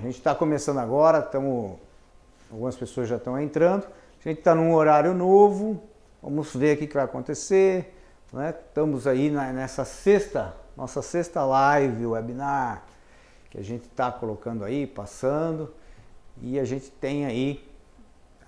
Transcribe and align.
a 0.00 0.02
gente 0.04 0.16
está 0.16 0.34
começando 0.34 0.78
agora, 0.78 1.18
estamos, 1.18 1.76
algumas 2.50 2.74
pessoas 2.74 3.06
já 3.06 3.16
estão 3.16 3.38
entrando. 3.38 3.84
A 3.84 4.28
gente 4.28 4.38
está 4.38 4.54
num 4.54 4.72
horário 4.72 5.12
novo, 5.12 5.82
vamos 6.22 6.54
ver 6.54 6.74
o 6.74 6.80
que 6.80 6.94
vai 6.94 7.04
acontecer. 7.04 7.94
Né? 8.32 8.54
Estamos 8.66 9.06
aí 9.06 9.28
na, 9.28 9.52
nessa 9.52 9.84
sexta, 9.84 10.56
nossa 10.74 11.02
sexta 11.02 11.44
live, 11.44 12.06
webinar, 12.06 12.82
que 13.50 13.58
a 13.58 13.62
gente 13.62 13.82
está 13.82 14.10
colocando 14.10 14.64
aí, 14.64 14.86
passando. 14.86 15.70
E 16.40 16.58
a 16.58 16.64
gente 16.64 16.90
tem 16.92 17.26
aí 17.26 17.62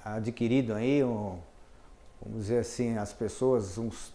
adquirido 0.03 0.73
aí, 0.73 1.05
um, 1.05 1.39
vamos 2.23 2.45
dizer 2.45 2.61
assim, 2.61 2.96
as 2.96 3.12
pessoas 3.12 3.77
uns, 3.77 4.14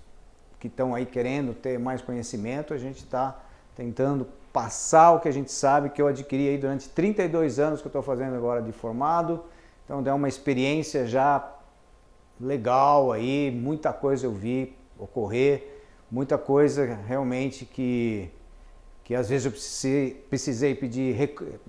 que 0.59 0.65
estão 0.65 0.95
aí 0.95 1.05
querendo 1.05 1.54
ter 1.54 1.77
mais 1.77 2.01
conhecimento, 2.01 2.73
a 2.73 2.79
gente 2.79 2.97
está 2.97 3.39
tentando 3.75 4.27
passar 4.57 5.11
o 5.11 5.19
que 5.19 5.27
a 5.27 5.31
gente 5.31 5.51
sabe, 5.51 5.91
que 5.91 6.01
eu 6.01 6.07
adquiri 6.07 6.49
aí 6.49 6.57
durante 6.57 6.89
32 6.89 7.59
anos 7.59 7.79
que 7.79 7.85
eu 7.85 7.89
estou 7.89 8.01
fazendo 8.01 8.35
agora 8.35 8.59
de 8.59 8.71
formado. 8.71 9.43
Então 9.85 10.03
é 10.03 10.11
uma 10.11 10.27
experiência 10.27 11.05
já 11.05 11.48
legal 12.41 13.12
aí, 13.12 13.51
muita 13.51 13.93
coisa 13.93 14.25
eu 14.25 14.31
vi 14.31 14.75
ocorrer, 14.98 15.84
muita 16.09 16.39
coisa 16.39 16.98
realmente 17.05 17.65
que, 17.65 18.31
que 19.03 19.13
às 19.13 19.29
vezes 19.29 19.45
eu 19.45 19.51
precisei, 19.51 20.25
precisei 20.27 20.73
pedir 20.73 21.15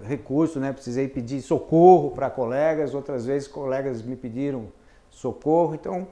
recurso, 0.03 0.59
né? 0.59 0.73
precisei 0.73 1.09
pedir 1.09 1.43
socorro 1.43 2.13
para 2.13 2.31
colegas, 2.31 2.95
outras 2.95 3.27
vezes 3.27 3.47
colegas 3.47 4.01
me 4.01 4.17
pediram 4.17 4.69
socorro. 5.11 5.75
Então 5.75 6.09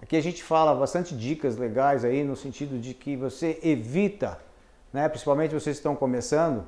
aqui 0.00 0.16
a 0.16 0.22
gente 0.22 0.42
fala 0.42 0.74
bastante 0.74 1.14
dicas 1.14 1.58
legais 1.58 2.02
aí 2.02 2.24
no 2.24 2.34
sentido 2.34 2.78
de 2.78 2.94
que 2.94 3.14
você 3.14 3.60
evita 3.62 4.42
né? 4.94 5.08
principalmente 5.08 5.52
vocês 5.52 5.76
que 5.76 5.80
estão 5.80 5.96
começando, 5.96 6.64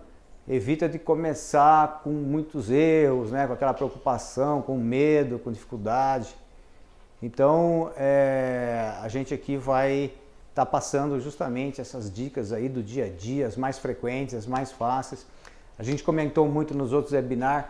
evita 0.49 0.89
de 0.89 0.99
começar 0.99 2.01
com 2.03 2.11
muitos 2.11 2.73
erros, 2.73 3.31
né? 3.31 3.47
com 3.47 3.53
aquela 3.53 3.73
preocupação, 3.73 4.61
com 4.61 4.77
medo, 4.77 5.39
com 5.39 5.53
dificuldade. 5.53 6.35
Então, 7.23 7.93
é, 7.97 8.93
a 9.01 9.07
gente 9.07 9.33
aqui 9.33 9.57
vai 9.57 10.07
estar 10.51 10.65
tá 10.65 10.67
passando 10.67 11.21
justamente 11.21 11.81
essas 11.81 12.13
dicas 12.13 12.53
aí 12.53 12.69
do 12.69 12.83
dia 12.83 13.05
a 13.05 13.09
dia, 13.09 13.47
as 13.47 13.57
mais 13.57 13.79
frequentes, 13.79 14.35
as 14.35 14.47
mais 14.47 14.73
fáceis. 14.73 15.25
A 15.79 15.85
gente 15.85 16.03
comentou 16.03 16.49
muito 16.49 16.77
nos 16.77 16.93
outros 16.93 17.13
webinars 17.13 17.67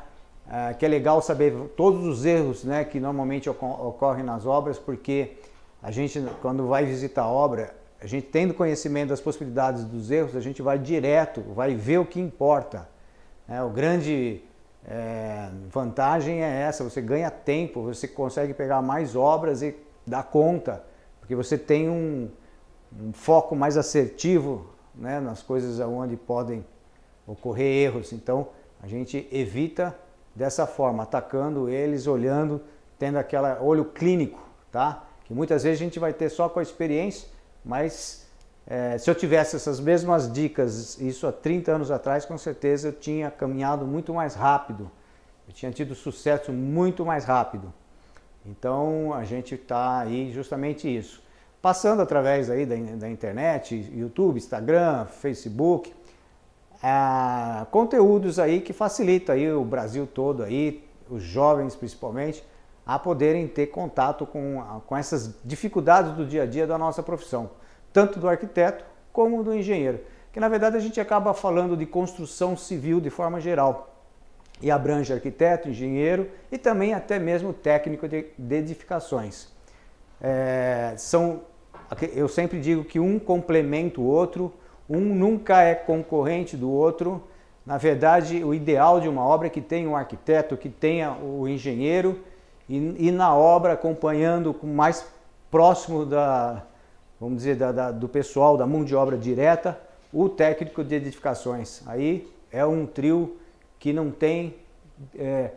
é, 0.50 0.72
que 0.72 0.86
é 0.86 0.88
legal 0.88 1.20
saber 1.20 1.52
todos 1.76 2.06
os 2.06 2.24
erros 2.24 2.64
né, 2.64 2.82
que 2.82 2.98
normalmente 2.98 3.50
ocorrem 3.50 4.24
nas 4.24 4.46
obras, 4.46 4.78
porque 4.78 5.36
a 5.82 5.90
gente, 5.90 6.24
quando 6.40 6.66
vai 6.66 6.86
visitar 6.86 7.24
a 7.24 7.28
obra, 7.28 7.74
a 8.06 8.08
gente 8.08 8.28
tendo 8.28 8.54
conhecimento 8.54 9.08
das 9.08 9.20
possibilidades 9.20 9.84
dos 9.84 10.12
erros, 10.12 10.36
a 10.36 10.40
gente 10.40 10.62
vai 10.62 10.78
direto, 10.78 11.40
vai 11.40 11.74
ver 11.74 11.98
o 11.98 12.06
que 12.06 12.20
importa. 12.20 12.88
É, 13.48 13.60
o 13.60 13.68
grande 13.68 14.44
é, 14.86 15.50
vantagem 15.68 16.40
é 16.40 16.62
essa, 16.62 16.84
você 16.84 17.02
ganha 17.02 17.28
tempo, 17.32 17.82
você 17.82 18.06
consegue 18.06 18.54
pegar 18.54 18.80
mais 18.80 19.16
obras 19.16 19.60
e 19.60 19.74
dar 20.06 20.22
conta, 20.22 20.84
porque 21.18 21.34
você 21.34 21.58
tem 21.58 21.90
um, 21.90 22.30
um 22.96 23.12
foco 23.12 23.56
mais 23.56 23.76
assertivo 23.76 24.70
né, 24.94 25.18
nas 25.18 25.42
coisas 25.42 25.80
onde 25.80 26.16
podem 26.16 26.64
ocorrer 27.26 27.88
erros. 27.88 28.12
Então 28.12 28.50
a 28.80 28.86
gente 28.86 29.28
evita 29.32 29.92
dessa 30.32 30.64
forma, 30.64 31.02
atacando 31.02 31.68
eles, 31.68 32.06
olhando, 32.06 32.62
tendo 33.00 33.18
aquele 33.18 33.52
olho 33.60 33.86
clínico, 33.86 34.38
tá? 34.70 35.08
Que 35.24 35.34
muitas 35.34 35.64
vezes 35.64 35.80
a 35.80 35.82
gente 35.82 35.98
vai 35.98 36.12
ter 36.12 36.28
só 36.28 36.48
com 36.48 36.60
a 36.60 36.62
experiência, 36.62 37.34
mas 37.66 38.24
é, 38.64 38.96
se 38.96 39.10
eu 39.10 39.14
tivesse 39.14 39.56
essas 39.56 39.80
mesmas 39.80 40.32
dicas, 40.32 41.00
isso 41.00 41.26
há 41.26 41.32
30 41.32 41.72
anos 41.72 41.90
atrás, 41.90 42.24
com 42.24 42.38
certeza 42.38 42.88
eu 42.88 42.92
tinha 42.92 43.30
caminhado 43.30 43.84
muito 43.84 44.14
mais 44.14 44.34
rápido. 44.34 44.90
Eu 45.48 45.52
tinha 45.52 45.72
tido 45.72 45.94
sucesso 45.94 46.52
muito 46.52 47.04
mais 47.04 47.24
rápido. 47.24 47.72
Então 48.44 49.12
a 49.12 49.24
gente 49.24 49.56
está 49.56 49.98
aí 50.00 50.32
justamente 50.32 50.88
isso. 50.88 51.22
Passando 51.60 52.00
através 52.00 52.48
aí 52.48 52.64
da, 52.64 52.76
da 52.96 53.10
internet, 53.10 53.90
YouTube, 53.92 54.36
Instagram, 54.36 55.06
Facebook, 55.06 55.92
é, 56.82 57.66
conteúdos 57.72 58.38
aí 58.38 58.60
que 58.60 58.72
facilita 58.72 59.32
aí 59.32 59.50
o 59.52 59.64
Brasil 59.64 60.06
todo 60.06 60.44
aí, 60.44 60.84
os 61.10 61.22
jovens 61.22 61.74
principalmente, 61.74 62.44
a 62.86 62.98
poderem 62.98 63.48
ter 63.48 63.66
contato 63.66 64.24
com, 64.24 64.62
com 64.86 64.96
essas 64.96 65.34
dificuldades 65.44 66.12
do 66.12 66.24
dia 66.24 66.44
a 66.44 66.46
dia 66.46 66.66
da 66.66 66.78
nossa 66.78 67.02
profissão, 67.02 67.50
tanto 67.96 68.20
do 68.20 68.28
arquiteto 68.28 68.84
como 69.10 69.42
do 69.42 69.54
engenheiro. 69.54 70.00
Que 70.30 70.38
na 70.38 70.50
verdade 70.50 70.76
a 70.76 70.80
gente 70.80 71.00
acaba 71.00 71.32
falando 71.32 71.74
de 71.74 71.86
construção 71.86 72.54
civil 72.54 73.00
de 73.00 73.08
forma 73.08 73.40
geral 73.40 73.96
e 74.60 74.70
abrange 74.70 75.14
arquiteto, 75.14 75.70
engenheiro 75.70 76.28
e 76.52 76.58
também 76.58 76.92
até 76.92 77.18
mesmo 77.18 77.54
técnico 77.54 78.06
de, 78.06 78.26
edificações. 78.50 79.48
É, 80.20 80.92
são, 80.98 81.40
eu 82.14 82.28
sempre 82.28 82.60
digo 82.60 82.84
que 82.84 83.00
um 83.00 83.18
complementa 83.18 83.98
o 83.98 84.04
outro, 84.04 84.52
um 84.90 85.00
nunca 85.00 85.62
é 85.62 85.74
concorrente 85.74 86.54
do 86.54 86.70
outro. 86.70 87.24
Na 87.64 87.78
verdade, 87.78 88.44
o 88.44 88.52
ideal 88.52 89.00
de 89.00 89.08
uma 89.08 89.24
obra 89.24 89.46
é 89.46 89.50
que 89.50 89.62
tenha 89.62 89.88
um 89.88 89.96
arquiteto, 89.96 90.54
que 90.54 90.68
tenha 90.68 91.12
o 91.12 91.48
engenheiro 91.48 92.20
e, 92.68 93.08
e 93.08 93.10
na 93.10 93.34
obra 93.34 93.72
acompanhando 93.72 94.52
com 94.52 94.66
mais 94.66 95.06
próximo 95.50 96.04
da, 96.04 96.62
vamos 97.20 97.38
dizer, 97.38 97.56
da, 97.56 97.72
da, 97.72 97.90
do 97.90 98.08
pessoal, 98.08 98.56
da 98.56 98.66
mão 98.66 98.84
de 98.84 98.94
obra 98.94 99.16
direta, 99.16 99.78
o 100.12 100.28
técnico 100.28 100.84
de 100.84 100.94
edificações. 100.94 101.82
Aí 101.86 102.30
é 102.50 102.64
um 102.64 102.86
trio 102.86 103.36
que 103.78 103.92
não 103.92 104.10
tem, 104.10 104.54
é, 105.18 105.50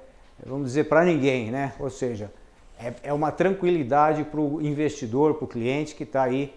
vamos 0.45 0.67
dizer, 0.67 0.85
para 0.85 1.03
ninguém, 1.05 1.51
né? 1.51 1.73
Ou 1.79 1.89
seja, 1.89 2.31
é, 2.79 2.93
é 3.03 3.13
uma 3.13 3.31
tranquilidade 3.31 4.23
para 4.23 4.39
o 4.39 4.61
investidor, 4.61 5.35
para 5.35 5.45
o 5.45 5.47
cliente 5.47 5.95
que 5.95 6.03
está 6.03 6.23
aí 6.23 6.53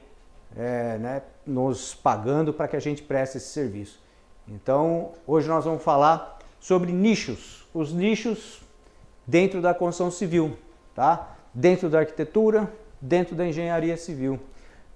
é, 0.56 0.98
né, 0.98 1.22
nos 1.46 1.94
pagando 1.94 2.52
para 2.52 2.68
que 2.68 2.76
a 2.76 2.80
gente 2.80 3.02
preste 3.02 3.38
esse 3.38 3.48
serviço. 3.48 4.00
Então, 4.46 5.12
hoje 5.26 5.48
nós 5.48 5.64
vamos 5.64 5.82
falar 5.82 6.38
sobre 6.60 6.92
nichos. 6.92 7.66
Os 7.72 7.92
nichos 7.92 8.60
dentro 9.26 9.60
da 9.60 9.72
construção 9.72 10.10
civil, 10.10 10.56
tá? 10.94 11.36
Dentro 11.54 11.88
da 11.88 12.00
arquitetura, 12.00 12.72
dentro 13.00 13.34
da 13.34 13.46
engenharia 13.46 13.96
civil. 13.96 14.38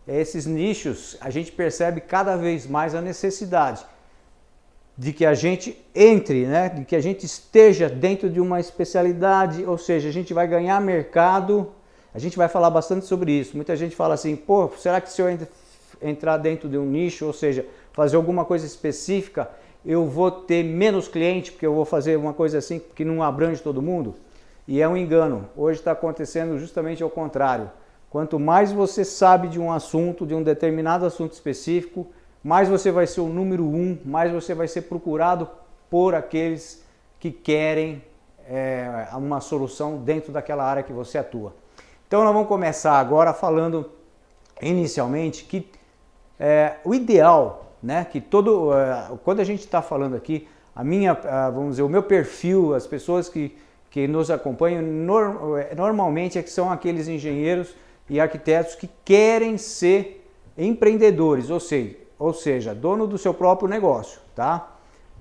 Esses 0.07 0.47
nichos, 0.47 1.17
a 1.21 1.31
gente 1.31 1.51
percebe 1.51 2.01
cada 2.01 2.37
vez 2.37 2.67
mais 2.67 2.95
a 2.95 3.01
necessidade 3.01 3.85
de 4.97 5.13
que 5.13 5.27
a 5.27 5.35
gente 5.35 5.77
entre, 5.95 6.47
né? 6.47 6.69
De 6.69 6.85
que 6.85 6.97
a 6.97 7.01
gente 7.01 7.27
esteja 7.27 7.89
dentro 7.89 8.31
de 8.31 8.41
uma 8.41 8.61
especialidade, 8.61 9.65
ou 9.65 9.77
seja, 9.77 10.09
a 10.09 10.13
gente 10.13 10.33
vai 10.33 10.47
ganhar 10.47 10.81
mercado. 10.81 11.71
A 12.15 12.19
gente 12.19 12.37
vai 12.37 12.49
falar 12.49 12.71
bastante 12.71 13.05
sobre 13.05 13.33
isso. 13.33 13.57
Muita 13.57 13.77
gente 13.77 13.95
fala 13.95 14.15
assim, 14.15 14.35
pô, 14.37 14.71
será 14.79 15.01
que 15.01 15.11
se 15.11 15.21
eu 15.21 15.27
entrar 16.01 16.39
dentro 16.39 16.69
de 16.69 16.79
um 16.79 16.87
nicho, 16.87 17.27
ou 17.27 17.33
seja, 17.33 17.67
fazer 17.93 18.17
alguma 18.17 18.45
coisa 18.45 18.65
específica, 18.65 19.51
eu 19.85 20.07
vou 20.07 20.31
ter 20.31 20.65
menos 20.65 21.09
cliente 21.09 21.53
porque 21.53 21.67
eu 21.67 21.75
vou 21.75 21.85
fazer 21.85 22.17
uma 22.17 22.33
coisa 22.33 22.59
assim 22.59 22.81
que 22.95 23.05
não 23.05 23.23
abrange 23.23 23.61
todo 23.61 23.83
mundo? 23.83 24.15
E 24.67 24.81
é 24.81 24.89
um 24.89 24.97
engano. 24.97 25.49
Hoje 25.55 25.79
está 25.79 25.93
acontecendo 25.93 26.59
justamente 26.59 27.03
ao 27.03 27.11
contrário. 27.11 27.71
Quanto 28.17 28.41
mais 28.41 28.73
você 28.73 29.05
sabe 29.05 29.47
de 29.47 29.61
um 29.61 29.71
assunto, 29.71 30.25
de 30.25 30.35
um 30.35 30.43
determinado 30.43 31.05
assunto 31.05 31.35
específico, 31.35 32.07
mais 32.43 32.67
você 32.67 32.91
vai 32.91 33.07
ser 33.07 33.21
o 33.21 33.27
número 33.29 33.63
um, 33.63 33.99
mais 34.07 34.33
você 34.33 34.55
vai 34.55 34.67
ser 34.67 34.81
procurado 34.89 35.47
por 35.91 36.15
aqueles 36.15 36.83
que 37.21 37.31
querem 37.31 38.03
é, 38.49 39.07
uma 39.13 39.43
solução 39.43 39.99
dentro 39.99 40.33
daquela 40.33 40.65
área 40.65 40.83
que 40.83 40.95
você 40.95 41.19
atua. 41.19 41.55
Então 42.09 42.25
nós 42.25 42.33
vamos 42.33 42.49
começar 42.49 42.99
agora 42.99 43.35
falando 43.35 43.91
inicialmente 44.63 45.45
que 45.45 45.69
é, 46.41 46.77
o 46.87 46.95
ideal 46.95 47.75
né? 47.83 48.07
Que 48.11 48.19
todo, 48.19 48.71
uh, 48.71 49.19
quando 49.25 49.41
a 49.41 49.45
gente 49.45 49.61
está 49.61 49.83
falando 49.83 50.17
aqui, 50.17 50.49
a 50.75 50.83
minha, 50.83 51.13
vamos 51.53 51.73
dizer, 51.73 51.83
o 51.83 51.89
meu 51.91 52.03
perfil, 52.03 52.75
as 52.75 52.87
pessoas 52.87 53.29
que, 53.29 53.55
que 53.91 54.09
nos 54.09 54.31
acompanham, 54.31 54.81
nor, 54.81 55.61
eh, 55.61 55.75
normalmente 55.75 56.39
é 56.39 56.43
que 56.43 56.49
são 56.49 56.73
aqueles 56.73 57.09
engenheiros 57.09 57.75
e 58.09 58.21
arquitetos 58.21 58.75
que 58.75 58.89
querem 59.05 59.59
ser 59.59 60.29
empreendedores, 60.57 61.51
ou 61.51 61.61
seja, 61.61 61.97
ou 62.19 62.33
seja, 62.33 62.75
dono 62.75 63.07
do 63.07 63.19
seu 63.19 63.35
próprio 63.35 63.69
negócio, 63.69 64.21
tá? 64.35 64.73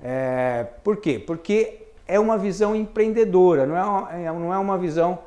É, 0.01 0.67
por 0.83 0.97
quê? 0.97 1.19
Porque 1.19 1.87
é 2.07 2.19
uma 2.19 2.37
visão 2.37 2.75
empreendedora, 2.75 3.65
não 3.65 3.75
é 3.77 3.83
uma, 3.83 4.13
é, 4.13 4.25
não 4.31 4.53
é 4.53 4.57
uma 4.57 4.77
visão 4.77 5.19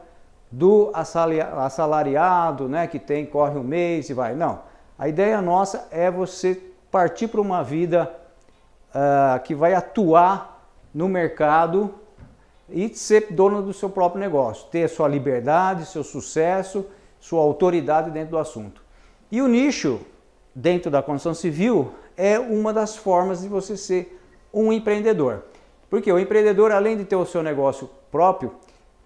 do 0.51 0.91
assalariado, 0.95 2.69
né, 2.69 2.87
que 2.87 2.99
tem, 2.99 3.27
corre 3.27 3.59
um 3.59 3.63
mês 3.63 4.09
e 4.09 4.15
vai. 4.15 4.35
Não. 4.35 4.61
A 4.99 5.09
ideia 5.09 5.41
nossa 5.43 5.87
é 5.91 6.11
você 6.11 6.61
partir 6.91 7.29
para 7.29 7.41
uma 7.41 7.63
vida 7.63 8.11
uh, 8.91 9.41
que 9.43 9.55
vai 9.55 9.75
atuar 9.75 10.67
no 10.95 11.09
mercado 11.09 11.95
e 12.69 12.89
ser 12.95 13.29
dono 13.31 13.63
do 13.63 13.73
seu 13.73 13.91
próprio 13.91 14.21
negócio, 14.21 14.67
ter 14.71 14.89
sua 14.89 15.07
liberdade, 15.07 15.87
seu 15.87 16.03
sucesso, 16.03 16.87
sua 17.21 17.41
autoridade 17.41 18.11
dentro 18.11 18.31
do 18.31 18.39
assunto. 18.39 18.83
E 19.31 19.43
o 19.43 19.49
nicho 19.49 20.01
dentro 20.55 20.91
da 20.91 21.03
construção 21.03 21.35
civil 21.35 21.93
é 22.17 22.39
uma 22.39 22.73
das 22.73 22.97
formas 22.97 23.43
de 23.43 23.49
você 23.49 23.77
ser 23.77 24.21
um 24.53 24.73
empreendedor. 24.73 25.45
Porque 25.91 26.11
o 26.11 26.19
empreendedor, 26.19 26.73
além 26.73 26.97
de 26.97 27.05
ter 27.05 27.17
o 27.17 27.25
seu 27.25 27.43
negócio 27.43 27.89
próprio, 28.11 28.55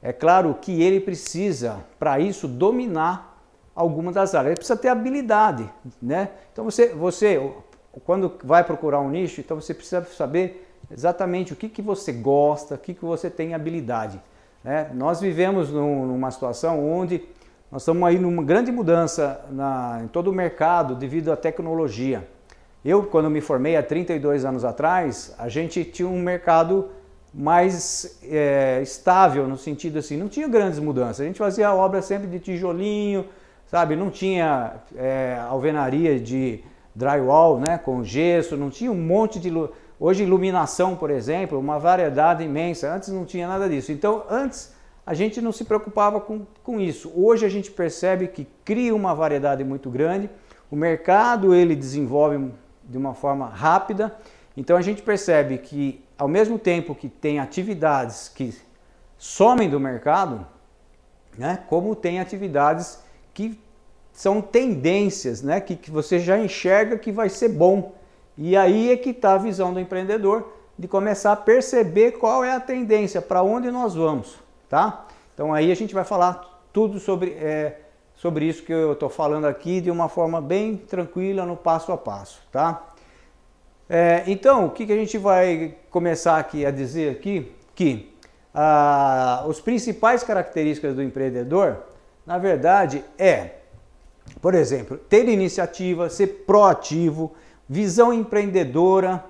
é 0.03 0.13
claro 0.13 0.57
que 0.61 0.83
ele 0.83 1.01
precisa, 1.01 1.85
para 1.99 2.19
isso, 2.19 2.49
dominar 2.49 3.41
alguma 3.75 4.11
das 4.11 4.35
áreas. 4.35 4.53
Ele 4.53 4.57
precisa 4.57 4.77
ter 4.77 4.89
habilidade, 4.89 5.69
né? 6.01 6.31
Então 6.53 6.65
você, 6.65 6.89
você 6.89 7.39
quando 8.05 8.33
vai 8.43 8.65
procurar 8.65 9.01
um 9.01 9.11
nicho, 9.11 9.41
então 9.41 9.61
você 9.61 9.75
precisa 9.75 10.05
saber 10.05 10.69
exatamente 10.91 11.53
o 11.53 11.57
que, 11.57 11.69
que 11.69 11.83
você 11.83 12.13
gosta, 12.13 12.75
o 12.75 12.79
que, 12.79 12.95
que 12.95 13.05
você 13.05 13.29
tem 13.31 13.55
habilidade. 13.55 14.21
Né? 14.65 14.91
Nós 14.95 15.21
vivemos 15.21 15.71
num, 15.71 16.07
numa 16.07 16.31
situação 16.31 16.85
onde 16.85 17.23
nós 17.73 17.81
estamos 17.81 18.07
aí 18.07 18.19
numa 18.19 18.43
grande 18.43 18.71
mudança 18.71 19.47
na, 19.51 20.01
em 20.05 20.07
todo 20.07 20.29
o 20.29 20.33
mercado 20.33 20.95
devido 20.95 21.33
à 21.33 21.37
tecnologia. 21.37 22.29
Eu, 22.85 23.05
quando 23.05 23.31
me 23.31 23.41
formei 23.41 23.79
há 23.79 23.83
32 23.83 24.45
anos 24.45 24.63
atrás, 24.63 25.35
a 25.39 25.49
gente 25.49 25.83
tinha 25.83 26.07
um 26.07 26.21
mercado 26.21 26.91
mais 27.33 28.21
é, 28.25 28.81
estável 28.83 29.49
no 29.49 29.57
sentido 29.57 29.99
assim, 29.99 30.19
não 30.19 30.29
tinha 30.29 30.47
grandes 30.47 30.79
mudanças. 30.79 31.21
A 31.23 31.25
gente 31.25 31.39
fazia 31.39 31.73
obra 31.73 32.03
sempre 32.03 32.29
de 32.29 32.41
tijolinho, 32.41 33.25
sabe? 33.67 33.97
Não 33.97 34.11
tinha 34.11 34.75
é, 34.95 35.41
alvenaria 35.49 36.21
de 36.21 36.63
drywall, 36.95 37.59
né? 37.59 37.79
Com 37.79 38.05
gesso, 38.05 38.55
não 38.55 38.69
tinha 38.69 38.93
um 38.93 39.01
monte 39.01 39.41
de 39.41 39.51
hoje 39.99 40.25
iluminação, 40.25 40.95
por 40.95 41.11
exemplo, 41.11 41.59
uma 41.59 41.79
variedade 41.79 42.45
imensa. 42.45 42.95
Antes 42.95 43.09
não 43.09 43.25
tinha 43.25 43.49
nada 43.49 43.67
disso. 43.67 43.93
Então, 43.93 44.25
antes 44.29 44.72
a 45.05 45.15
gente 45.15 45.41
não 45.41 45.53
se 45.53 45.65
preocupava 45.65 46.21
com, 46.21 46.47
com 46.63 46.81
isso. 46.81 47.13
Hoje 47.15 47.45
a 47.45 47.49
gente 47.49 47.71
percebe 47.71 48.29
que 48.29 48.47
cria 48.65 48.95
uma 48.95 49.15
variedade 49.15 49.65
muito 49.65 49.91
grande. 49.91 50.31
O 50.71 50.77
mercado 50.77 51.55
ele 51.55 51.75
desenvolve 51.75 52.53
de 52.85 52.97
uma 52.97 53.15
forma 53.15 53.47
rápida. 53.49 54.17
Então 54.57 54.77
a 54.77 54.83
gente 54.83 55.03
percebe 55.03 55.59
que 55.59 56.05
ao 56.17 56.29
mesmo 56.29 56.59
tempo 56.59 56.95
que 56.95 57.09
tem 57.09 57.41
atividades 57.41 58.29
que 58.29 58.55
somem 59.19 59.69
do 59.69 59.81
mercado, 59.81 60.47
né, 61.37 61.59
como 61.69 61.97
tem 61.97 62.21
atividades 62.21 63.01
que 63.35 63.59
são 64.13 64.41
tendências, 64.41 65.43
né, 65.43 65.61
que, 65.61 65.75
que 65.75 65.91
você 65.91 66.19
já 66.19 66.39
enxerga 66.39 66.99
que 66.99 67.11
vai 67.11 67.29
ser 67.29 67.49
bom. 67.49 67.95
E 68.37 68.57
aí 68.57 68.93
é 68.93 68.97
que 68.97 69.11
está 69.11 69.35
a 69.35 69.39
visão 69.39 69.73
do 69.73 69.81
empreendedor 69.81 70.53
de 70.79 70.87
começar 70.89 71.33
a 71.33 71.37
perceber 71.37 72.13
qual 72.13 72.45
é 72.45 72.53
a 72.53 72.61
tendência, 72.61 73.21
para 73.21 73.43
onde 73.43 73.71
nós 73.71 73.95
vamos, 73.95 74.39
tá? 74.73 75.05
Então 75.35 75.53
aí 75.53 75.71
a 75.71 75.75
gente 75.77 75.93
vai 75.93 76.03
falar 76.03 76.65
tudo 76.73 76.99
sobre, 76.99 77.33
é, 77.33 77.81
sobre 78.15 78.47
isso 78.47 78.63
que 78.63 78.73
eu 78.73 78.95
estou 78.95 79.11
falando 79.11 79.45
aqui 79.45 79.83
de 79.83 79.91
uma 79.91 80.09
forma 80.09 80.41
bem 80.41 80.79
tranquila, 80.79 81.45
no 81.45 81.59
passo 81.59 81.93
a 81.93 81.99
passo, 81.99 82.41
tá? 82.51 82.83
É, 83.87 84.23
então, 84.27 84.65
o 84.65 84.71
que, 84.71 84.87
que 84.87 84.93
a 84.95 84.97
gente 84.97 85.19
vai 85.19 85.75
começar 85.91 86.39
aqui 86.39 86.65
a 86.65 86.71
dizer 86.71 87.11
aqui? 87.11 87.53
Que 87.75 88.15
ah, 88.55 89.45
os 89.47 89.61
principais 89.61 90.23
características 90.23 90.95
do 90.95 91.03
empreendedor, 91.03 91.77
na 92.25 92.39
verdade, 92.39 93.05
é, 93.19 93.57
por 94.41 94.55
exemplo, 94.55 94.97
ter 94.97 95.29
iniciativa, 95.29 96.09
ser 96.09 96.45
proativo, 96.47 97.35
visão 97.69 98.11
empreendedora, 98.11 99.23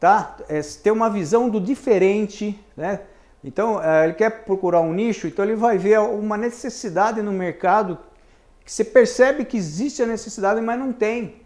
tá? 0.00 0.34
É, 0.48 0.62
ter 0.62 0.92
uma 0.92 1.10
visão 1.10 1.50
do 1.50 1.60
diferente, 1.60 2.58
né? 2.74 3.00
Então, 3.42 3.82
é, 3.82 4.04
ele 4.04 4.14
quer 4.14 4.44
procurar 4.44 4.80
um 4.80 4.92
nicho, 4.92 5.26
então 5.26 5.44
ele 5.44 5.54
vai 5.54 5.78
ver 5.78 6.00
uma 6.00 6.36
necessidade 6.36 7.22
no 7.22 7.32
mercado 7.32 7.98
que 8.64 8.72
você 8.72 8.84
percebe 8.84 9.44
que 9.44 9.56
existe 9.56 10.02
a 10.02 10.06
necessidade, 10.06 10.60
mas 10.60 10.78
não 10.78 10.92
tem. 10.92 11.36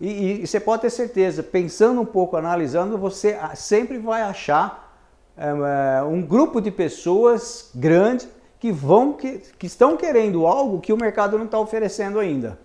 E, 0.00 0.42
e, 0.42 0.46
você 0.46 0.60
pode 0.60 0.82
ter 0.82 0.90
certeza, 0.90 1.42
pensando 1.42 2.00
um 2.00 2.06
pouco, 2.06 2.36
analisando, 2.36 2.96
você 2.96 3.36
sempre 3.54 3.98
vai 3.98 4.22
achar 4.22 4.96
é, 5.36 6.02
um 6.02 6.22
grupo 6.22 6.60
de 6.60 6.70
pessoas 6.70 7.70
grande 7.74 8.28
que 8.60 8.70
vão 8.70 9.12
que, 9.12 9.40
que 9.58 9.66
estão 9.66 9.96
querendo 9.96 10.46
algo 10.46 10.80
que 10.80 10.92
o 10.92 10.96
mercado 10.96 11.38
não 11.38 11.46
está 11.46 11.58
oferecendo 11.58 12.18
ainda. 12.18 12.58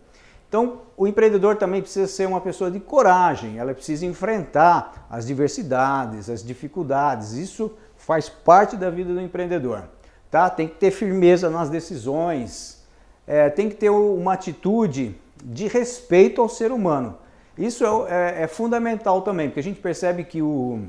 Então, 0.47 0.81
o 0.95 1.07
empreendedor 1.07 1.55
também 1.55 1.81
precisa 1.81 2.05
ser 2.05 2.27
uma 2.27 2.39
pessoa 2.39 2.69
de 2.69 2.79
coragem, 2.79 3.57
ela 3.57 3.73
precisa 3.73 4.05
enfrentar 4.05 5.07
as 5.09 5.25
diversidades, 5.25 6.29
as 6.29 6.43
dificuldades. 6.43 7.33
Isso 7.33 7.71
faz 8.05 8.27
parte 8.27 8.75
da 8.75 8.89
vida 8.89 9.13
do 9.13 9.21
empreendedor. 9.21 9.83
Tá? 10.29 10.49
Tem 10.49 10.67
que 10.67 10.75
ter 10.75 10.91
firmeza 10.91 11.49
nas 11.49 11.69
decisões, 11.69 12.83
é, 13.25 13.49
tem 13.49 13.69
que 13.69 13.75
ter 13.75 13.89
uma 13.89 14.33
atitude 14.33 15.15
de 15.43 15.67
respeito 15.67 16.41
ao 16.41 16.49
ser 16.49 16.71
humano. 16.71 17.17
Isso 17.57 17.85
é, 17.85 17.87
é, 18.09 18.43
é, 18.43 18.47
fundamental 18.47 19.21
também, 19.21 19.47
porque 19.47 19.59
a 19.59 19.63
gente 19.63 19.79
percebe 19.79 20.23
que 20.23 20.41
o, 20.41 20.81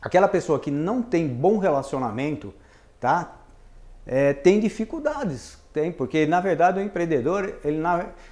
aquela 0.00 0.28
pessoa 0.28 0.60
que 0.60 0.70
não 0.70 1.02
tem 1.02 1.26
bom 1.26 1.58
relacionamento, 1.58 2.54
tá? 3.00 3.36
É, 4.06 4.32
tem 4.32 4.60
dificuldades, 4.60 5.58
tem, 5.72 5.90
porque 5.90 6.26
na 6.26 6.40
verdade 6.40 6.78
o 6.78 6.82
empreendedor 6.82 7.54
ele, 7.64 7.80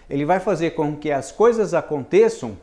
ele 0.09 0.25
vai 0.25 0.41
fazer 0.41 0.73
com 0.73 0.97
que 0.97 1.11
as 1.11 1.33
coisas 1.33 1.73
aconteçam, 1.75 2.59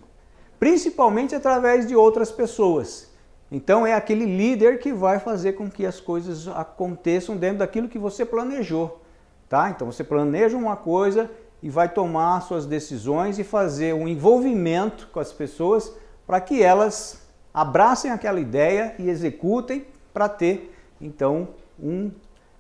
principalmente 0.60 1.34
através 1.34 1.88
de 1.88 1.96
outras 1.96 2.32
pessoas. 2.32 3.10
Então 3.52 3.88
é 3.88 3.94
aquele 3.94 4.26
líder 4.26 4.80
que 4.80 4.92
vai 4.92 5.20
fazer 5.20 5.54
com 5.54 5.70
que 5.70 5.86
as 5.86 6.00
coisas 6.00 6.48
aconteçam 6.50 7.38
dentro 7.38 7.60
daquilo 7.60 7.88
que 7.88 7.98
você 7.98 8.26
planejou, 8.26 9.02
tá? 9.48 9.70
Então 9.70 9.90
você 9.90 10.04
planeja 10.04 10.58
uma 10.58 10.76
coisa 10.76 11.32
e 11.64 11.70
vai 11.70 11.88
tomar 11.90 12.42
suas 12.42 12.66
decisões 12.66 13.40
e 13.40 13.44
fazer 13.44 13.94
um 13.94 14.08
envolvimento 14.08 15.08
com 15.14 15.20
as 15.20 15.32
pessoas 15.32 15.94
para 16.26 16.42
que 16.42 16.62
elas 16.62 17.26
abracem 17.54 18.12
aquela 18.12 18.40
ideia 18.40 18.94
e 19.00 19.10
executem 19.10 19.86
para 20.14 20.28
ter 20.28 20.76
então 21.00 21.48
um 21.82 22.12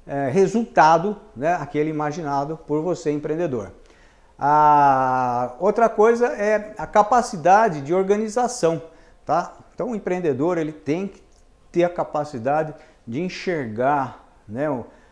é, 0.05 0.29
resultado, 0.29 1.17
né, 1.35 1.53
aquele 1.55 1.89
imaginado 1.89 2.57
por 2.65 2.81
você 2.81 3.11
empreendedor. 3.11 3.71
A 4.39 5.55
outra 5.59 5.89
coisa 5.89 6.27
é 6.27 6.73
a 6.77 6.87
capacidade 6.87 7.81
de 7.81 7.93
organização, 7.93 8.81
tá? 9.25 9.53
Então 9.77 9.91
o 9.91 9.95
empreendedor 9.95 10.57
ele 10.57 10.71
tem 10.71 11.07
que 11.07 11.21
ter 11.71 11.83
a 11.83 11.89
capacidade 11.89 12.73
de 13.05 13.21
enxergar, 13.21 14.27
né, 14.49 14.65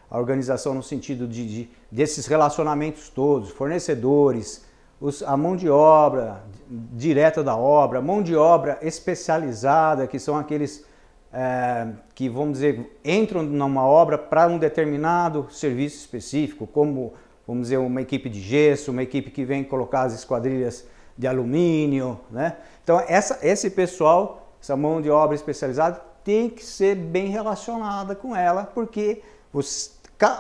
a 0.10 0.18
organização 0.18 0.74
no 0.74 0.82
sentido 0.82 1.28
de, 1.28 1.46
de 1.46 1.70
desses 1.92 2.26
relacionamentos 2.26 3.08
todos, 3.08 3.52
fornecedores, 3.52 4.66
os, 5.00 5.22
a 5.22 5.38
mão 5.38 5.56
de 5.56 5.70
obra 5.70 6.42
direta 6.68 7.44
da 7.44 7.56
obra, 7.56 8.02
mão 8.02 8.24
de 8.24 8.36
obra 8.36 8.80
especializada, 8.82 10.08
que 10.08 10.18
são 10.18 10.36
aqueles 10.36 10.84
é, 11.32 11.90
que, 12.16 12.28
vamos 12.28 12.54
dizer, 12.54 13.00
entram 13.06 13.44
numa 13.44 13.86
obra 13.86 14.18
para 14.18 14.48
um 14.48 14.58
determinado 14.58 15.46
serviço 15.52 15.98
específico, 15.98 16.66
como, 16.66 17.14
vamos 17.46 17.68
dizer, 17.68 17.78
uma 17.78 18.02
equipe 18.02 18.30
de 18.30 18.42
gesso, 18.42 18.90
uma 18.90 19.04
equipe 19.04 19.30
que 19.30 19.46
vem 19.46 19.64
colocar 19.64 20.02
as 20.02 20.16
esquadrilhas 20.16 20.88
de 21.16 21.28
alumínio, 21.28 22.20
né? 22.32 22.58
Então, 22.84 23.00
essa, 23.08 23.40
esse 23.46 23.70
pessoal, 23.70 24.45
essa 24.66 24.76
mão 24.76 25.00
de 25.00 25.12
obra 25.12 25.36
especializada, 25.36 26.02
tem 26.24 26.50
que 26.50 26.66
ser 26.66 26.96
bem 26.96 27.28
relacionada 27.28 28.16
com 28.16 28.36
ela, 28.36 28.64
porque 28.64 29.22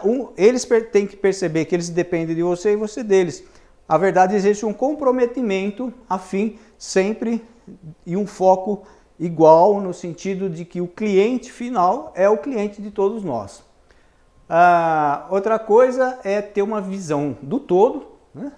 um, 0.03 0.29
eles 0.35 0.67
têm 0.91 1.05
que 1.05 1.15
perceber 1.15 1.65
que 1.65 1.75
eles 1.75 1.89
dependem 1.89 2.35
de 2.35 2.41
você 2.41 2.73
e 2.73 2.75
você 2.75 3.03
deles. 3.03 3.43
A 3.87 3.99
verdade 3.99 4.35
existe 4.35 4.65
um 4.65 4.73
comprometimento 4.73 5.93
a 6.09 6.17
fim 6.17 6.57
sempre 6.75 7.45
e 8.03 8.17
um 8.17 8.25
foco 8.25 8.81
igual 9.19 9.79
no 9.79 9.93
sentido 9.93 10.49
de 10.49 10.65
que 10.65 10.81
o 10.81 10.87
cliente 10.87 11.51
final 11.51 12.11
é 12.15 12.27
o 12.27 12.39
cliente 12.39 12.81
de 12.81 12.89
todos 12.89 13.23
nós. 13.23 13.63
Ah, 14.49 15.27
outra 15.29 15.59
coisa 15.59 16.19
é 16.23 16.41
ter 16.41 16.63
uma 16.63 16.81
visão 16.81 17.37
do 17.43 17.59
todo, 17.59 18.07
né? 18.33 18.51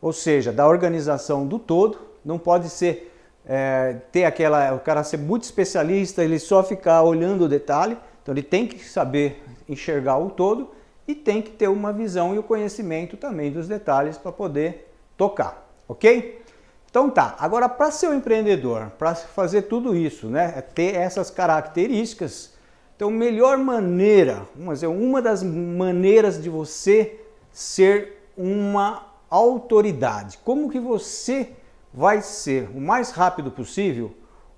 ou 0.00 0.12
seja, 0.12 0.50
da 0.50 0.66
organização 0.66 1.46
do 1.46 1.58
todo. 1.58 1.98
Não 2.24 2.38
pode 2.38 2.70
ser 2.70 3.11
é, 3.46 3.96
ter 4.10 4.24
aquela 4.24 4.74
o 4.74 4.80
cara 4.80 5.02
ser 5.02 5.18
muito 5.18 5.44
especialista, 5.44 6.22
ele 6.22 6.38
só 6.38 6.62
ficar 6.62 7.02
olhando 7.02 7.44
o 7.44 7.48
detalhe. 7.48 7.96
Então 8.22 8.32
ele 8.32 8.42
tem 8.42 8.66
que 8.66 8.84
saber 8.84 9.42
enxergar 9.68 10.18
o 10.18 10.30
todo 10.30 10.70
e 11.06 11.14
tem 11.14 11.42
que 11.42 11.50
ter 11.50 11.68
uma 11.68 11.92
visão 11.92 12.34
e 12.34 12.38
o 12.38 12.42
conhecimento 12.42 13.16
também 13.16 13.50
dos 13.50 13.68
detalhes 13.68 14.16
para 14.16 14.32
poder 14.32 14.92
tocar, 15.16 15.68
ok? 15.88 16.42
Então 16.88 17.08
tá, 17.08 17.36
agora 17.38 17.68
para 17.68 17.90
ser 17.90 18.08
um 18.08 18.14
empreendedor, 18.14 18.92
para 18.98 19.14
fazer 19.14 19.62
tudo 19.62 19.96
isso, 19.96 20.26
né, 20.26 20.52
é 20.56 20.60
ter 20.60 20.94
essas 20.94 21.30
características, 21.30 22.52
então 22.94 23.10
melhor 23.10 23.56
maneira, 23.56 24.42
dizer, 24.54 24.88
uma 24.88 25.22
das 25.22 25.42
maneiras 25.42 26.40
de 26.40 26.50
você 26.50 27.18
ser 27.50 28.28
uma 28.36 29.06
autoridade, 29.30 30.38
como 30.44 30.70
que 30.70 30.78
você 30.78 31.52
vai 31.92 32.22
ser 32.22 32.70
o 32.74 32.80
mais 32.80 33.10
rápido 33.10 33.50
possível 33.50 34.14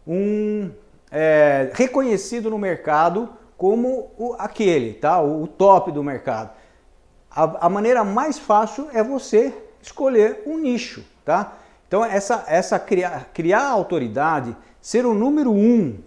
um 0.06 0.70
é, 1.10 1.70
reconhecido 1.74 2.50
no 2.50 2.58
mercado 2.58 3.30
como 3.56 4.10
o, 4.18 4.34
aquele, 4.38 4.94
tá? 4.94 5.20
O, 5.20 5.42
o, 5.42 5.46
top 5.46 5.90
do 5.92 6.02
mercado. 6.02 6.50
A, 7.30 7.66
a, 7.66 7.68
maneira 7.68 8.04
mais 8.04 8.38
fácil 8.38 8.88
é 8.92 9.02
você 9.02 9.54
escolher 9.80 10.42
um 10.46 10.58
nicho, 10.58 11.04
tá? 11.24 11.54
Então 11.86 12.04
essa, 12.04 12.44
essa 12.48 12.78
criar, 12.78 13.30
criar 13.32 13.68
autoridade, 13.68 14.56
ser 14.80 15.06
o 15.06 15.14
número 15.14 15.52
um, 15.52 15.98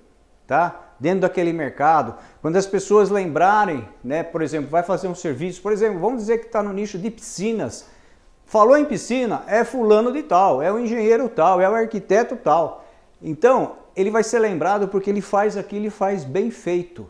tá? 0.45 0.83
dentro 0.99 1.21
daquele 1.21 1.53
mercado, 1.53 2.15
quando 2.41 2.55
as 2.55 2.65
pessoas 2.65 3.09
lembrarem, 3.09 3.87
né, 4.03 4.23
por 4.23 4.41
exemplo, 4.41 4.69
vai 4.69 4.83
fazer 4.83 5.07
um 5.07 5.15
serviço, 5.15 5.61
por 5.61 5.71
exemplo, 5.71 5.99
vamos 5.99 6.21
dizer 6.21 6.39
que 6.39 6.47
está 6.47 6.63
no 6.63 6.73
nicho 6.73 6.97
de 6.97 7.09
piscinas. 7.11 7.87
Falou 8.47 8.77
em 8.77 8.85
piscina, 8.85 9.43
é 9.45 9.65
fulano 9.65 10.09
de 10.11 10.23
tal, 10.23 10.61
é 10.61 10.71
o 10.71 10.79
engenheiro 10.79 11.27
tal, 11.27 11.59
é 11.59 11.69
o 11.69 11.75
arquiteto 11.75 12.37
tal. 12.37 12.85
Então, 13.21 13.73
ele 13.93 14.09
vai 14.09 14.23
ser 14.23 14.39
lembrado 14.39 14.87
porque 14.87 15.09
ele 15.09 15.19
faz 15.19 15.57
aquilo 15.57 15.87
e 15.87 15.89
faz 15.89 16.23
bem 16.23 16.49
feito. 16.49 17.09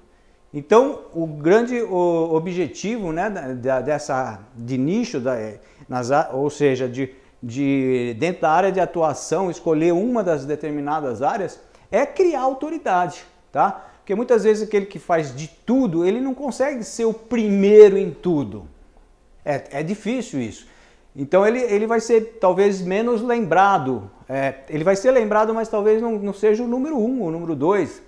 Então, 0.52 1.02
o 1.14 1.28
grande 1.28 1.80
o 1.80 2.34
objetivo 2.34 3.12
né, 3.12 3.30
da, 3.30 3.82
dessa, 3.82 4.40
de 4.56 4.80
nicho, 4.80 5.20
da, 5.20 5.36
nas, 5.88 6.10
ou 6.34 6.50
seja, 6.50 6.90
de, 6.90 7.14
de, 7.44 8.16
dentro 8.18 8.42
da 8.42 8.50
área 8.50 8.72
de 8.72 8.80
atuação, 8.80 9.52
escolher 9.52 9.94
uma 9.94 10.24
das 10.24 10.44
determinadas 10.44 11.22
áreas, 11.22 11.60
é 11.92 12.04
criar 12.04 12.42
autoridade, 12.42 13.24
tá? 13.52 13.86
Porque 14.00 14.16
muitas 14.16 14.44
vezes 14.44 14.68
aquele 14.68 14.88
que 14.88 14.98
faz 14.98 15.36
de 15.36 15.48
tudo, 15.48 16.04
ele 16.04 16.20
não 16.20 16.34
consegue 16.34 16.84
ser 16.84 17.06
o 17.06 17.14
primeiro 17.14 17.96
em 17.96 18.10
tudo. 18.10 18.68
É, 19.46 19.80
é 19.80 19.84
difícil 19.84 20.42
isso. 20.42 20.66
Então 21.18 21.46
ele, 21.46 21.60
ele 21.60 21.88
vai 21.88 22.00
ser 22.00 22.38
talvez 22.40 22.80
menos 22.80 23.24
lembrado. 23.24 24.10
É, 24.30 24.60
ele 24.70 24.84
vai 24.84 24.96
ser 24.96 25.10
lembrado, 25.10 25.52
mas 25.52 25.68
talvez 25.68 26.00
não, 26.00 26.20
não 26.20 26.34
seja 26.34 26.64
o 26.64 26.68
número 26.68 26.96
um, 26.96 27.24
o 27.24 27.32
número 27.32 27.56
dois. 27.56 28.04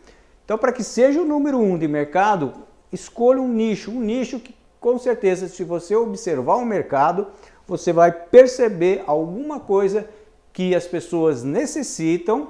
Então, 0.45 0.57
para 0.57 0.71
que 0.71 0.83
seja 0.83 1.19
o 1.19 1.25
número 1.25 1.57
um 1.57 1.77
de 1.77 1.87
mercado, 1.87 2.53
escolha 2.91 3.41
um 3.41 3.47
nicho, 3.47 3.89
um 3.91 3.99
nicho 3.99 4.39
que 4.39 4.53
com 4.79 4.97
certeza, 4.97 5.47
se 5.47 5.63
você 5.63 5.95
observar 5.95 6.55
o 6.55 6.65
mercado, 6.65 7.27
você 7.67 7.91
vai 7.91 8.11
perceber 8.11 9.03
alguma 9.05 9.59
coisa 9.59 10.07
que 10.53 10.73
as 10.73 10.85
pessoas 10.85 11.43
necessitam. 11.43 12.49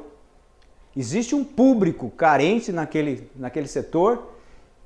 Existe 0.95 1.33
um 1.33 1.43
público 1.43 2.09
carente 2.11 2.71
naquele, 2.71 3.29
naquele 3.35 3.67
setor 3.67 4.33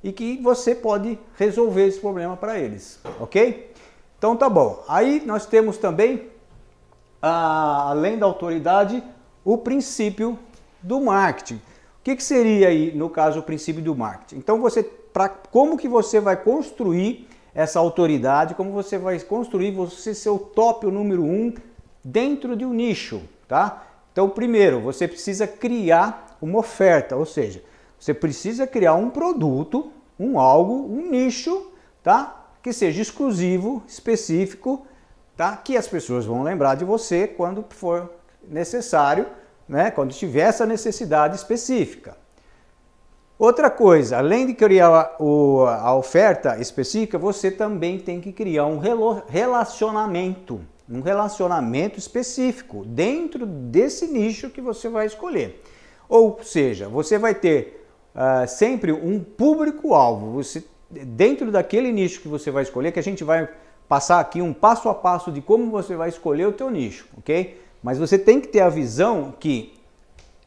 e 0.02 0.12
que 0.12 0.38
você 0.42 0.74
pode 0.74 1.18
resolver 1.36 1.86
esse 1.86 1.98
problema 1.98 2.36
para 2.36 2.58
eles, 2.58 3.00
ok? 3.20 3.73
Então 4.24 4.34
tá 4.34 4.48
bom. 4.48 4.82
Aí 4.88 5.22
nós 5.26 5.44
temos 5.44 5.76
também, 5.76 6.30
além 7.20 8.16
da 8.16 8.24
autoridade, 8.24 9.04
o 9.44 9.58
princípio 9.58 10.38
do 10.82 10.98
marketing. 10.98 11.56
O 11.56 11.60
que, 12.02 12.16
que 12.16 12.24
seria 12.24 12.68
aí, 12.68 12.90
no 12.96 13.10
caso, 13.10 13.40
o 13.40 13.42
princípio 13.42 13.82
do 13.82 13.94
marketing? 13.94 14.36
Então, 14.36 14.62
você, 14.62 14.82
pra, 14.82 15.28
como 15.28 15.76
que 15.76 15.86
você 15.86 16.20
vai 16.20 16.42
construir 16.42 17.28
essa 17.54 17.78
autoridade, 17.78 18.54
como 18.54 18.72
você 18.72 18.96
vai 18.96 19.20
construir 19.20 19.72
você 19.72 20.14
ser 20.14 20.30
o 20.30 20.38
top, 20.38 20.86
o 20.86 20.90
número 20.90 21.22
um, 21.22 21.52
dentro 22.02 22.56
de 22.56 22.64
um 22.64 22.72
nicho, 22.72 23.20
tá? 23.46 23.86
Então, 24.10 24.30
primeiro, 24.30 24.80
você 24.80 25.06
precisa 25.06 25.46
criar 25.46 26.38
uma 26.40 26.60
oferta, 26.60 27.14
ou 27.14 27.26
seja, 27.26 27.62
você 28.00 28.14
precisa 28.14 28.66
criar 28.66 28.94
um 28.94 29.10
produto, 29.10 29.92
um 30.18 30.38
algo, 30.40 30.72
um 30.72 31.10
nicho, 31.10 31.70
tá? 32.02 32.43
Que 32.64 32.72
seja 32.72 33.00
exclusivo, 33.00 33.84
específico, 33.86 34.84
tá? 35.36 35.56
Que 35.56 35.76
as 35.76 35.86
pessoas 35.86 36.24
vão 36.24 36.42
lembrar 36.42 36.74
de 36.74 36.84
você 36.84 37.28
quando 37.28 37.64
for 37.68 38.10
necessário 38.48 39.26
né, 39.68 39.90
quando 39.90 40.12
tiver 40.12 40.42
essa 40.42 40.66
necessidade 40.66 41.36
específica. 41.36 42.16
Outra 43.38 43.68
coisa, 43.68 44.18
além 44.18 44.46
de 44.46 44.54
criar 44.54 45.16
a 45.18 45.94
oferta 45.94 46.58
específica, 46.58 47.18
você 47.18 47.50
também 47.50 47.98
tem 47.98 48.20
que 48.20 48.32
criar 48.32 48.66
um 48.66 48.78
relacionamento, 48.78 50.60
um 50.88 51.00
relacionamento 51.00 51.98
específico 51.98 52.84
dentro 52.84 53.44
desse 53.44 54.06
nicho 54.06 54.50
que 54.50 54.60
você 54.60 54.88
vai 54.88 55.06
escolher. 55.06 55.60
Ou 56.08 56.38
seja, 56.42 56.88
você 56.88 57.18
vai 57.18 57.34
ter 57.34 57.84
uh, 58.14 58.46
sempre 58.46 58.92
um 58.92 59.18
público-alvo. 59.18 60.40
Dentro 60.90 61.50
daquele 61.50 61.90
nicho 61.92 62.20
que 62.20 62.28
você 62.28 62.50
vai 62.50 62.62
escolher, 62.62 62.92
que 62.92 62.98
a 62.98 63.02
gente 63.02 63.24
vai 63.24 63.48
passar 63.88 64.20
aqui 64.20 64.40
um 64.40 64.52
passo 64.52 64.88
a 64.88 64.94
passo 64.94 65.30
de 65.30 65.40
como 65.40 65.70
você 65.70 65.96
vai 65.96 66.08
escolher 66.08 66.46
o 66.46 66.52
teu 66.52 66.70
nicho, 66.70 67.06
ok? 67.18 67.60
Mas 67.82 67.98
você 67.98 68.18
tem 68.18 68.40
que 68.40 68.48
ter 68.48 68.60
a 68.60 68.68
visão 68.68 69.34
que 69.38 69.74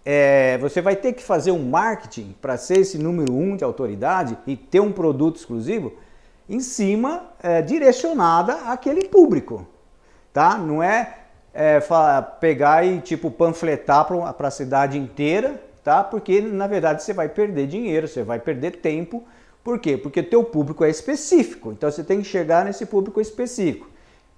é, 0.10 0.58
você 0.60 0.82
vai 0.82 0.96
ter 0.96 1.14
que 1.14 1.22
fazer 1.22 1.52
um 1.52 1.70
marketing 1.70 2.34
para 2.42 2.58
ser 2.58 2.80
esse 2.80 2.98
número 2.98 3.34
um 3.34 3.58
de 3.58 3.64
autoridade 3.64 4.38
e 4.48 4.56
ter 4.56 4.80
um 4.80 4.92
produto 4.92 5.36
exclusivo 5.36 5.94
em 6.50 6.62
cima 6.62 7.26
é, 7.44 7.62
direcionada 7.62 8.72
àquele 8.72 9.10
público, 9.10 9.68
tá? 10.32 10.58
Não 10.58 10.82
é, 10.82 11.18
é 11.54 11.82
pegar 12.40 12.86
e 12.86 13.02
tipo 13.02 13.30
panfletar 13.30 14.06
para 14.06 14.48
a 14.48 14.52
cidade 14.52 14.98
inteira, 14.98 15.62
tá? 15.84 16.04
Porque 16.04 16.40
na 16.40 16.68
verdade 16.68 17.04
você 17.04 17.12
vai 17.12 17.28
perder 17.28 17.68
dinheiro, 17.68 18.08
você 18.08 18.24
vai 18.24 18.40
perder 18.40 18.78
tempo. 18.78 19.26
Por 19.68 19.80
quê? 19.80 19.98
Porque 19.98 20.24
teu 20.24 20.46
público 20.46 20.86
é 20.86 20.90
específico. 20.90 21.74
Então 21.74 21.92
você 21.92 22.02
tem 22.02 22.22
que 22.22 22.24
chegar 22.24 22.64
nesse 22.64 22.86
público 22.86 23.20
específico. 23.20 23.90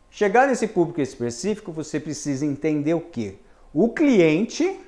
Chegar 0.09 0.47
nesse 0.47 0.65
público 0.65 0.99
específico, 1.01 1.71
você 1.71 1.99
precisa 1.99 2.43
entender 2.43 2.95
o 2.95 2.99
que? 2.99 3.37
O 3.71 3.89
cliente, 3.89 4.79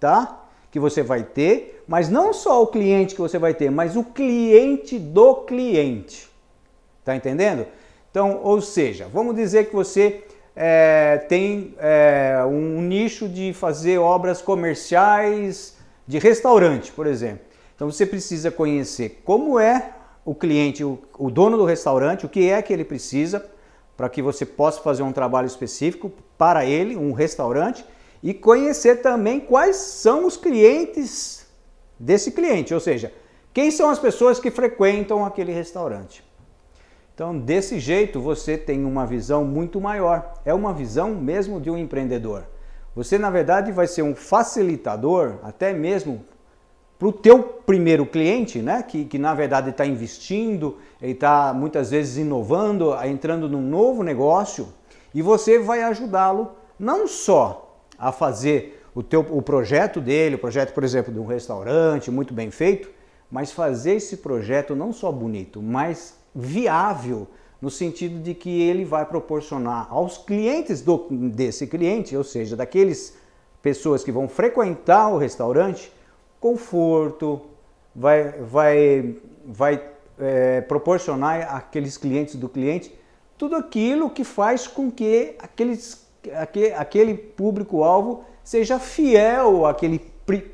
tá? 0.00 0.46
Que 0.70 0.80
você 0.80 1.02
vai 1.02 1.22
ter, 1.22 1.84
mas 1.86 2.08
não 2.08 2.32
só 2.32 2.62
o 2.62 2.68
cliente 2.68 3.14
que 3.14 3.20
você 3.20 3.38
vai 3.38 3.52
ter, 3.52 3.70
mas 3.70 3.94
o 3.94 4.02
cliente 4.02 4.98
do 4.98 5.34
cliente. 5.42 6.30
Tá 7.04 7.14
entendendo? 7.14 7.66
Então, 8.10 8.40
ou 8.42 8.62
seja, 8.62 9.06
vamos 9.12 9.36
dizer 9.36 9.66
que 9.66 9.74
você 9.74 10.24
é, 10.56 11.18
tem 11.28 11.74
é, 11.78 12.42
um 12.46 12.80
nicho 12.80 13.28
de 13.28 13.52
fazer 13.52 13.98
obras 13.98 14.40
comerciais 14.40 15.76
de 16.06 16.18
restaurante, 16.18 16.90
por 16.90 17.06
exemplo. 17.06 17.52
Então 17.74 17.90
você 17.90 18.06
precisa 18.06 18.50
conhecer 18.50 19.22
como 19.24 19.58
é 19.58 19.94
o 20.24 20.34
cliente, 20.34 20.84
o, 20.84 20.98
o 21.18 21.30
dono 21.30 21.56
do 21.56 21.64
restaurante, 21.64 22.24
o 22.24 22.28
que 22.28 22.48
é 22.48 22.62
que 22.62 22.72
ele 22.72 22.84
precisa 22.84 23.44
para 23.96 24.08
que 24.08 24.22
você 24.22 24.44
possa 24.46 24.80
fazer 24.80 25.02
um 25.02 25.12
trabalho 25.12 25.46
específico 25.46 26.12
para 26.36 26.64
ele, 26.64 26.96
um 26.96 27.12
restaurante, 27.12 27.84
e 28.22 28.32
conhecer 28.32 29.02
também 29.02 29.38
quais 29.38 29.76
são 29.76 30.26
os 30.26 30.36
clientes 30.36 31.46
desse 31.98 32.32
cliente, 32.32 32.74
ou 32.74 32.80
seja, 32.80 33.12
quem 33.52 33.70
são 33.70 33.88
as 33.90 33.98
pessoas 33.98 34.40
que 34.40 34.50
frequentam 34.50 35.24
aquele 35.24 35.52
restaurante. 35.52 36.24
Então, 37.14 37.38
desse 37.38 37.78
jeito, 37.78 38.20
você 38.20 38.58
tem 38.58 38.84
uma 38.84 39.06
visão 39.06 39.44
muito 39.44 39.80
maior. 39.80 40.34
É 40.44 40.52
uma 40.52 40.72
visão 40.72 41.14
mesmo 41.14 41.60
de 41.60 41.70
um 41.70 41.78
empreendedor. 41.78 42.44
Você, 42.96 43.16
na 43.16 43.30
verdade, 43.30 43.70
vai 43.70 43.86
ser 43.86 44.02
um 44.02 44.16
facilitador, 44.16 45.36
até 45.44 45.72
mesmo 45.72 46.24
para 46.98 47.08
o 47.08 47.12
teu 47.12 47.42
primeiro 47.42 48.06
cliente, 48.06 48.60
né, 48.60 48.82
que, 48.82 49.04
que 49.04 49.18
na 49.18 49.34
verdade 49.34 49.70
está 49.70 49.84
investindo, 49.84 50.78
ele 51.02 51.12
está 51.12 51.52
muitas 51.52 51.90
vezes 51.90 52.16
inovando, 52.16 52.94
entrando 53.04 53.48
num 53.48 53.62
novo 53.62 54.02
negócio, 54.02 54.68
e 55.14 55.20
você 55.20 55.58
vai 55.58 55.82
ajudá-lo 55.82 56.52
não 56.78 57.06
só 57.06 57.78
a 57.98 58.12
fazer 58.12 58.82
o, 58.94 59.02
teu, 59.02 59.20
o 59.20 59.42
projeto 59.42 60.00
dele, 60.00 60.36
o 60.36 60.38
projeto, 60.38 60.72
por 60.72 60.84
exemplo, 60.84 61.12
de 61.12 61.18
um 61.18 61.26
restaurante 61.26 62.10
muito 62.10 62.32
bem 62.32 62.50
feito, 62.50 62.88
mas 63.30 63.50
fazer 63.50 63.94
esse 63.94 64.18
projeto 64.18 64.76
não 64.76 64.92
só 64.92 65.10
bonito, 65.10 65.60
mas 65.60 66.16
viável, 66.34 67.26
no 67.60 67.70
sentido 67.70 68.20
de 68.20 68.34
que 68.34 68.62
ele 68.62 68.84
vai 68.84 69.04
proporcionar 69.04 69.88
aos 69.90 70.18
clientes 70.18 70.80
do, 70.80 71.06
desse 71.10 71.66
cliente, 71.66 72.16
ou 72.16 72.22
seja, 72.22 72.54
daqueles 72.54 73.16
pessoas 73.62 74.04
que 74.04 74.12
vão 74.12 74.28
frequentar 74.28 75.08
o 75.08 75.18
restaurante, 75.18 75.90
conforto, 76.44 77.40
vai, 77.96 78.32
vai, 78.32 79.16
vai 79.46 79.82
é, 80.20 80.60
proporcionar 80.60 81.56
àqueles 81.56 81.96
clientes 81.96 82.34
do 82.34 82.50
cliente 82.50 82.94
tudo 83.38 83.56
aquilo 83.56 84.10
que 84.10 84.24
faz 84.24 84.66
com 84.66 84.90
que 84.90 85.36
aqueles, 85.38 86.06
aquele, 86.34 86.74
aquele 86.74 87.14
público-alvo 87.14 88.26
seja 88.42 88.78
fiel 88.78 89.64
àquele 89.64 89.98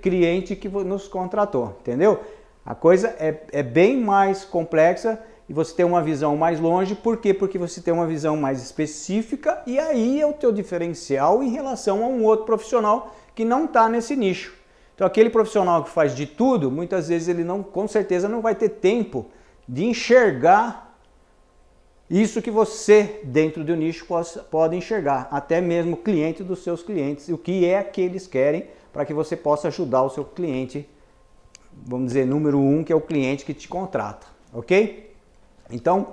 cliente 0.00 0.54
que 0.54 0.68
nos 0.68 1.09
contratou, 1.09 1.76
entendeu? 1.80 2.20
A 2.64 2.76
coisa 2.76 3.09
é, 3.18 3.42
é 3.50 3.62
bem 3.64 4.00
mais 4.00 4.44
complexa 4.44 5.20
e 5.49 5.52
você 5.52 5.75
tem 5.75 5.85
uma 5.85 6.00
visão 6.00 6.37
mais 6.37 6.61
longe, 6.61 6.94
por 6.94 7.16
quê? 7.16 7.35
Porque 7.35 7.59
você 7.59 7.80
tem 7.80 7.92
uma 7.92 8.06
visão 8.06 8.37
mais 8.37 8.62
específica 8.62 9.61
e 9.66 9.76
aí 9.76 10.20
é 10.20 10.26
o 10.26 10.32
teu 10.32 10.52
diferencial 10.52 11.42
em 11.42 11.49
relação 11.50 12.04
a 12.04 12.06
um 12.06 12.23
outro 12.23 12.47
profissional 12.47 13.12
que 13.35 13.44
não 13.44 13.64
está 13.64 13.88
nesse 13.88 14.14
nicho. 14.14 14.60
Então 15.00 15.07
aquele 15.07 15.30
profissional 15.30 15.83
que 15.83 15.88
faz 15.88 16.14
de 16.14 16.26
tudo, 16.26 16.71
muitas 16.71 17.09
vezes 17.09 17.26
ele 17.26 17.42
não, 17.42 17.62
com 17.62 17.88
certeza 17.88 18.28
não 18.28 18.42
vai 18.42 18.54
ter 18.54 18.69
tempo 18.69 19.30
de 19.66 19.87
enxergar 19.87 20.95
isso 22.11 22.42
que 22.42 22.50
você 22.50 23.19
dentro 23.25 23.64
do 23.64 23.75
nicho 23.75 24.07
pode 24.50 24.76
enxergar, 24.76 25.26
até 25.30 25.59
mesmo 25.59 25.95
o 25.95 25.97
cliente 25.97 26.42
dos 26.42 26.62
seus 26.62 26.83
clientes, 26.83 27.30
o 27.30 27.38
que 27.38 27.64
é 27.64 27.83
que 27.83 28.02
eles 28.02 28.26
querem 28.26 28.66
para 28.92 29.07
que 29.07 29.14
você 29.14 29.35
possa 29.35 29.69
ajudar 29.69 30.02
o 30.02 30.11
seu 30.11 30.23
cliente, 30.23 30.87
vamos 31.83 32.09
dizer, 32.09 32.26
número 32.26 32.59
um, 32.59 32.85
que 32.85 32.92
é 32.92 32.97
o 32.97 33.00
cliente 33.00 33.42
que 33.42 33.54
te 33.54 33.69
contrata, 33.69 34.26
ok? 34.52 35.14
Então, 35.71 36.09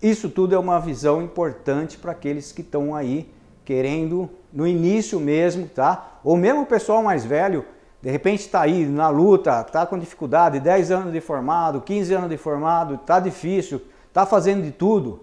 isso 0.00 0.30
tudo 0.30 0.54
é 0.54 0.58
uma 0.58 0.80
visão 0.80 1.20
importante 1.20 1.98
para 1.98 2.12
aqueles 2.12 2.52
que 2.52 2.62
estão 2.62 2.94
aí 2.94 3.28
querendo 3.66 4.30
no 4.50 4.66
início 4.66 5.20
mesmo, 5.20 5.68
tá? 5.68 6.18
Ou 6.24 6.38
mesmo 6.38 6.62
o 6.62 6.66
pessoal 6.66 7.02
mais 7.02 7.22
velho, 7.22 7.66
de 8.02 8.10
repente 8.10 8.40
está 8.40 8.62
aí 8.62 8.86
na 8.86 9.08
luta, 9.08 9.60
está 9.60 9.84
com 9.84 9.98
dificuldade, 9.98 10.58
10 10.58 10.90
anos 10.90 11.12
de 11.12 11.20
formado, 11.20 11.82
15 11.82 12.14
anos 12.14 12.30
de 12.30 12.36
formado, 12.36 12.94
está 12.94 13.20
difícil, 13.20 13.82
está 14.08 14.24
fazendo 14.24 14.62
de 14.62 14.70
tudo, 14.70 15.20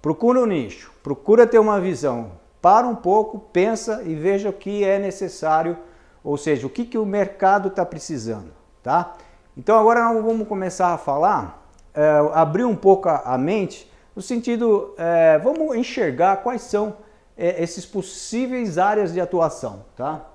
procura 0.00 0.40
um 0.40 0.46
nicho, 0.46 0.92
procura 1.02 1.46
ter 1.46 1.58
uma 1.58 1.80
visão, 1.80 2.32
para 2.62 2.86
um 2.86 2.94
pouco, 2.94 3.38
pensa 3.52 4.02
e 4.04 4.14
veja 4.14 4.50
o 4.50 4.52
que 4.52 4.84
é 4.84 4.98
necessário, 4.98 5.76
ou 6.22 6.36
seja, 6.36 6.66
o 6.66 6.70
que, 6.70 6.84
que 6.84 6.98
o 6.98 7.04
mercado 7.04 7.68
está 7.68 7.84
precisando, 7.84 8.52
tá? 8.82 9.14
Então 9.56 9.78
agora 9.78 10.04
nós 10.04 10.24
vamos 10.24 10.46
começar 10.46 10.94
a 10.94 10.98
falar, 10.98 11.66
é, 11.92 12.30
abrir 12.32 12.64
um 12.64 12.76
pouco 12.76 13.08
a, 13.08 13.36
mente, 13.36 13.90
no 14.14 14.22
sentido, 14.22 14.94
é, 14.96 15.38
vamos 15.38 15.74
enxergar 15.76 16.36
quais 16.38 16.62
são 16.62 16.96
é, 17.36 17.60
esses 17.62 17.84
possíveis 17.84 18.78
áreas 18.78 19.12
de 19.12 19.20
atuação, 19.20 19.84
tá? 19.96 20.29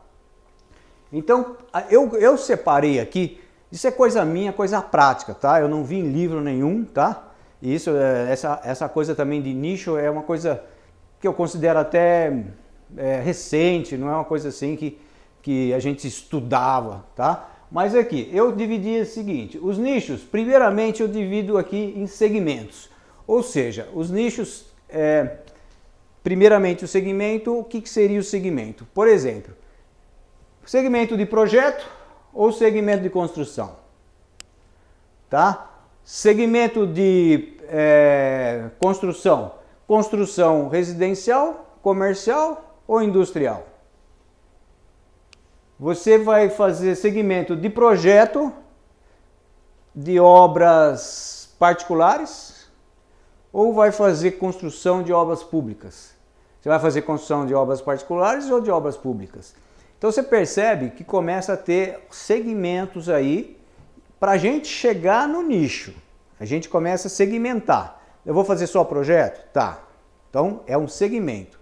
Então, 1.17 1.55
eu, 1.89 2.13
eu 2.17 2.37
separei 2.37 2.99
aqui, 2.99 3.39
isso 3.71 3.87
é 3.87 3.91
coisa 3.91 4.25
minha, 4.25 4.51
coisa 4.51 4.81
prática, 4.81 5.33
tá? 5.33 5.61
Eu 5.61 5.69
não 5.69 5.81
vi 5.81 5.95
em 5.95 6.11
livro 6.11 6.41
nenhum, 6.41 6.83
tá? 6.83 7.31
E 7.61 7.73
isso, 7.73 7.89
é, 7.91 8.29
essa, 8.29 8.59
essa 8.65 8.89
coisa 8.89 9.15
também 9.15 9.41
de 9.41 9.53
nicho 9.53 9.97
é 9.97 10.09
uma 10.09 10.23
coisa 10.23 10.61
que 11.21 11.25
eu 11.25 11.33
considero 11.33 11.79
até 11.79 12.43
é, 12.97 13.21
recente, 13.21 13.95
não 13.95 14.09
é 14.09 14.13
uma 14.13 14.25
coisa 14.25 14.49
assim 14.49 14.75
que, 14.75 14.99
que 15.41 15.73
a 15.73 15.79
gente 15.79 16.05
estudava, 16.05 17.05
tá? 17.15 17.49
Mas 17.71 17.95
aqui, 17.95 18.29
eu 18.33 18.51
dividi 18.51 18.99
o 18.99 19.05
seguinte, 19.05 19.57
os 19.61 19.77
nichos, 19.77 20.21
primeiramente 20.21 21.01
eu 21.01 21.07
divido 21.07 21.57
aqui 21.57 21.93
em 21.95 22.07
segmentos, 22.07 22.89
ou 23.25 23.41
seja, 23.41 23.87
os 23.93 24.11
nichos, 24.11 24.65
é, 24.89 25.37
primeiramente 26.21 26.83
o 26.83 26.89
segmento, 26.89 27.57
o 27.57 27.63
que, 27.63 27.79
que 27.79 27.89
seria 27.89 28.19
o 28.19 28.23
segmento? 28.23 28.85
Por 28.93 29.07
exemplo, 29.07 29.53
Segmento 30.65 31.15
de 31.15 31.27
projeto 31.27 31.87
ou 32.33 32.51
segmento 32.51 33.03
de 33.03 33.09
construção? 33.09 33.75
Tá? 35.29 35.69
Segmento 36.03 36.87
de 36.87 37.57
é, 37.67 38.69
construção, 38.79 39.53
construção 39.87 40.67
residencial, 40.67 41.77
comercial 41.83 42.79
ou 42.87 43.01
industrial? 43.01 43.67
Você 45.79 46.17
vai 46.17 46.49
fazer 46.49 46.95
segmento 46.95 47.55
de 47.55 47.69
projeto 47.69 48.51
de 49.93 50.19
obras 50.19 51.53
particulares 51.59 52.71
ou 53.53 53.73
vai 53.73 53.91
fazer 53.91 54.31
construção 54.31 55.03
de 55.03 55.13
obras 55.13 55.43
públicas? 55.43 56.15
Você 56.59 56.69
vai 56.69 56.79
fazer 56.79 57.03
construção 57.03 57.45
de 57.45 57.53
obras 57.53 57.81
particulares 57.81 58.49
ou 58.49 58.59
de 58.59 58.71
obras 58.71 58.97
públicas? 58.97 59.53
Então 59.97 60.11
você 60.11 60.21
percebe 60.21 60.91
que 60.91 61.03
começa 61.03 61.53
a 61.53 61.57
ter 61.57 61.99
segmentos 62.11 63.09
aí 63.09 63.57
para 64.19 64.33
a 64.33 64.37
gente 64.37 64.67
chegar 64.67 65.27
no 65.27 65.41
nicho. 65.41 65.93
A 66.39 66.45
gente 66.45 66.67
começa 66.67 67.07
a 67.07 67.11
segmentar. 67.11 68.01
Eu 68.25 68.33
vou 68.33 68.43
fazer 68.43 68.67
só 68.67 68.83
projeto? 68.83 69.45
Tá. 69.53 69.79
Então 70.29 70.61
é 70.67 70.77
um 70.77 70.87
segmento. 70.87 71.59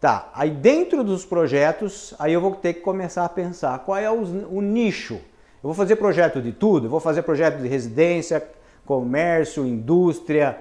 Tá. 0.00 0.30
Aí 0.34 0.50
dentro 0.50 1.04
dos 1.04 1.24
projetos, 1.24 2.14
aí 2.18 2.32
eu 2.32 2.40
vou 2.40 2.54
ter 2.54 2.74
que 2.74 2.80
começar 2.80 3.24
a 3.24 3.28
pensar 3.28 3.78
qual 3.80 3.98
é 3.98 4.10
o, 4.10 4.22
o 4.50 4.60
nicho. 4.60 5.14
Eu 5.14 5.68
vou 5.68 5.74
fazer 5.74 5.96
projeto 5.96 6.40
de 6.40 6.52
tudo? 6.52 6.86
Eu 6.86 6.90
vou 6.90 7.00
fazer 7.00 7.22
projeto 7.22 7.58
de 7.58 7.68
residência, 7.68 8.46
comércio, 8.84 9.66
indústria, 9.66 10.58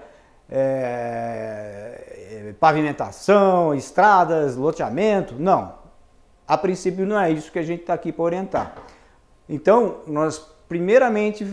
é, 0.49 2.53
pavimentação, 2.59 3.73
estradas, 3.73 4.55
loteamento? 4.55 5.35
Não. 5.39 5.78
A 6.49 6.57
princípio 6.57 7.05
não 7.05 7.19
é 7.19 7.29
isso 7.31 7.51
que 7.51 7.59
a 7.59 7.63
gente 7.63 7.81
está 7.81 7.93
aqui 7.93 8.11
para 8.11 8.23
orientar. 8.23 8.75
Então, 9.47 9.97
nós 10.07 10.39
primeiramente 10.67 11.45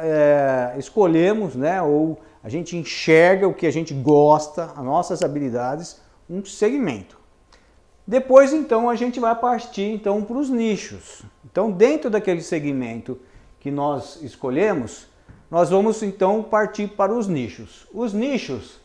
é, 0.00 0.74
escolhemos, 0.76 1.54
né, 1.54 1.80
ou 1.80 2.20
a 2.42 2.48
gente 2.48 2.76
enxerga 2.76 3.46
o 3.46 3.54
que 3.54 3.68
a 3.68 3.70
gente 3.70 3.94
gosta, 3.94 4.72
as 4.76 4.84
nossas 4.84 5.22
habilidades, 5.22 6.00
um 6.28 6.44
segmento. 6.44 7.16
Depois, 8.04 8.52
então, 8.52 8.90
a 8.90 8.96
gente 8.96 9.20
vai 9.20 9.34
partir 9.36 9.92
então 9.92 10.24
para 10.24 10.36
os 10.36 10.50
nichos. 10.50 11.22
Então, 11.44 11.70
dentro 11.70 12.10
daquele 12.10 12.42
segmento 12.42 13.20
que 13.60 13.70
nós 13.70 14.20
escolhemos, 14.22 15.06
nós 15.48 15.70
vamos 15.70 16.02
então 16.02 16.42
partir 16.42 16.88
para 16.88 17.14
os 17.14 17.28
nichos. 17.28 17.86
Os 17.94 18.12
nichos 18.12 18.81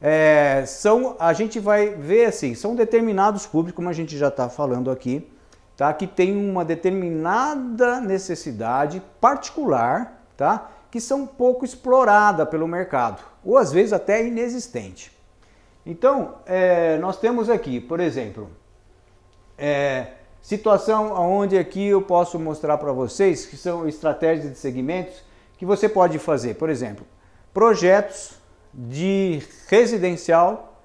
é, 0.00 0.64
são, 0.66 1.16
a 1.18 1.32
gente 1.32 1.58
vai 1.58 1.90
ver 1.90 2.26
assim, 2.26 2.54
são 2.54 2.74
determinados 2.74 3.46
públicos, 3.46 3.76
como 3.76 3.88
a 3.88 3.92
gente 3.92 4.16
já 4.16 4.28
está 4.28 4.48
falando 4.48 4.90
aqui, 4.90 5.28
tá? 5.76 5.92
que 5.92 6.06
tem 6.06 6.36
uma 6.36 6.64
determinada 6.64 8.00
necessidade 8.00 9.02
particular, 9.20 10.22
tá? 10.36 10.70
que 10.90 11.00
são 11.00 11.26
pouco 11.26 11.64
explorada 11.64 12.46
pelo 12.46 12.68
mercado, 12.68 13.22
ou 13.44 13.56
às 13.56 13.72
vezes 13.72 13.92
até 13.92 14.24
inexistente. 14.24 15.16
Então, 15.84 16.36
é, 16.46 16.96
nós 16.98 17.18
temos 17.18 17.50
aqui, 17.50 17.80
por 17.80 17.98
exemplo, 17.98 18.50
é, 19.56 20.08
situação 20.40 21.12
onde 21.12 21.58
aqui 21.58 21.88
eu 21.88 22.02
posso 22.02 22.38
mostrar 22.38 22.78
para 22.78 22.92
vocês 22.92 23.46
que 23.46 23.56
são 23.56 23.88
estratégias 23.88 24.52
de 24.52 24.58
segmentos 24.58 25.22
que 25.56 25.66
você 25.66 25.88
pode 25.88 26.18
fazer, 26.18 26.54
por 26.54 26.70
exemplo, 26.70 27.04
projetos 27.52 28.37
de 28.72 29.42
residencial 29.68 30.82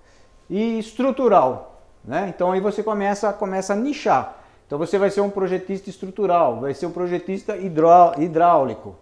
e 0.50 0.80
estrutural. 0.80 1.82
Né? 2.04 2.32
Então 2.34 2.52
aí 2.52 2.60
você 2.60 2.84
começa, 2.84 3.32
começa 3.34 3.74
a 3.74 3.76
nichar. 3.76 4.43
Então 4.65 4.78
você 4.78 4.98
vai 4.98 5.10
ser 5.10 5.22
um 5.22 5.30
projetista 5.30 5.89
estrutural, 5.89 6.60
vai 6.60 6.74
ser 6.74 6.86
um 6.86 6.91
projetista 6.91 7.56
hidráulico, 7.58 8.96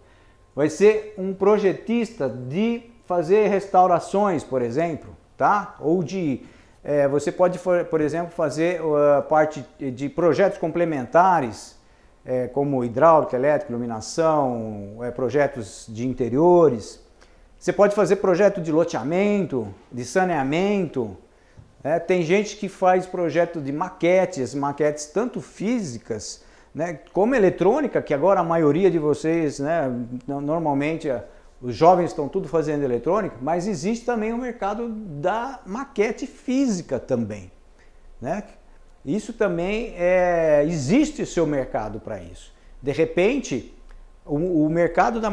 vai 0.54 0.68
ser 0.68 1.14
um 1.16 1.32
projetista 1.32 2.28
de 2.28 2.82
fazer 3.06 3.48
restaurações, 3.48 4.44
por 4.44 4.62
exemplo, 4.62 5.16
tá? 5.36 5.76
Ou 5.80 6.02
de 6.02 6.44
é, 6.84 7.06
você 7.06 7.30
pode, 7.30 7.60
por 7.60 8.00
exemplo, 8.00 8.32
fazer 8.32 8.82
uh, 8.82 9.22
parte 9.28 9.64
de 9.78 10.08
projetos 10.08 10.58
complementares, 10.58 11.78
é, 12.24 12.48
como 12.48 12.84
hidráulica, 12.84 13.36
elétrica, 13.36 13.72
iluminação, 13.72 14.98
é, 15.00 15.10
projetos 15.10 15.86
de 15.88 16.06
interiores. 16.06 17.00
Você 17.62 17.72
pode 17.72 17.94
fazer 17.94 18.16
projeto 18.16 18.60
de 18.60 18.72
loteamento, 18.72 19.72
de 19.92 20.04
saneamento. 20.04 21.16
Né? 21.80 22.00
Tem 22.00 22.20
gente 22.22 22.56
que 22.56 22.68
faz 22.68 23.06
projeto 23.06 23.60
de 23.60 23.70
maquetes, 23.70 24.52
maquetes 24.52 25.06
tanto 25.06 25.40
físicas 25.40 26.42
né, 26.74 26.98
como 27.12 27.36
eletrônica, 27.36 28.02
que 28.02 28.12
agora 28.12 28.40
a 28.40 28.42
maioria 28.42 28.90
de 28.90 28.98
vocês, 28.98 29.60
né, 29.60 29.88
normalmente 30.26 31.08
os 31.60 31.76
jovens 31.76 32.06
estão 32.06 32.28
tudo 32.28 32.48
fazendo 32.48 32.82
eletrônica, 32.82 33.36
mas 33.40 33.68
existe 33.68 34.04
também 34.04 34.32
o 34.32 34.38
mercado 34.38 34.88
da 34.88 35.60
maquete 35.64 36.26
física 36.26 36.98
também. 36.98 37.48
Né? 38.20 38.42
Isso 39.06 39.32
também 39.32 39.94
é, 39.96 40.64
existe 40.66 41.24
seu 41.24 41.46
mercado 41.46 42.00
para 42.00 42.20
isso. 42.20 42.52
De 42.82 42.90
repente, 42.90 43.72
o, 44.24 44.66
o 44.66 44.70
mercado 44.70 45.20
da 45.20 45.30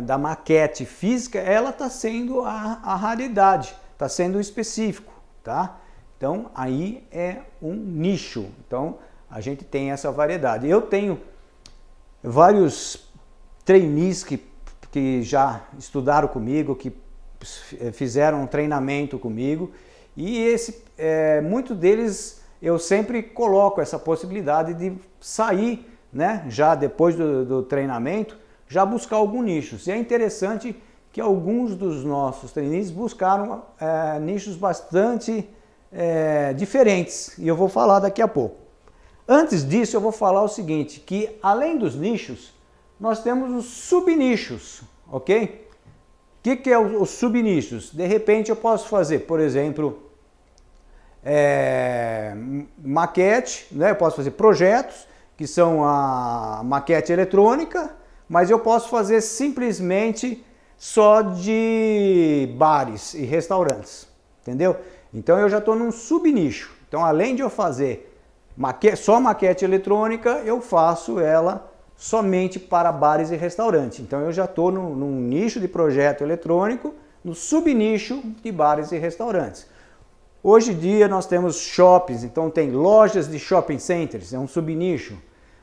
da 0.00 0.18
maquete 0.18 0.84
física, 0.84 1.38
ela 1.38 1.70
está 1.70 1.88
sendo 1.90 2.40
a, 2.42 2.80
a 2.82 2.96
raridade, 2.96 3.74
está 3.92 4.08
sendo 4.08 4.40
específico, 4.40 5.12
tá? 5.42 5.78
Então 6.16 6.50
aí 6.54 7.06
é 7.12 7.38
um 7.60 7.74
nicho. 7.74 8.46
Então 8.66 8.98
a 9.30 9.40
gente 9.40 9.64
tem 9.64 9.90
essa 9.90 10.10
variedade. 10.10 10.68
Eu 10.68 10.82
tenho 10.82 11.20
vários 12.22 13.10
trainees 13.64 14.24
que, 14.24 14.42
que 14.90 15.22
já 15.22 15.62
estudaram 15.78 16.28
comigo, 16.28 16.74
que 16.74 16.92
fizeram 17.92 18.42
um 18.42 18.46
treinamento 18.46 19.18
comigo 19.18 19.72
e 20.16 20.38
esse, 20.38 20.82
é, 20.96 21.40
muito 21.42 21.74
deles 21.74 22.42
eu 22.62 22.78
sempre 22.78 23.22
coloco 23.22 23.80
essa 23.80 23.98
possibilidade 23.98 24.72
de 24.72 24.96
sair 25.20 25.93
né, 26.14 26.46
já 26.48 26.74
depois 26.74 27.16
do, 27.16 27.44
do 27.44 27.62
treinamento, 27.62 28.38
já 28.68 28.86
buscar 28.86 29.16
algum 29.16 29.42
nicho. 29.42 29.76
E 29.86 29.90
é 29.90 29.96
interessante 29.96 30.74
que 31.12 31.20
alguns 31.20 31.74
dos 31.74 32.04
nossos 32.04 32.52
trainees 32.52 32.90
buscaram 32.90 33.62
é, 33.80 34.18
nichos 34.20 34.56
bastante 34.56 35.48
é, 35.92 36.52
diferentes 36.54 37.38
e 37.38 37.46
eu 37.46 37.56
vou 37.56 37.68
falar 37.68 38.00
daqui 38.00 38.22
a 38.22 38.28
pouco. 38.28 38.56
Antes 39.26 39.66
disso, 39.66 39.96
eu 39.96 40.00
vou 40.00 40.12
falar 40.12 40.42
o 40.42 40.48
seguinte, 40.48 41.00
que 41.00 41.38
além 41.42 41.78
dos 41.78 41.94
nichos, 41.94 42.52
nós 42.98 43.22
temos 43.22 43.50
os 43.52 43.64
subnichos, 43.64 44.82
ok? 45.10 45.68
O 46.38 46.42
que, 46.42 46.56
que 46.56 46.70
é 46.70 46.78
os 46.78 47.10
subnichos? 47.10 47.90
De 47.90 48.06
repente 48.06 48.50
eu 48.50 48.56
posso 48.56 48.88
fazer, 48.88 49.20
por 49.20 49.40
exemplo, 49.40 50.10
é, 51.24 52.34
maquete, 52.78 53.66
né? 53.70 53.90
eu 53.90 53.96
posso 53.96 54.16
fazer 54.16 54.32
projetos, 54.32 55.06
que 55.36 55.46
são 55.46 55.84
a 55.84 56.62
maquete 56.64 57.12
eletrônica, 57.12 57.90
mas 58.28 58.50
eu 58.50 58.58
posso 58.58 58.88
fazer 58.88 59.20
simplesmente 59.20 60.44
só 60.76 61.22
de 61.22 62.54
bares 62.56 63.14
e 63.14 63.22
restaurantes, 63.22 64.08
entendeu? 64.42 64.76
Então 65.12 65.38
eu 65.38 65.48
já 65.48 65.58
estou 65.58 65.74
num 65.74 65.92
subnicho. 65.92 66.72
Então 66.88 67.04
além 67.04 67.34
de 67.34 67.42
eu 67.42 67.50
fazer 67.50 68.12
maquete, 68.56 68.96
só 68.96 69.20
maquete 69.20 69.64
eletrônica, 69.64 70.42
eu 70.44 70.60
faço 70.60 71.18
ela 71.20 71.70
somente 71.96 72.58
para 72.58 72.90
bares 72.92 73.30
e 73.30 73.36
restaurantes. 73.36 74.00
Então 74.00 74.20
eu 74.20 74.32
já 74.32 74.44
estou 74.44 74.70
num 74.70 75.20
nicho 75.20 75.60
de 75.60 75.68
projeto 75.68 76.22
eletrônico, 76.22 76.94
no 77.24 77.34
subnicho 77.34 78.22
de 78.42 78.52
bares 78.52 78.92
e 78.92 78.98
restaurantes. 78.98 79.66
Hoje 80.46 80.72
em 80.72 80.76
dia 80.76 81.08
nós 81.08 81.24
temos 81.24 81.56
shoppings, 81.56 82.22
então 82.22 82.50
tem 82.50 82.70
lojas 82.70 83.26
de 83.26 83.38
shopping 83.38 83.78
centers, 83.78 84.34
é 84.34 84.38
um 84.38 84.46
subnicho. 84.46 85.16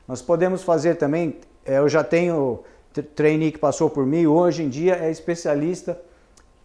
Nós 0.08 0.20
podemos 0.20 0.64
fazer 0.64 0.96
também, 0.96 1.36
é, 1.64 1.78
eu 1.78 1.88
já 1.88 2.02
tenho 2.02 2.64
trainee 3.14 3.52
que 3.52 3.60
passou 3.60 3.88
por 3.88 4.04
mim, 4.04 4.26
hoje 4.26 4.64
em 4.64 4.68
dia 4.68 4.96
é 4.96 5.08
especialista 5.08 6.02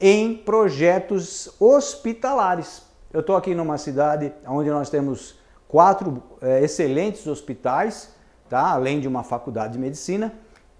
em 0.01 0.33
projetos 0.33 1.53
hospitalares. 1.59 2.81
Eu 3.13 3.19
estou 3.19 3.35
aqui 3.35 3.53
numa 3.53 3.77
cidade 3.77 4.33
onde 4.47 4.71
nós 4.71 4.89
temos 4.89 5.37
quatro 5.67 6.23
é, 6.41 6.63
excelentes 6.63 7.27
hospitais, 7.27 8.15
tá? 8.49 8.71
além 8.71 8.99
de 8.99 9.07
uma 9.07 9.23
faculdade 9.23 9.73
de 9.73 9.79
medicina, 9.79 10.33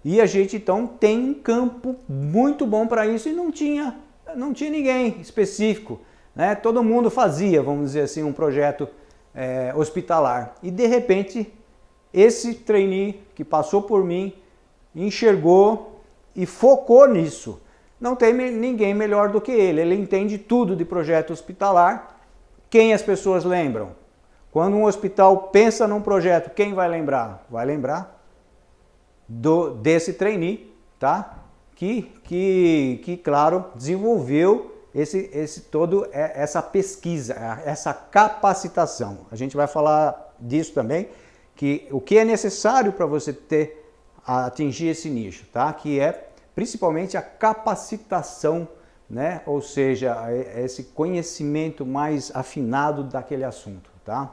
e 0.04 0.20
a 0.20 0.26
gente 0.26 0.56
então 0.56 0.88
tem 0.88 1.30
um 1.30 1.34
campo 1.34 1.94
muito 2.08 2.66
bom 2.66 2.88
para 2.88 3.06
isso 3.06 3.28
e 3.28 3.32
não 3.32 3.52
tinha, 3.52 3.96
não 4.34 4.52
tinha 4.52 4.70
ninguém 4.70 5.20
específico. 5.20 6.00
Né? 6.38 6.54
Todo 6.54 6.84
mundo 6.84 7.10
fazia, 7.10 7.60
vamos 7.60 7.86
dizer 7.86 8.02
assim, 8.02 8.22
um 8.22 8.32
projeto 8.32 8.88
é, 9.34 9.72
hospitalar. 9.74 10.54
E 10.62 10.70
de 10.70 10.86
repente, 10.86 11.52
esse 12.14 12.54
trainee 12.54 13.20
que 13.34 13.44
passou 13.44 13.82
por 13.82 14.04
mim 14.04 14.32
enxergou 14.94 16.00
e 16.36 16.46
focou 16.46 17.08
nisso. 17.08 17.60
Não 18.00 18.14
tem 18.14 18.32
ninguém 18.32 18.94
melhor 18.94 19.30
do 19.30 19.40
que 19.40 19.50
ele. 19.50 19.80
Ele 19.80 19.96
entende 19.96 20.38
tudo 20.38 20.76
de 20.76 20.84
projeto 20.84 21.32
hospitalar. 21.32 22.20
Quem 22.70 22.94
as 22.94 23.02
pessoas 23.02 23.44
lembram? 23.44 23.96
Quando 24.52 24.76
um 24.76 24.84
hospital 24.84 25.48
pensa 25.48 25.88
num 25.88 26.00
projeto, 26.00 26.54
quem 26.54 26.72
vai 26.72 26.88
lembrar? 26.88 27.44
Vai 27.50 27.66
lembrar 27.66 28.22
do, 29.28 29.70
desse 29.70 30.12
trainee, 30.12 30.72
tá? 31.00 31.42
Que, 31.74 32.02
que, 32.22 33.00
que, 33.04 33.16
claro, 33.16 33.64
desenvolveu 33.74 34.77
esse, 34.94 35.30
esse 35.32 35.62
todo 35.62 36.06
é, 36.12 36.32
essa 36.34 36.62
pesquisa, 36.62 37.34
essa 37.64 37.92
capacitação. 37.92 39.26
A 39.30 39.36
gente 39.36 39.56
vai 39.56 39.66
falar 39.66 40.34
disso 40.38 40.72
também, 40.72 41.08
que 41.54 41.86
o 41.90 42.00
que 42.00 42.18
é 42.18 42.24
necessário 42.24 42.92
para 42.92 43.06
você 43.06 43.32
ter 43.32 43.84
atingir 44.24 44.88
esse 44.88 45.08
nicho, 45.08 45.46
tá? 45.52 45.72
Que 45.72 45.98
é 45.98 46.28
principalmente 46.54 47.16
a 47.16 47.22
capacitação, 47.22 48.68
né? 49.08 49.42
Ou 49.46 49.62
seja, 49.62 50.16
é, 50.28 50.60
é 50.60 50.64
esse 50.64 50.84
conhecimento 50.84 51.86
mais 51.86 52.34
afinado 52.34 53.04
daquele 53.04 53.44
assunto, 53.44 53.90
tá? 54.04 54.32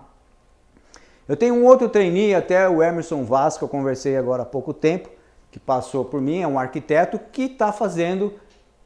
Eu 1.27 1.35
tenho 1.35 1.55
um 1.55 1.65
outro 1.65 1.89
trainee, 1.89 2.35
até 2.35 2.69
o 2.69 2.83
Emerson 2.83 3.25
que 3.57 3.63
eu 3.63 3.67
conversei 3.67 4.15
agora 4.15 4.43
há 4.43 4.45
pouco 4.45 4.73
tempo, 4.73 5.09
que 5.49 5.59
passou 5.59 6.05
por 6.05 6.21
mim, 6.21 6.41
é 6.41 6.47
um 6.47 6.59
arquiteto 6.59 7.17
que 7.31 7.43
está 7.43 7.71
fazendo 7.71 8.33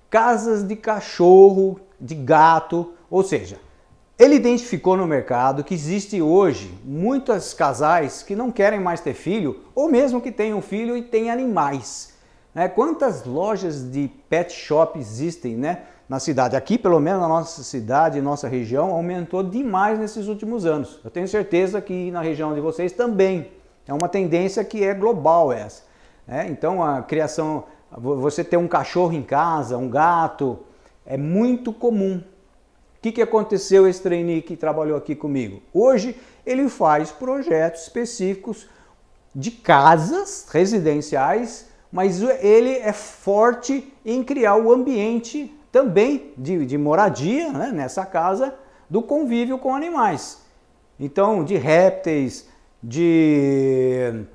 casas 0.09 0.63
de 0.63 0.75
cachorro, 0.75 1.79
de 1.99 2.15
gato, 2.15 2.93
ou 3.09 3.23
seja, 3.23 3.59
ele 4.17 4.35
identificou 4.35 4.97
no 4.97 5.07
mercado 5.07 5.63
que 5.63 5.73
existe 5.73 6.21
hoje 6.21 6.77
muitos 6.83 7.53
casais 7.53 8.21
que 8.21 8.35
não 8.35 8.51
querem 8.51 8.79
mais 8.79 8.99
ter 8.99 9.13
filho, 9.13 9.61
ou 9.73 9.89
mesmo 9.89 10.19
que 10.19 10.31
tenham 10.31 10.61
filho 10.61 10.97
e 10.97 11.01
têm 11.01 11.31
animais. 11.31 12.13
Né? 12.53 12.67
Quantas 12.67 13.23
lojas 13.23 13.89
de 13.89 14.09
pet 14.29 14.51
shop 14.51 14.99
existem 14.99 15.55
né? 15.55 15.83
na 16.09 16.19
cidade? 16.19 16.57
Aqui, 16.57 16.77
pelo 16.77 16.99
menos 16.99 17.21
na 17.21 17.27
nossa 17.29 17.63
cidade, 17.63 18.19
nossa 18.19 18.47
região, 18.49 18.91
aumentou 18.91 19.41
demais 19.41 19.97
nesses 19.97 20.27
últimos 20.27 20.65
anos. 20.65 20.99
Eu 21.01 21.09
tenho 21.09 21.27
certeza 21.27 21.79
que 21.79 22.11
na 22.11 22.21
região 22.21 22.53
de 22.53 22.59
vocês 22.59 22.91
também. 22.91 23.51
É 23.87 23.93
uma 23.93 24.09
tendência 24.09 24.63
que 24.63 24.83
é 24.83 24.93
global 24.93 25.51
essa. 25.51 25.83
Né? 26.27 26.47
Então 26.49 26.83
a 26.83 27.01
criação, 27.01 27.63
você 27.91 28.43
ter 28.43 28.57
um 28.57 28.67
cachorro 28.67 29.13
em 29.13 29.23
casa, 29.23 29.77
um 29.77 29.89
gato, 29.89 30.59
é 31.05 31.17
muito 31.17 31.73
comum. 31.73 32.17
O 32.97 33.01
que, 33.01 33.11
que 33.11 33.21
aconteceu 33.21 33.87
esse 33.87 34.01
trainee 34.01 34.41
que 34.41 34.55
trabalhou 34.55 34.97
aqui 34.97 35.15
comigo? 35.15 35.61
Hoje 35.73 36.15
ele 36.45 36.67
faz 36.69 37.11
projetos 37.11 37.83
específicos 37.83 38.67
de 39.33 39.51
casas 39.51 40.47
residenciais, 40.51 41.67
mas 41.91 42.21
ele 42.21 42.75
é 42.77 42.91
forte 42.91 43.91
em 44.05 44.23
criar 44.23 44.57
o 44.57 44.71
ambiente 44.71 45.55
também 45.71 46.33
de, 46.37 46.65
de 46.65 46.77
moradia 46.77 47.51
né, 47.51 47.71
nessa 47.71 48.05
casa 48.05 48.53
do 48.89 49.01
convívio 49.01 49.57
com 49.57 49.73
animais. 49.73 50.41
Então, 50.99 51.43
de 51.43 51.55
répteis, 51.55 52.47
de. 52.83 54.25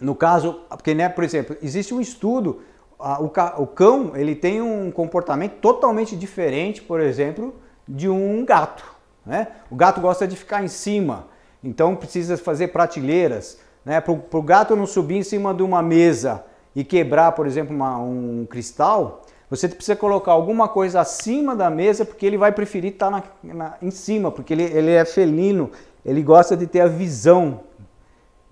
No 0.00 0.14
caso, 0.14 0.60
porque, 0.68 0.94
né, 0.94 1.08
por 1.08 1.24
exemplo, 1.24 1.56
existe 1.62 1.94
um 1.94 2.00
estudo, 2.00 2.60
a, 2.98 3.20
o, 3.22 3.26
o 3.62 3.66
cão 3.66 4.12
ele 4.14 4.34
tem 4.34 4.60
um 4.60 4.90
comportamento 4.90 5.54
totalmente 5.60 6.16
diferente, 6.16 6.82
por 6.82 7.00
exemplo, 7.00 7.54
de 7.86 8.08
um 8.08 8.44
gato. 8.44 8.84
Né? 9.24 9.48
O 9.70 9.76
gato 9.76 10.00
gosta 10.00 10.26
de 10.26 10.36
ficar 10.36 10.62
em 10.62 10.68
cima, 10.68 11.26
então 11.62 11.94
precisa 11.94 12.36
fazer 12.36 12.68
prateleiras. 12.68 13.58
Né? 13.84 14.00
Para 14.00 14.12
o 14.12 14.42
gato 14.42 14.74
não 14.74 14.86
subir 14.86 15.16
em 15.16 15.22
cima 15.22 15.54
de 15.54 15.62
uma 15.62 15.82
mesa 15.82 16.44
e 16.74 16.84
quebrar, 16.84 17.32
por 17.32 17.46
exemplo, 17.46 17.74
uma, 17.74 17.98
um 17.98 18.46
cristal, 18.48 19.22
você 19.50 19.66
precisa 19.66 19.96
colocar 19.96 20.32
alguma 20.32 20.68
coisa 20.68 21.00
acima 21.00 21.56
da 21.56 21.70
mesa, 21.70 22.04
porque 22.04 22.26
ele 22.26 22.36
vai 22.36 22.52
preferir 22.52 22.92
estar 22.92 23.10
na, 23.10 23.22
na, 23.42 23.74
em 23.80 23.90
cima, 23.90 24.30
porque 24.30 24.52
ele, 24.52 24.64
ele 24.64 24.90
é 24.90 25.04
felino, 25.04 25.70
ele 26.04 26.22
gosta 26.22 26.56
de 26.56 26.66
ter 26.66 26.80
a 26.80 26.86
visão 26.86 27.60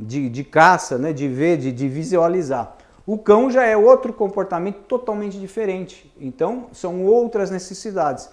de, 0.00 0.28
de 0.30 0.42
caça, 0.42 0.96
né? 0.96 1.12
de 1.12 1.28
ver, 1.28 1.58
de, 1.58 1.70
de 1.70 1.88
visualizar. 1.88 2.76
O 3.06 3.16
cão 3.16 3.48
já 3.48 3.64
é 3.64 3.76
outro 3.76 4.12
comportamento 4.12 4.80
totalmente 4.88 5.38
diferente, 5.38 6.12
então 6.20 6.66
são 6.72 7.04
outras 7.04 7.52
necessidades. 7.52 8.28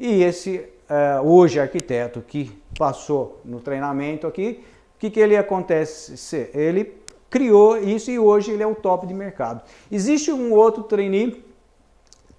E 0.00 0.22
esse 0.22 0.66
uh, 0.88 1.22
hoje 1.22 1.60
arquiteto 1.60 2.22
que 2.22 2.50
passou 2.78 3.40
no 3.44 3.60
treinamento 3.60 4.26
aqui, 4.26 4.64
o 4.96 4.98
que, 4.98 5.10
que 5.10 5.20
ele 5.20 5.36
acontece? 5.36 6.50
Ele 6.54 6.98
criou 7.28 7.76
isso 7.76 8.10
e 8.10 8.18
hoje 8.18 8.52
ele 8.52 8.62
é 8.62 8.66
o 8.66 8.74
top 8.74 9.06
de 9.06 9.12
mercado. 9.12 9.60
Existe 9.92 10.32
um 10.32 10.54
outro 10.54 10.84
trainee 10.84 11.44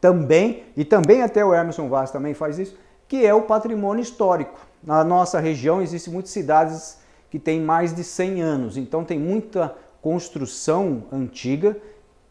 também, 0.02 0.64
e 0.76 0.84
também 0.84 1.22
até 1.22 1.46
o 1.46 1.54
Emerson 1.54 1.88
Vaz 1.88 2.10
também 2.10 2.34
faz 2.34 2.58
isso, 2.58 2.76
que 3.08 3.24
é 3.24 3.34
o 3.34 3.44
patrimônio 3.44 4.02
histórico. 4.02 4.60
Na 4.84 5.04
nossa 5.04 5.40
região 5.40 5.82
existem 5.82 6.12
muitas 6.12 6.32
cidades 6.32 7.00
que 7.30 7.38
têm 7.38 7.60
mais 7.60 7.94
de 7.94 8.04
100 8.04 8.42
anos, 8.42 8.78
então 8.78 9.04
tem 9.04 9.20
muita 9.20 9.76
construção 10.06 11.06
antiga 11.12 11.76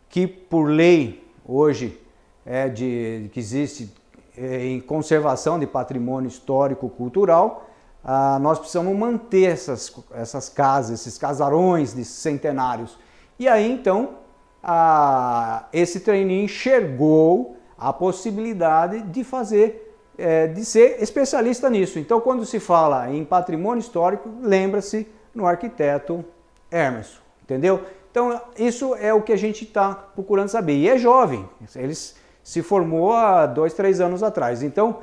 que 0.08 0.28
por 0.28 0.70
lei 0.70 1.28
hoje 1.44 2.00
é 2.46 2.68
de 2.68 3.28
que 3.32 3.40
existe 3.40 3.92
é, 4.38 4.64
em 4.64 4.80
conservação 4.80 5.58
de 5.58 5.66
patrimônio 5.66 6.28
histórico 6.28 6.88
cultural, 6.88 7.68
ah, 8.04 8.38
nós 8.40 8.60
precisamos 8.60 8.96
manter 8.96 9.50
essas, 9.50 9.92
essas 10.12 10.48
casas, 10.48 11.00
esses 11.00 11.18
casarões 11.18 11.92
de 11.92 12.04
centenários. 12.04 12.96
E 13.40 13.48
aí 13.48 13.68
então 13.68 14.18
a, 14.62 15.64
esse 15.72 15.98
trainee 15.98 16.44
enxergou 16.44 17.56
a 17.76 17.92
possibilidade 17.92 19.02
de 19.02 19.24
fazer, 19.24 19.98
é, 20.16 20.46
de 20.46 20.64
ser 20.64 21.02
especialista 21.02 21.68
nisso. 21.68 21.98
Então 21.98 22.20
quando 22.20 22.46
se 22.46 22.60
fala 22.60 23.10
em 23.10 23.24
patrimônio 23.24 23.80
histórico, 23.80 24.30
lembra-se 24.40 25.08
no 25.34 25.44
arquiteto 25.44 26.24
Hermes, 26.70 27.23
entendeu? 27.44 27.82
Então 28.10 28.40
isso 28.58 28.94
é 28.96 29.12
o 29.14 29.22
que 29.22 29.32
a 29.32 29.36
gente 29.36 29.64
está 29.64 29.94
procurando 29.94 30.48
saber. 30.48 30.76
E 30.76 30.88
é 30.88 30.98
jovem, 30.98 31.48
eles 31.76 32.16
se 32.42 32.62
formou 32.62 33.12
há 33.12 33.46
dois, 33.46 33.72
três 33.72 34.00
anos 34.00 34.22
atrás. 34.22 34.62
Então 34.62 34.98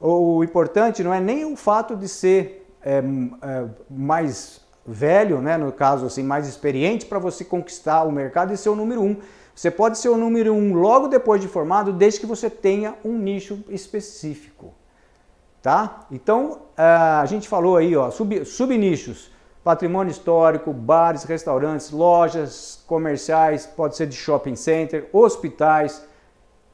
o 0.00 0.42
importante 0.42 1.02
não 1.02 1.12
é 1.12 1.20
nem 1.20 1.44
o 1.44 1.56
fato 1.56 1.94
de 1.94 2.08
ser 2.08 2.66
é, 2.82 2.98
é, 2.98 3.64
mais 3.88 4.60
velho, 4.86 5.40
né, 5.40 5.58
no 5.58 5.70
caso 5.70 6.06
assim, 6.06 6.22
mais 6.22 6.48
experiente 6.48 7.04
para 7.04 7.18
você 7.18 7.44
conquistar 7.44 8.02
o 8.04 8.10
mercado 8.10 8.52
e 8.52 8.56
ser 8.56 8.70
o 8.70 8.76
número 8.76 9.02
um. 9.02 9.16
Você 9.54 9.70
pode 9.70 9.98
ser 9.98 10.08
o 10.08 10.16
número 10.16 10.54
um 10.54 10.72
logo 10.74 11.06
depois 11.06 11.40
de 11.40 11.46
formado, 11.46 11.92
desde 11.92 12.20
que 12.20 12.26
você 12.26 12.48
tenha 12.48 12.94
um 13.04 13.18
nicho 13.18 13.62
específico, 13.68 14.72
tá? 15.60 16.06
Então 16.10 16.62
a 16.76 17.26
gente 17.26 17.46
falou 17.46 17.76
aí, 17.76 17.94
ó, 17.94 18.10
sub, 18.10 18.44
subnichos, 18.46 19.30
patrimônio 19.62 20.10
histórico, 20.10 20.72
bares, 20.72 21.24
restaurantes, 21.24 21.90
lojas 21.90 22.82
comerciais, 22.86 23.66
pode 23.66 23.96
ser 23.96 24.06
de 24.06 24.16
shopping 24.16 24.56
center, 24.56 25.08
hospitais, 25.12 26.02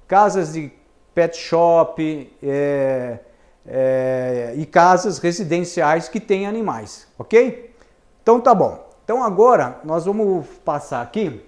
casas 0.07 0.53
de 0.53 0.73
pet 1.15 1.37
shop 1.37 2.31
é, 2.43 3.19
é, 3.67 4.55
e 4.57 4.65
casas 4.67 5.19
residenciais 5.19 6.09
que 6.09 6.21
têm 6.21 6.47
animais, 6.47 7.09
ok? 7.19 7.75
Então 8.23 8.41
tá 8.41 8.55
bom. 8.55 8.87
Então 9.05 9.23
agora 9.23 9.81
nós 9.85 10.05
vamos 10.05 10.47
passar 10.65 11.01
aqui 11.01 11.45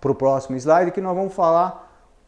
para 0.00 0.12
o 0.12 0.14
próximo 0.14 0.56
slide 0.56 0.90
que 0.90 1.00
nós 1.00 1.16
vamos 1.16 1.32
falar 1.32 1.84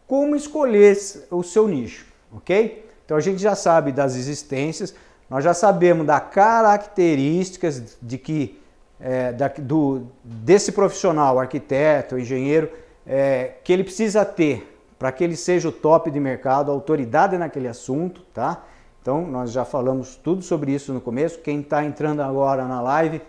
como 0.07 0.35
escolher 0.35 0.97
o 1.31 1.43
seu 1.43 1.69
nicho, 1.69 2.07
ok? 2.33 2.89
Então 3.05 3.17
a 3.17 3.21
gente 3.21 3.41
já 3.41 3.55
sabe 3.55 3.93
das 3.93 4.17
existências. 4.17 4.95
Nós 5.29 5.43
já 5.43 5.53
sabemos 5.53 6.07
das 6.07 6.23
características 6.31 7.99
de 8.01 8.19
que 8.19 8.61
é, 9.01 9.33
da, 9.33 9.49
do, 9.49 10.07
desse 10.25 10.73
profissional, 10.73 11.39
arquiteto, 11.39 12.19
engenheiro, 12.19 12.71
é, 13.07 13.55
que 13.63 13.73
ele 13.73 13.85
precisa 13.85 14.25
ter 14.25 14.73
para 14.99 15.13
que 15.13 15.23
ele 15.23 15.37
seja 15.37 15.69
o 15.69 15.73
top 15.73 16.11
de 16.11 16.19
mercado, 16.19 16.71
autoridade 16.71 17.37
naquele 17.37 17.69
assunto, 17.69 18.23
tá? 18.33 18.65
Então, 19.03 19.27
nós 19.27 19.53
já 19.53 19.65
falamos 19.65 20.17
tudo 20.17 20.43
sobre 20.43 20.73
isso 20.73 20.93
no 20.93 21.01
começo. 21.01 21.39
Quem 21.41 21.61
está 21.61 21.85
entrando 21.85 22.21
agora 22.23 22.65
na 22.65 22.81
live, 22.81 23.21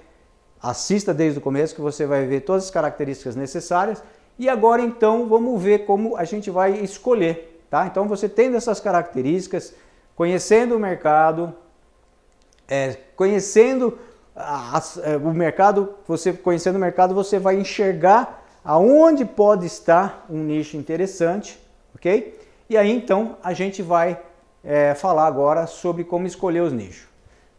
assista 0.62 1.14
desde 1.14 1.40
o 1.40 1.42
começo 1.42 1.76
que 1.76 1.82
você 1.82 2.06
vai 2.06 2.26
ver 2.26 2.42
todas 2.42 2.66
as 2.66 2.72
características 2.72 3.36
necessárias. 3.36 4.02
E 4.40 4.48
agora, 4.50 4.82
então, 4.82 5.28
vamos 5.28 5.62
ver 5.62 5.80
como 5.80 6.16
a 6.16 6.24
gente 6.24 6.50
vai 6.50 6.80
escolher, 6.80 7.62
tá? 7.70 7.86
Então, 7.86 8.08
você 8.08 8.30
tendo 8.30 8.56
essas 8.56 8.80
características, 8.80 9.76
conhecendo 10.16 10.76
o 10.76 10.80
mercado, 10.80 11.54
é, 12.68 12.98
conhecendo 13.16 13.98
a, 14.36 14.78
a, 14.78 14.84
é, 15.04 15.18
o 15.18 15.34
mercado, 15.34 15.96
você 16.08 16.34
conhecendo 16.34 16.76
o 16.76 16.80
mercado, 16.80 17.16
você 17.16 17.40
vai 17.40 17.60
enxergar 17.60 18.44
aonde 18.64 19.24
pode 19.24 19.66
estar 19.66 20.26
um 20.30 20.44
nicho 20.44 20.76
interessante, 20.76 21.60
ok? 21.96 22.40
E 22.70 22.78
aí 22.78 22.92
então 22.92 23.38
a 23.42 23.54
gente 23.54 23.82
vai 23.82 24.22
é, 24.64 24.94
falar 24.94 25.26
agora 25.26 25.66
sobre 25.66 26.04
como 26.04 26.28
escolher 26.28 26.62
os 26.62 26.74
nichos. 26.74 27.08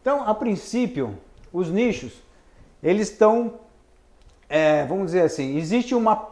Então, 0.01 0.27
a 0.27 0.33
princípio, 0.33 1.17
os 1.51 1.69
nichos, 1.69 2.13
eles 2.81 3.09
estão, 3.09 3.55
é, 4.47 4.85
vamos 4.85 5.07
dizer 5.07 5.21
assim, 5.21 5.57
existe 5.57 5.93
uma, 5.93 6.29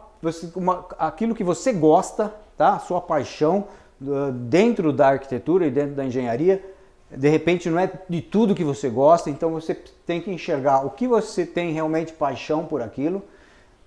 uma, 0.54 0.86
aquilo 0.98 1.34
que 1.34 1.44
você 1.44 1.72
gosta, 1.72 2.32
tá? 2.56 2.78
Sua 2.78 3.00
paixão 3.00 3.66
dentro 4.32 4.92
da 4.92 5.08
arquitetura 5.08 5.66
e 5.66 5.70
dentro 5.70 5.96
da 5.96 6.04
engenharia, 6.04 6.64
de 7.10 7.28
repente 7.28 7.70
não 7.70 7.78
é 7.78 7.90
de 8.08 8.20
tudo 8.20 8.54
que 8.54 8.64
você 8.64 8.88
gosta, 8.88 9.30
então 9.30 9.50
você 9.50 9.74
tem 10.06 10.20
que 10.20 10.30
enxergar 10.30 10.84
o 10.84 10.90
que 10.90 11.08
você 11.08 11.46
tem 11.46 11.72
realmente 11.72 12.12
paixão 12.12 12.64
por 12.64 12.82
aquilo 12.82 13.22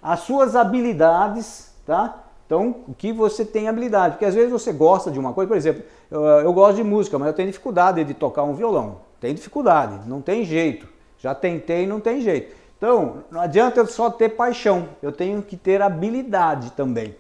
as 0.01 0.21
suas 0.21 0.55
habilidades, 0.55 1.71
tá? 1.85 2.23
Então, 2.45 2.77
o 2.87 2.93
que 2.93 3.13
você 3.13 3.45
tem 3.45 3.69
habilidade, 3.69 4.15
porque 4.15 4.25
às 4.25 4.33
vezes 4.35 4.51
você 4.51 4.73
gosta 4.73 5.11
de 5.11 5.19
uma 5.19 5.31
coisa, 5.31 5.47
por 5.47 5.55
exemplo, 5.55 5.83
eu, 6.09 6.21
eu 6.21 6.51
gosto 6.51 6.77
de 6.77 6.83
música, 6.83 7.17
mas 7.17 7.27
eu 7.27 7.33
tenho 7.33 7.47
dificuldade 7.47 8.03
de 8.03 8.13
tocar 8.13 8.43
um 8.43 8.53
violão. 8.53 8.97
Tem 9.21 9.33
dificuldade, 9.33 10.09
não 10.09 10.21
tem 10.21 10.43
jeito. 10.43 10.87
Já 11.17 11.35
tentei, 11.35 11.85
não 11.85 11.99
tem 11.99 12.19
jeito. 12.19 12.53
Então, 12.77 13.23
não 13.29 13.39
adianta 13.39 13.79
eu 13.79 13.85
só 13.85 14.09
ter 14.09 14.29
paixão, 14.29 14.89
eu 15.03 15.11
tenho 15.11 15.41
que 15.43 15.55
ter 15.55 15.81
habilidade 15.81 16.71
também. 16.71 17.15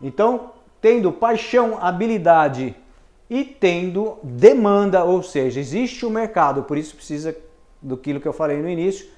Então, 0.00 0.52
tendo 0.80 1.12
paixão, 1.12 1.76
habilidade 1.80 2.74
e 3.32 3.44
tendo 3.44 4.18
demanda, 4.22 5.04
ou 5.04 5.22
seja, 5.22 5.58
existe 5.58 6.04
o 6.04 6.10
um 6.10 6.12
mercado, 6.12 6.64
por 6.64 6.76
isso 6.76 6.94
precisa 6.94 7.34
do 7.80 7.96
que 7.96 8.28
eu 8.28 8.32
falei 8.34 8.60
no 8.60 8.68
início, 8.68 9.08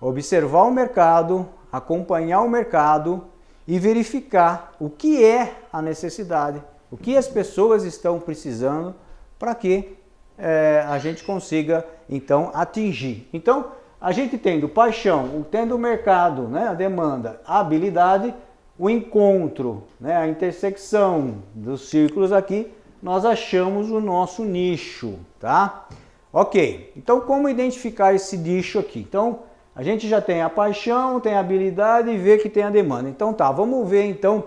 observar 0.00 0.64
o 0.64 0.72
mercado, 0.72 1.48
acompanhar 1.70 2.40
o 2.40 2.50
mercado 2.50 3.28
e 3.68 3.78
verificar 3.78 4.72
o 4.80 4.90
que 4.90 5.24
é 5.24 5.54
a 5.72 5.80
necessidade, 5.80 6.60
o 6.90 6.96
que 6.96 7.16
as 7.16 7.28
pessoas 7.28 7.84
estão 7.84 8.18
precisando 8.18 8.92
para 9.38 9.54
que 9.54 9.96
é, 10.36 10.84
a 10.88 10.98
gente 10.98 11.22
consiga 11.22 11.86
então 12.08 12.50
atingir. 12.52 13.28
Então, 13.32 13.70
a 14.00 14.10
gente 14.10 14.36
tendo 14.36 14.68
paixão, 14.68 15.46
tendo 15.48 15.76
o 15.76 15.78
mercado, 15.78 16.48
né, 16.48 16.66
a 16.66 16.74
demanda, 16.74 17.40
a 17.46 17.60
habilidade, 17.60 18.34
o 18.76 18.90
encontro, 18.90 19.84
né, 20.00 20.16
a 20.16 20.26
intersecção 20.26 21.36
dos 21.54 21.88
círculos 21.88 22.32
aqui, 22.32 22.72
nós 23.02 23.24
achamos 23.24 23.90
o 23.90 24.00
nosso 24.00 24.44
nicho, 24.44 25.18
tá? 25.38 25.88
Ok, 26.32 26.92
então 26.96 27.20
como 27.20 27.48
identificar 27.48 28.14
esse 28.14 28.36
nicho 28.36 28.78
aqui? 28.78 29.00
Então, 29.00 29.40
a 29.74 29.82
gente 29.82 30.08
já 30.08 30.20
tem 30.20 30.42
a 30.42 30.50
paixão, 30.50 31.20
tem 31.20 31.34
a 31.34 31.40
habilidade 31.40 32.10
e 32.10 32.18
vê 32.18 32.38
que 32.38 32.48
tem 32.48 32.62
a 32.62 32.70
demanda. 32.70 33.08
Então 33.08 33.32
tá, 33.32 33.50
vamos 33.50 33.88
ver 33.88 34.04
então 34.04 34.44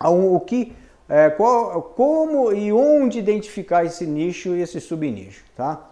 o 0.00 0.40
que, 0.40 0.72
é, 1.08 1.30
qual, 1.30 1.82
como 1.82 2.52
e 2.52 2.72
onde 2.72 3.18
identificar 3.18 3.84
esse 3.84 4.06
nicho 4.06 4.54
e 4.54 4.62
esse 4.62 4.80
subnicho, 4.80 5.44
tá? 5.54 5.88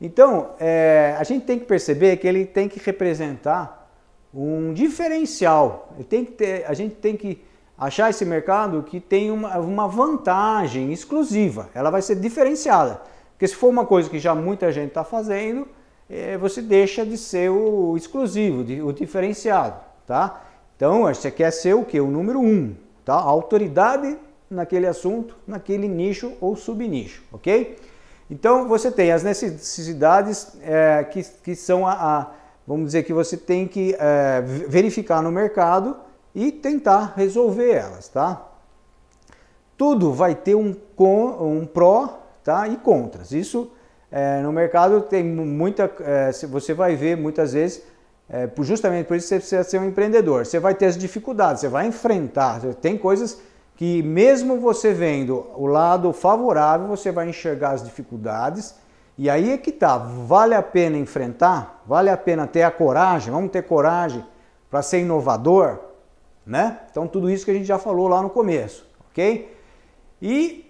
Então, 0.00 0.50
é, 0.60 1.16
a 1.18 1.24
gente 1.24 1.46
tem 1.46 1.58
que 1.58 1.64
perceber 1.64 2.18
que 2.18 2.28
ele 2.28 2.44
tem 2.44 2.68
que 2.68 2.78
representar 2.78 3.90
um 4.34 4.74
diferencial. 4.74 5.88
Ele 5.94 6.04
tem 6.04 6.24
que 6.24 6.32
ter, 6.32 6.66
a 6.66 6.74
gente 6.74 6.96
tem 6.96 7.16
que 7.16 7.42
achar 7.78 8.10
esse 8.10 8.24
mercado 8.24 8.82
que 8.82 9.00
tem 9.00 9.30
uma, 9.30 9.58
uma 9.58 9.86
vantagem 9.88 10.92
exclusiva. 10.92 11.68
Ela 11.74 11.90
vai 11.90 12.02
ser 12.02 12.16
diferenciada. 12.16 13.00
Porque 13.32 13.46
se 13.46 13.54
for 13.54 13.68
uma 13.68 13.84
coisa 13.84 14.08
que 14.08 14.18
já 14.18 14.34
muita 14.34 14.72
gente 14.72 14.88
está 14.88 15.04
fazendo, 15.04 15.68
é, 16.08 16.38
você 16.38 16.62
deixa 16.62 17.04
de 17.04 17.18
ser 17.18 17.50
o 17.50 17.96
exclusivo, 17.96 18.60
o 18.86 18.92
diferenciado, 18.92 19.78
tá? 20.06 20.42
Então, 20.76 21.02
você 21.02 21.30
quer 21.30 21.50
ser 21.50 21.74
o 21.74 21.84
que? 21.84 22.00
O 22.00 22.06
número 22.06 22.40
um, 22.40 22.74
tá? 23.04 23.14
A 23.14 23.22
autoridade 23.22 24.16
naquele 24.48 24.86
assunto, 24.86 25.36
naquele 25.46 25.88
nicho 25.88 26.32
ou 26.40 26.56
subnicho, 26.56 27.22
ok? 27.32 27.76
Então, 28.30 28.66
você 28.68 28.90
tem 28.90 29.12
as 29.12 29.22
necessidades 29.22 30.56
é, 30.62 31.04
que, 31.04 31.22
que 31.22 31.54
são 31.54 31.86
a, 31.86 31.92
a, 31.92 32.26
vamos 32.66 32.86
dizer 32.86 33.02
que 33.02 33.12
você 33.12 33.36
tem 33.36 33.66
que 33.66 33.94
é, 33.98 34.40
verificar 34.68 35.22
no 35.22 35.30
mercado 35.30 35.96
e 36.36 36.52
tentar 36.52 37.14
resolver 37.16 37.70
elas, 37.70 38.08
tá? 38.08 38.46
Tudo 39.74 40.12
vai 40.12 40.34
ter 40.34 40.54
um, 40.54 40.76
um 41.40 41.64
pró 41.64 42.20
tá? 42.44 42.68
e 42.68 42.76
contras. 42.76 43.32
Isso 43.32 43.70
é, 44.12 44.42
no 44.42 44.52
mercado 44.52 45.00
tem 45.00 45.24
muita, 45.24 45.90
é, 46.00 46.30
você 46.46 46.74
vai 46.74 46.94
ver 46.94 47.16
muitas 47.16 47.54
vezes, 47.54 47.82
é, 48.28 48.50
justamente 48.60 49.06
por 49.06 49.16
isso 49.16 49.28
você 49.28 49.36
precisa 49.36 49.64
ser 49.64 49.80
um 49.80 49.86
empreendedor. 49.86 50.44
Você 50.44 50.58
vai 50.58 50.74
ter 50.74 50.84
as 50.84 50.98
dificuldades, 50.98 51.62
você 51.62 51.68
vai 51.68 51.86
enfrentar. 51.86 52.60
Tem 52.82 52.98
coisas 52.98 53.40
que 53.74 54.02
mesmo 54.02 54.60
você 54.60 54.92
vendo 54.92 55.46
o 55.54 55.64
lado 55.64 56.12
favorável, 56.12 56.86
você 56.86 57.10
vai 57.10 57.30
enxergar 57.30 57.70
as 57.70 57.82
dificuldades. 57.82 58.74
E 59.16 59.30
aí 59.30 59.52
é 59.52 59.56
que 59.56 59.72
tá, 59.72 59.96
vale 59.96 60.54
a 60.54 60.62
pena 60.62 60.98
enfrentar? 60.98 61.82
Vale 61.86 62.10
a 62.10 62.16
pena 62.16 62.46
ter 62.46 62.62
a 62.62 62.70
coragem? 62.70 63.32
Vamos 63.32 63.50
ter 63.50 63.62
coragem 63.62 64.22
para 64.70 64.82
ser 64.82 65.00
inovador, 65.00 65.85
né? 66.46 66.80
Então 66.90 67.08
tudo 67.08 67.28
isso 67.28 67.44
que 67.44 67.50
a 67.50 67.54
gente 67.54 67.66
já 67.66 67.78
falou 67.78 68.08
lá 68.08 68.22
no 68.22 68.30
começo, 68.30 68.86
ok? 69.10 69.54
E 70.22 70.66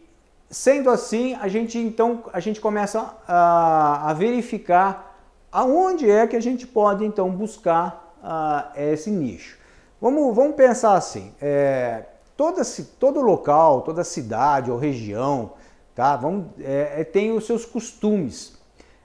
Sendo 0.49 0.91
assim, 0.91 1.35
a 1.35 1.49
gente 1.49 1.77
então 1.77 2.23
a 2.33 2.39
gente 2.39 2.61
começa 2.61 3.17
a, 3.27 4.11
a 4.11 4.15
verificar 4.15 5.19
aonde 5.51 6.09
é 6.09 6.25
que 6.27 6.37
a 6.37 6.41
gente 6.41 6.67
pode 6.67 7.05
então 7.05 7.29
buscar 7.31 8.15
uh, 8.23 8.81
esse 8.81 9.11
nicho. 9.11 9.59
Vamos, 10.01 10.37
vamos 10.37 10.55
pensar 10.55 10.95
assim, 10.95 11.35
é, 11.41 12.05
toda, 12.37 12.62
todo 13.01 13.21
local, 13.21 13.81
toda 13.81 14.05
cidade 14.05 14.71
ou 14.71 14.79
região, 14.79 15.55
tá? 15.97 16.15
Vamos, 16.15 16.47
é, 16.61 17.01
é, 17.01 17.05
tem 17.05 17.33
os 17.33 17.45
seus 17.45 17.65
costumes. 17.65 18.57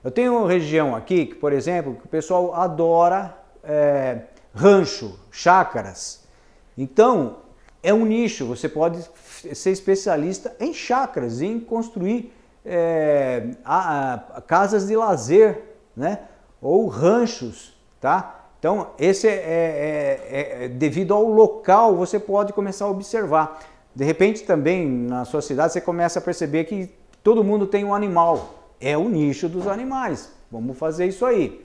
Eu 0.04 0.10
tenho 0.10 0.36
uma 0.36 0.46
região 0.46 0.94
aqui, 0.94 1.26
que, 1.26 1.34
por 1.34 1.52
exemplo, 1.52 1.94
que 1.94 2.04
o 2.04 2.08
pessoal 2.08 2.54
adora 2.54 3.36
é, 3.64 4.22
rancho, 4.54 5.18
chácaras. 5.30 6.21
Então, 6.76 7.36
é 7.82 7.92
um 7.92 8.04
nicho, 8.04 8.46
você 8.46 8.68
pode 8.68 9.04
ser 9.54 9.70
especialista 9.70 10.54
em 10.60 10.72
chacras, 10.72 11.40
em 11.40 11.58
construir 11.58 12.32
é, 12.64 13.50
a, 13.64 14.14
a, 14.14 14.40
casas 14.40 14.86
de 14.86 14.96
lazer, 14.96 15.62
né? 15.96 16.20
Ou 16.60 16.86
ranchos, 16.86 17.76
tá? 18.00 18.46
Então, 18.58 18.90
esse 18.98 19.26
é, 19.26 19.32
é, 19.32 20.28
é, 20.30 20.64
é, 20.64 20.68
devido 20.68 21.12
ao 21.12 21.24
local, 21.24 21.96
você 21.96 22.20
pode 22.20 22.52
começar 22.52 22.84
a 22.84 22.88
observar. 22.88 23.60
De 23.94 24.04
repente, 24.04 24.44
também 24.44 24.88
na 24.88 25.24
sua 25.24 25.42
cidade, 25.42 25.72
você 25.72 25.80
começa 25.80 26.20
a 26.20 26.22
perceber 26.22 26.64
que 26.64 26.88
todo 27.22 27.42
mundo 27.42 27.66
tem 27.66 27.84
um 27.84 27.92
animal. 27.92 28.54
É 28.80 28.96
o 28.96 29.08
nicho 29.08 29.48
dos 29.48 29.66
animais. 29.66 30.30
Vamos 30.50 30.78
fazer 30.78 31.06
isso 31.06 31.26
aí. 31.26 31.60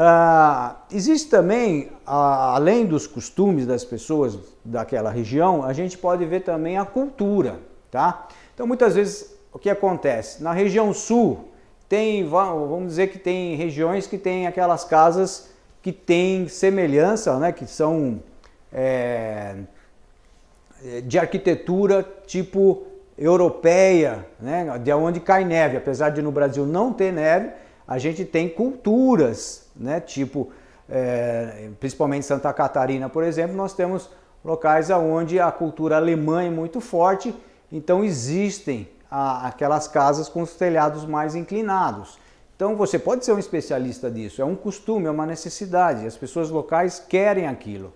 Ah, 0.00 0.76
existe 0.92 1.28
também, 1.28 1.90
ah, 2.06 2.54
além 2.54 2.86
dos 2.86 3.04
costumes 3.04 3.66
das 3.66 3.84
pessoas 3.84 4.38
daquela 4.64 5.10
região, 5.10 5.64
a 5.64 5.72
gente 5.72 5.98
pode 5.98 6.24
ver 6.24 6.44
também 6.44 6.78
a 6.78 6.84
cultura, 6.84 7.58
tá? 7.90 8.28
Então, 8.54 8.64
muitas 8.64 8.94
vezes, 8.94 9.36
o 9.52 9.58
que 9.58 9.68
acontece? 9.68 10.40
Na 10.40 10.52
região 10.52 10.94
sul, 10.94 11.48
tem, 11.88 12.24
vamos 12.28 12.90
dizer 12.90 13.08
que 13.08 13.18
tem 13.18 13.56
regiões 13.56 14.06
que 14.06 14.16
tem 14.16 14.46
aquelas 14.46 14.84
casas 14.84 15.50
que 15.82 15.90
têm 15.90 16.46
semelhança, 16.46 17.36
né? 17.40 17.50
Que 17.50 17.66
são 17.66 18.22
é, 18.72 19.56
de 21.06 21.18
arquitetura 21.18 22.06
tipo 22.24 22.84
europeia, 23.16 24.24
né? 24.38 24.78
De 24.78 24.92
onde 24.92 25.18
cai 25.18 25.44
neve, 25.44 25.76
apesar 25.76 26.10
de 26.10 26.22
no 26.22 26.30
Brasil 26.30 26.64
não 26.64 26.92
ter 26.92 27.12
neve, 27.12 27.50
a 27.88 27.98
gente 27.98 28.24
tem 28.24 28.48
culturas 28.48 29.68
né? 29.78 30.00
Tipo, 30.00 30.50
é, 30.88 31.70
principalmente 31.78 32.26
Santa 32.26 32.52
Catarina, 32.52 33.08
por 33.08 33.22
exemplo, 33.22 33.56
nós 33.56 33.72
temos 33.72 34.10
locais 34.44 34.90
onde 34.90 35.38
a 35.38 35.50
cultura 35.52 35.96
alemã 35.96 36.42
é 36.42 36.50
muito 36.50 36.80
forte, 36.80 37.34
então 37.70 38.04
existem 38.04 38.88
a, 39.10 39.46
aquelas 39.46 39.86
casas 39.86 40.28
com 40.28 40.42
os 40.42 40.54
telhados 40.54 41.04
mais 41.04 41.34
inclinados. 41.34 42.18
Então 42.56 42.74
você 42.74 42.98
pode 42.98 43.24
ser 43.24 43.32
um 43.32 43.38
especialista 43.38 44.10
disso, 44.10 44.42
é 44.42 44.44
um 44.44 44.56
costume, 44.56 45.06
é 45.06 45.10
uma 45.10 45.26
necessidade, 45.26 46.06
as 46.06 46.16
pessoas 46.16 46.50
locais 46.50 46.98
querem 46.98 47.46
aquilo. 47.46 47.92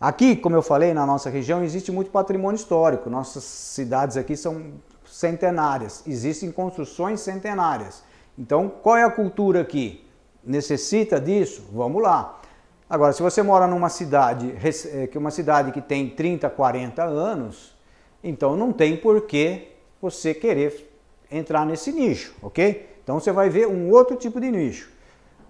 Aqui, 0.00 0.34
como 0.34 0.56
eu 0.56 0.62
falei, 0.62 0.94
na 0.94 1.04
nossa 1.04 1.28
região 1.28 1.62
existe 1.62 1.92
muito 1.92 2.10
patrimônio 2.10 2.56
histórico, 2.56 3.10
nossas 3.10 3.44
cidades 3.44 4.16
aqui 4.16 4.34
são 4.34 4.72
centenárias, 5.04 6.02
existem 6.06 6.50
construções 6.50 7.20
centenárias. 7.20 8.02
Então, 8.40 8.70
qual 8.70 8.96
é 8.96 9.04
a 9.04 9.10
cultura 9.10 9.60
aqui? 9.60 10.02
Necessita 10.42 11.20
disso? 11.20 11.68
Vamos 11.74 12.02
lá. 12.02 12.40
Agora, 12.88 13.12
se 13.12 13.20
você 13.20 13.42
mora 13.42 13.66
numa 13.66 13.90
cidade, 13.90 14.54
eh, 14.94 15.06
que 15.06 15.18
uma 15.18 15.30
cidade 15.30 15.70
que 15.72 15.80
tem 15.82 16.08
30, 16.08 16.48
40 16.48 17.04
anos, 17.04 17.76
então 18.24 18.56
não 18.56 18.72
tem 18.72 18.96
por 18.96 19.26
que 19.26 19.68
você 20.00 20.32
querer 20.32 20.90
entrar 21.30 21.66
nesse 21.66 21.92
nicho, 21.92 22.34
ok? 22.40 22.88
Então 23.04 23.20
você 23.20 23.30
vai 23.30 23.50
ver 23.50 23.68
um 23.68 23.90
outro 23.90 24.16
tipo 24.16 24.40
de 24.40 24.50
nicho. 24.50 24.90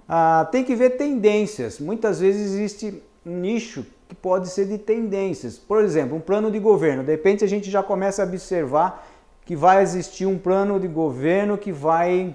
Ah, 0.08 0.48
tem 0.50 0.64
que 0.64 0.74
ver 0.74 0.96
tendências. 0.96 1.78
Muitas 1.78 2.18
vezes 2.18 2.54
existe 2.54 3.00
um 3.24 3.38
nicho 3.38 3.86
que 4.08 4.16
pode 4.16 4.48
ser 4.48 4.66
de 4.66 4.78
tendências. 4.78 5.56
Por 5.56 5.84
exemplo, 5.84 6.16
um 6.16 6.20
plano 6.20 6.50
de 6.50 6.58
governo. 6.58 7.04
De 7.04 7.12
repente 7.12 7.44
a 7.44 7.48
gente 7.48 7.70
já 7.70 7.84
começa 7.84 8.20
a 8.20 8.26
observar 8.26 9.06
que 9.46 9.54
vai 9.54 9.80
existir 9.80 10.26
um 10.26 10.36
plano 10.36 10.80
de 10.80 10.88
governo 10.88 11.56
que 11.56 11.70
vai 11.70 12.34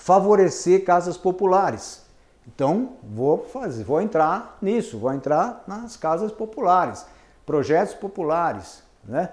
favorecer 0.00 0.82
casas 0.82 1.18
populares. 1.18 2.02
Então, 2.46 2.94
vou 3.02 3.44
fazer, 3.44 3.84
vou 3.84 4.00
entrar 4.00 4.56
nisso, 4.62 4.98
vou 4.98 5.12
entrar 5.12 5.62
nas 5.66 5.94
casas 5.94 6.32
populares, 6.32 7.04
projetos 7.44 7.94
populares, 7.94 8.82
né? 9.04 9.28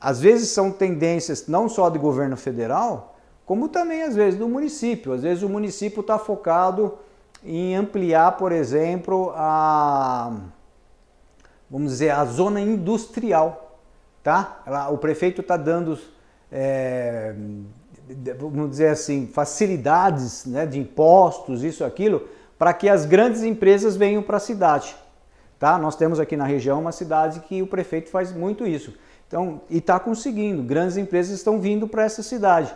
Às 0.00 0.20
vezes 0.20 0.50
são 0.50 0.70
tendências 0.70 1.46
não 1.46 1.68
só 1.68 1.88
do 1.88 1.98
governo 1.98 2.36
federal, 2.36 3.16
como 3.46 3.68
também 3.68 4.02
às 4.02 4.16
vezes 4.16 4.38
do 4.38 4.48
município. 4.48 5.12
Às 5.12 5.22
vezes 5.22 5.42
o 5.44 5.48
município 5.48 6.00
está 6.00 6.18
focado 6.18 6.98
em 7.44 7.76
ampliar, 7.76 8.36
por 8.36 8.50
exemplo, 8.50 9.32
a 9.36 10.32
vamos 11.70 11.92
dizer 11.92 12.10
a 12.10 12.24
zona 12.24 12.60
industrial, 12.60 13.78
tá? 14.22 14.88
O 14.90 14.98
prefeito 14.98 15.40
está 15.40 15.56
dando, 15.56 15.98
é, 16.50 17.34
vamos 18.38 18.70
dizer 18.70 18.88
assim, 18.88 19.26
facilidades, 19.26 20.44
né, 20.44 20.66
de 20.66 20.78
impostos, 20.78 21.62
isso, 21.62 21.84
aquilo, 21.84 22.28
para 22.58 22.72
que 22.72 22.88
as 22.88 23.06
grandes 23.06 23.42
empresas 23.42 23.96
venham 23.96 24.22
para 24.22 24.36
a 24.36 24.40
cidade, 24.40 24.94
tá? 25.58 25.78
Nós 25.78 25.96
temos 25.96 26.20
aqui 26.20 26.36
na 26.36 26.44
região 26.44 26.80
uma 26.80 26.92
cidade 26.92 27.40
que 27.40 27.62
o 27.62 27.66
prefeito 27.66 28.10
faz 28.10 28.32
muito 28.32 28.66
isso. 28.66 28.94
Então, 29.26 29.62
e 29.68 29.78
está 29.78 29.98
conseguindo. 29.98 30.62
Grandes 30.62 30.96
empresas 30.96 31.36
estão 31.36 31.60
vindo 31.60 31.88
para 31.88 32.04
essa 32.04 32.22
cidade 32.22 32.74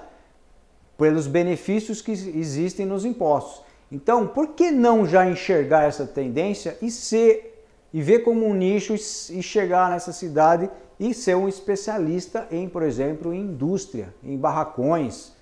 pelos 0.97 1.29
benefícios 1.29 2.03
que 2.03 2.11
existem 2.11 2.85
nos 2.85 3.05
impostos. 3.05 3.63
Então, 3.91 4.27
por 4.27 4.49
que 4.49 4.71
não 4.71 5.07
já 5.07 5.25
enxergar 5.29 5.85
essa 5.85 6.05
tendência 6.05 6.77
e 6.83 6.91
ser 6.91 7.55
e 7.93 8.03
ver 8.03 8.19
como 8.19 8.47
um 8.47 8.53
nicho 8.53 8.95
e 8.95 9.43
chegar 9.43 9.91
nessa 9.91 10.13
cidade 10.13 10.69
e 10.99 11.15
ser 11.15 11.37
um 11.37 11.49
especialista 11.49 12.47
em, 12.51 12.69
por 12.69 12.83
exemplo, 12.83 13.33
em 13.33 13.41
indústria, 13.41 14.15
em 14.23 14.37
barracões, 14.37 15.33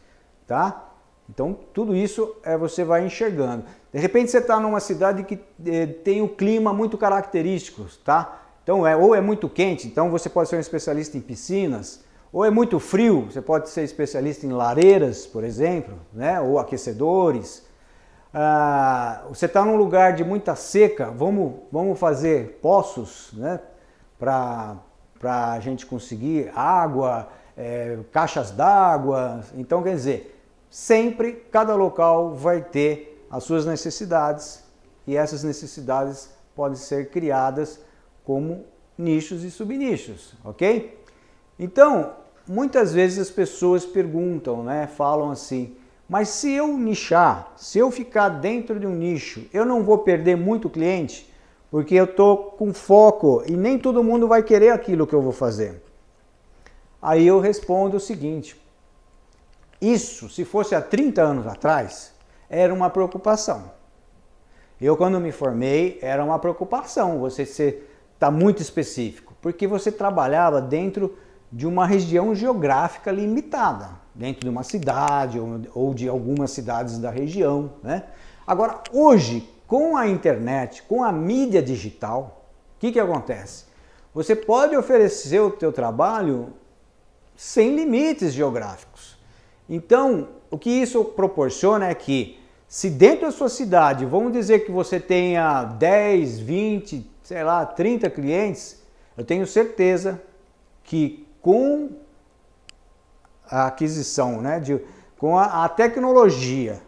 tá? 0.46 0.92
Então, 1.28 1.58
tudo 1.72 1.94
isso 1.94 2.36
é 2.42 2.56
você 2.56 2.84
vai 2.84 3.04
enxergando. 3.04 3.64
De 3.92 3.98
repente 3.98 4.30
você 4.30 4.38
está 4.38 4.60
numa 4.60 4.80
cidade 4.80 5.24
que 5.24 5.40
eh, 5.66 5.86
tem 5.86 6.22
um 6.22 6.28
clima 6.28 6.72
muito 6.72 6.96
característico, 6.96 7.84
tá? 8.04 8.42
Então, 8.62 8.86
é, 8.86 8.96
ou 8.96 9.14
é 9.14 9.20
muito 9.20 9.48
quente, 9.48 9.86
então 9.86 10.10
você 10.10 10.28
pode 10.28 10.48
ser 10.48 10.56
um 10.56 10.60
especialista 10.60 11.16
em 11.16 11.20
piscinas, 11.20 12.04
ou 12.32 12.44
é 12.44 12.50
muito 12.50 12.78
frio, 12.78 13.28
você 13.30 13.40
pode 13.40 13.68
ser 13.70 13.82
especialista 13.82 14.44
em 14.44 14.52
lareiras, 14.52 15.26
por 15.26 15.44
exemplo, 15.44 15.94
né? 16.12 16.40
ou 16.40 16.58
aquecedores. 16.58 17.64
Ah, 18.34 19.22
você 19.28 19.46
está 19.46 19.64
num 19.64 19.76
lugar 19.76 20.12
de 20.12 20.22
muita 20.22 20.54
seca, 20.54 21.10
vamos, 21.10 21.54
vamos 21.72 21.98
fazer 21.98 22.58
poços 22.60 23.32
né? 23.34 23.60
para 24.18 24.76
a 25.22 25.61
gente 25.61 25.87
conseguir 25.87 26.50
água, 26.55 27.29
é, 27.57 27.98
caixas 28.12 28.50
d'água. 28.50 29.40
Então, 29.55 29.83
quer 29.83 29.94
dizer, 29.94 30.38
sempre 30.70 31.33
cada 31.50 31.74
local 31.74 32.35
vai 32.35 32.61
ter 32.61 33.26
as 33.31 33.44
suas 33.44 33.64
necessidades 33.64 34.64
e 35.07 35.16
essas 35.16 35.42
necessidades 35.42 36.31
podem 36.55 36.76
ser 36.76 37.11
criadas 37.11 37.81
como 38.24 38.64
nichos 38.98 39.44
e 39.44 39.50
subnichos, 39.50 40.35
ok? 40.44 40.98
Então, 41.59 42.12
muitas 42.46 42.92
vezes 42.92 43.18
as 43.18 43.31
pessoas 43.31 43.85
perguntam, 43.85 44.62
né, 44.62 44.87
falam 44.87 45.31
assim, 45.31 45.76
mas 46.09 46.29
se 46.29 46.52
eu 46.52 46.68
nichar, 46.79 47.52
se 47.57 47.79
eu 47.79 47.90
ficar 47.90 48.29
dentro 48.29 48.79
de 48.79 48.87
um 48.87 48.94
nicho, 48.94 49.44
eu 49.52 49.64
não 49.64 49.83
vou 49.83 49.98
perder 49.98 50.37
muito 50.37 50.70
cliente? 50.70 51.33
Porque 51.70 51.94
eu 51.94 52.05
estou 52.05 52.37
com 52.37 52.72
foco 52.72 53.42
e 53.46 53.52
nem 53.52 53.79
todo 53.79 54.05
mundo 54.05 54.29
vai 54.29 54.42
querer 54.42 54.70
aquilo 54.70 55.07
que 55.07 55.14
eu 55.14 55.22
vou 55.22 55.33
fazer. 55.33 55.83
Aí 57.02 57.26
eu 57.26 57.40
respondo 57.40 57.96
o 57.96 58.00
seguinte: 58.00 58.61
isso, 59.81 60.29
se 60.29 60.44
fosse 60.44 60.74
há 60.74 60.81
30 60.81 61.22
anos 61.22 61.46
atrás, 61.46 62.12
era 62.48 62.72
uma 62.72 62.90
preocupação. 62.90 63.70
Eu, 64.81 64.96
quando 64.96 65.18
me 65.18 65.33
formei, 65.33 65.98
era 66.02 66.24
uma 66.24 66.38
preocupação 66.38 67.18
você 67.18 67.46
ser 67.46 67.92
está 68.16 68.31
muito 68.31 68.62
específico, 68.62 69.35
porque 69.42 69.66
você 69.66 69.92
trabalhava 69.92 70.61
dentro 70.61 71.16
de 71.52 71.66
uma 71.66 71.87
região 71.87 72.35
geográfica 72.35 73.11
limitada, 73.11 73.90
dentro 74.14 74.40
de 74.40 74.48
uma 74.48 74.62
cidade 74.62 75.38
ou, 75.38 75.61
ou 75.74 75.94
de 75.94 76.09
algumas 76.09 76.50
cidades 76.50 76.98
da 76.98 77.11
região. 77.11 77.72
Né? 77.83 78.05
Agora, 78.46 78.81
hoje, 78.92 79.48
com 79.66 79.96
a 79.96 80.07
internet, 80.07 80.83
com 80.83 81.02
a 81.02 81.12
mídia 81.12 81.62
digital, 81.62 82.46
o 82.76 82.81
que, 82.81 82.92
que 82.92 83.00
acontece? 83.00 83.64
Você 84.14 84.35
pode 84.35 84.76
oferecer 84.76 85.40
o 85.40 85.50
teu 85.50 85.72
trabalho 85.72 86.55
sem 87.37 87.74
limites 87.74 88.33
geográficos. 88.33 89.16
Então, 89.68 90.29
o 90.50 90.57
que 90.57 90.70
isso 90.70 91.05
proporciona 91.05 91.88
é 91.88 91.94
que 91.94 92.40
se 92.68 92.90
dentro 92.90 93.26
da 93.26 93.31
sua 93.31 93.48
cidade, 93.48 94.05
vamos 94.05 94.33
dizer 94.33 94.64
que 94.64 94.72
você 94.72 94.98
tenha 94.98 95.64
10, 95.64 96.38
20, 96.40 97.11
sei 97.22 97.44
lá, 97.44 97.64
30 97.64 98.09
clientes, 98.11 98.83
eu 99.16 99.24
tenho 99.24 99.46
certeza 99.46 100.20
que 100.83 101.26
com 101.40 101.90
a 103.48 103.66
aquisição, 103.66 104.40
né, 104.40 104.59
de, 104.59 104.81
com 105.18 105.38
a, 105.38 105.64
a 105.64 105.68
tecnologia 105.68 106.81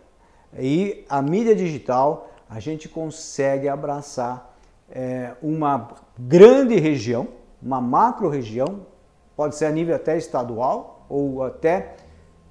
e 0.58 1.04
a 1.08 1.22
mídia 1.22 1.54
digital, 1.54 2.27
a 2.48 2.60
gente 2.60 2.88
consegue 2.88 3.68
abraçar 3.68 4.56
é, 4.90 5.34
uma 5.42 5.88
grande 6.18 6.78
região, 6.78 7.28
uma 7.62 7.80
macro 7.80 8.28
região, 8.28 8.86
pode 9.36 9.56
ser 9.56 9.66
a 9.66 9.70
nível 9.70 9.94
até 9.94 10.16
estadual 10.16 11.06
ou 11.08 11.42
até 11.42 11.96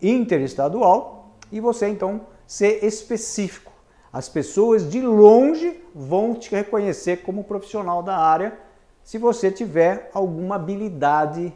interestadual, 0.01 1.31
e 1.51 1.59
você 1.59 1.87
então 1.87 2.21
ser 2.45 2.83
específico 2.83 3.67
as 4.11 4.29
pessoas 4.29 4.89
de 4.89 4.99
longe 4.99 5.79
vão 5.93 6.33
te 6.33 6.49
reconhecer 6.49 7.17
como 7.17 7.43
profissional 7.43 8.01
da 8.01 8.17
área 8.17 8.57
se 9.03 9.19
você 9.19 9.51
tiver 9.51 10.09
alguma 10.13 10.55
habilidade 10.55 11.53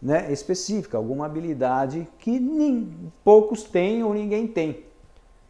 né, 0.00 0.30
específica, 0.32 0.98
alguma 0.98 1.26
habilidade 1.26 2.06
que 2.18 2.38
nem, 2.38 3.10
poucos 3.24 3.62
têm 3.62 4.04
ou 4.04 4.12
ninguém 4.12 4.46
tem. 4.46 4.84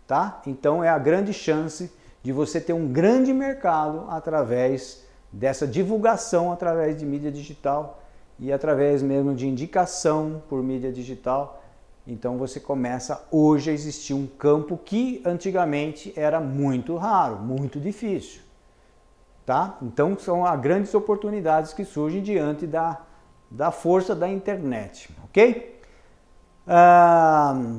Tá? 0.06 0.40
Então 0.46 0.84
é 0.84 0.88
a 0.88 0.98
grande 0.98 1.32
chance 1.32 1.90
de 2.22 2.32
você 2.32 2.60
ter 2.60 2.72
um 2.72 2.88
grande 2.88 3.32
mercado 3.32 4.06
através 4.08 5.04
dessa 5.32 5.66
divulgação 5.66 6.52
através 6.52 6.98
de 6.98 7.06
mídia 7.06 7.30
digital 7.30 8.02
e 8.38 8.52
através 8.52 9.02
mesmo 9.02 9.34
de 9.34 9.46
indicação 9.46 10.42
por 10.48 10.62
mídia 10.62 10.92
digital 10.92 11.60
então 12.06 12.38
você 12.38 12.58
começa 12.58 13.24
hoje 13.30 13.70
a 13.70 13.72
existir 13.72 14.14
um 14.14 14.26
campo 14.26 14.76
que 14.76 15.22
antigamente 15.24 16.12
era 16.16 16.40
muito 16.40 16.96
raro, 16.96 17.36
muito 17.36 17.78
difícil. 17.78 18.40
Tá? 19.44 19.76
Então 19.80 20.18
são 20.18 20.44
as 20.44 20.60
grandes 20.60 20.94
oportunidades 20.94 21.72
que 21.72 21.84
surgem 21.84 22.22
diante 22.22 22.66
da, 22.66 23.00
da 23.50 23.70
força 23.70 24.14
da 24.14 24.28
internet, 24.28 25.10
ok? 25.24 25.80
Ah, 26.66 27.78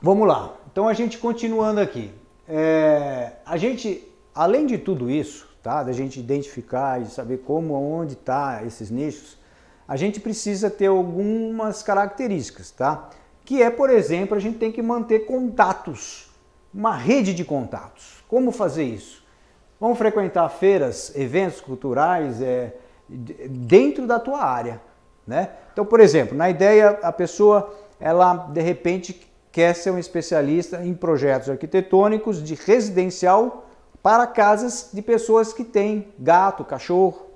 vamos 0.00 0.26
lá. 0.26 0.54
Então 0.70 0.88
a 0.88 0.92
gente 0.92 1.18
continuando 1.18 1.80
aqui. 1.80 2.12
É, 2.48 3.32
a 3.44 3.56
gente, 3.56 4.06
além 4.34 4.66
de 4.66 4.78
tudo 4.78 5.10
isso, 5.10 5.48
tá? 5.62 5.82
Da 5.82 5.92
gente 5.92 6.20
identificar 6.20 7.00
e 7.00 7.06
saber 7.06 7.38
como, 7.38 7.74
onde 7.74 8.14
está 8.14 8.62
esses 8.64 8.90
nichos, 8.90 9.38
a 9.86 9.96
gente 9.96 10.20
precisa 10.20 10.70
ter 10.70 10.86
algumas 10.86 11.82
características, 11.82 12.70
tá? 12.70 13.10
que 13.44 13.62
é, 13.62 13.70
por 13.70 13.90
exemplo, 13.90 14.36
a 14.36 14.40
gente 14.40 14.58
tem 14.58 14.72
que 14.72 14.80
manter 14.80 15.26
contatos, 15.26 16.30
uma 16.72 16.96
rede 16.96 17.34
de 17.34 17.44
contatos. 17.44 18.24
Como 18.26 18.50
fazer 18.50 18.84
isso? 18.84 19.22
Vamos 19.78 19.98
frequentar 19.98 20.48
feiras, 20.48 21.14
eventos 21.14 21.60
culturais 21.60 22.40
é, 22.40 22.74
dentro 23.08 24.06
da 24.06 24.18
tua 24.18 24.42
área, 24.42 24.80
né? 25.26 25.50
Então, 25.72 25.84
por 25.84 26.00
exemplo, 26.00 26.36
na 26.36 26.48
ideia 26.48 26.98
a 27.02 27.12
pessoa 27.12 27.74
ela 28.00 28.34
de 28.34 28.62
repente 28.62 29.30
quer 29.54 29.72
ser 29.72 29.92
um 29.92 29.98
especialista 30.00 30.84
em 30.84 30.92
projetos 30.92 31.48
arquitetônicos 31.48 32.42
de 32.42 32.56
residencial 32.56 33.68
para 34.02 34.26
casas 34.26 34.90
de 34.92 35.00
pessoas 35.00 35.52
que 35.52 35.62
têm 35.62 36.12
gato, 36.18 36.64
cachorro. 36.64 37.26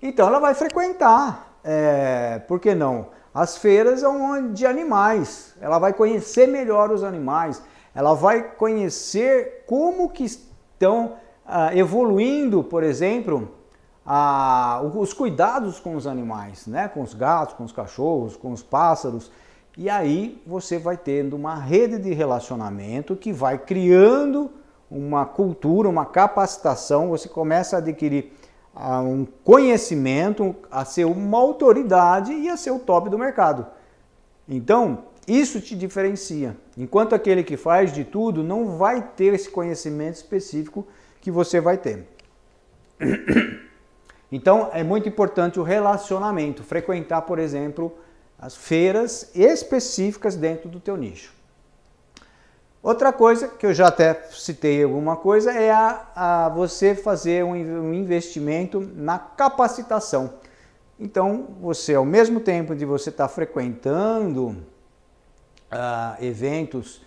Então 0.00 0.26
ela 0.26 0.38
vai 0.38 0.54
frequentar, 0.54 1.58
é, 1.62 2.38
por 2.48 2.58
que 2.60 2.74
não? 2.74 3.08
As 3.34 3.58
feiras 3.58 4.02
de 4.54 4.64
animais. 4.64 5.54
Ela 5.60 5.78
vai 5.78 5.92
conhecer 5.92 6.48
melhor 6.48 6.90
os 6.90 7.04
animais. 7.04 7.62
Ela 7.94 8.14
vai 8.14 8.42
conhecer 8.42 9.64
como 9.66 10.08
que 10.08 10.24
estão 10.24 11.16
ah, 11.46 11.76
evoluindo, 11.76 12.64
por 12.64 12.82
exemplo, 12.82 13.50
ah, 14.06 14.80
os 14.94 15.12
cuidados 15.12 15.78
com 15.78 15.94
os 15.94 16.06
animais, 16.06 16.66
né? 16.66 16.88
com 16.88 17.02
os 17.02 17.12
gatos, 17.12 17.54
com 17.54 17.64
os 17.64 17.72
cachorros, 17.72 18.34
com 18.34 18.50
os 18.50 18.62
pássaros. 18.62 19.30
E 19.76 19.88
aí 19.88 20.40
você 20.46 20.78
vai 20.78 20.96
tendo 20.96 21.36
uma 21.36 21.54
rede 21.54 21.98
de 21.98 22.12
relacionamento 22.12 23.14
que 23.16 23.32
vai 23.32 23.56
criando 23.56 24.50
uma 24.90 25.24
cultura, 25.24 25.88
uma 25.88 26.04
capacitação, 26.04 27.10
você 27.10 27.28
começa 27.28 27.76
a 27.76 27.78
adquirir 27.78 28.32
uh, 28.74 29.00
um 29.00 29.24
conhecimento, 29.44 30.56
a 30.70 30.84
ser 30.84 31.04
uma 31.04 31.38
autoridade 31.38 32.32
e 32.32 32.48
a 32.48 32.56
ser 32.56 32.72
o 32.72 32.80
top 32.80 33.08
do 33.08 33.18
mercado. 33.18 33.66
Então, 34.48 35.04
isso 35.28 35.60
te 35.60 35.76
diferencia. 35.76 36.56
Enquanto 36.76 37.14
aquele 37.14 37.44
que 37.44 37.56
faz 37.56 37.92
de 37.92 38.02
tudo 38.02 38.42
não 38.42 38.76
vai 38.76 39.00
ter 39.00 39.32
esse 39.32 39.48
conhecimento 39.48 40.16
específico 40.16 40.86
que 41.20 41.30
você 41.30 41.60
vai 41.60 41.78
ter. 41.78 42.06
Então, 44.32 44.70
é 44.72 44.84
muito 44.84 45.08
importante 45.08 45.58
o 45.58 45.64
relacionamento, 45.64 46.62
frequentar, 46.62 47.22
por 47.22 47.40
exemplo, 47.40 47.92
as 48.40 48.56
feiras 48.56 49.30
específicas 49.34 50.34
dentro 50.34 50.68
do 50.68 50.80
teu 50.80 50.96
nicho. 50.96 51.34
Outra 52.82 53.12
coisa 53.12 53.46
que 53.46 53.66
eu 53.66 53.74
já 53.74 53.88
até 53.88 54.14
citei 54.30 54.82
alguma 54.82 55.14
coisa 55.14 55.52
é 55.52 55.70
a, 55.70 56.06
a 56.16 56.48
você 56.48 56.94
fazer 56.94 57.44
um, 57.44 57.52
um, 57.52 57.92
investimento 57.92 58.80
na 58.96 59.18
capacitação. 59.18 60.32
Então, 60.98 61.48
você 61.60 61.94
ao 61.94 62.06
mesmo 62.06 62.40
tempo 62.40 62.74
de 62.74 62.86
você 62.86 63.10
estar 63.10 63.28
tá 63.28 63.34
frequentando 63.34 64.48
uh, 64.48 66.24
eventos 66.24 67.02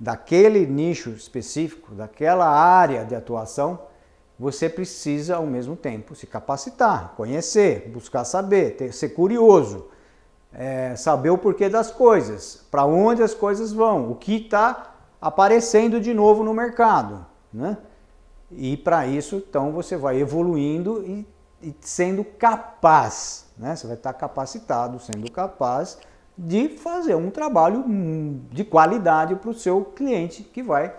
daquele 0.00 0.66
nicho 0.66 1.10
específico, 1.10 1.94
daquela 1.94 2.48
área 2.48 3.04
de 3.04 3.14
atuação, 3.14 3.82
você 4.38 4.66
precisa 4.66 5.36
ao 5.36 5.46
mesmo 5.46 5.76
tempo 5.76 6.14
se 6.14 6.26
capacitar, 6.26 7.12
conhecer, 7.16 7.90
buscar 7.90 8.24
saber, 8.24 8.76
ter, 8.76 8.94
ser 8.94 9.10
curioso 9.10 9.90
é, 10.52 10.96
saber 10.96 11.30
o 11.30 11.38
porquê 11.38 11.68
das 11.68 11.90
coisas, 11.90 12.66
para 12.70 12.84
onde 12.84 13.22
as 13.22 13.34
coisas 13.34 13.72
vão, 13.72 14.10
o 14.10 14.14
que 14.14 14.36
está 14.36 14.94
aparecendo 15.20 16.00
de 16.00 16.14
novo 16.14 16.42
no 16.42 16.54
mercado. 16.54 17.26
Né? 17.52 17.76
E 18.50 18.76
para 18.76 19.06
isso, 19.06 19.36
então, 19.36 19.72
você 19.72 19.96
vai 19.96 20.18
evoluindo 20.18 21.04
e, 21.04 21.26
e 21.62 21.74
sendo 21.80 22.24
capaz, 22.24 23.46
né? 23.56 23.76
você 23.76 23.86
vai 23.86 23.96
estar 23.96 24.12
tá 24.12 24.18
capacitado, 24.18 24.98
sendo 24.98 25.30
capaz 25.30 25.98
de 26.36 26.68
fazer 26.68 27.16
um 27.16 27.30
trabalho 27.30 27.84
de 28.52 28.64
qualidade 28.64 29.34
para 29.34 29.50
o 29.50 29.54
seu 29.54 29.84
cliente 29.84 30.44
que 30.44 30.62
vai 30.62 30.94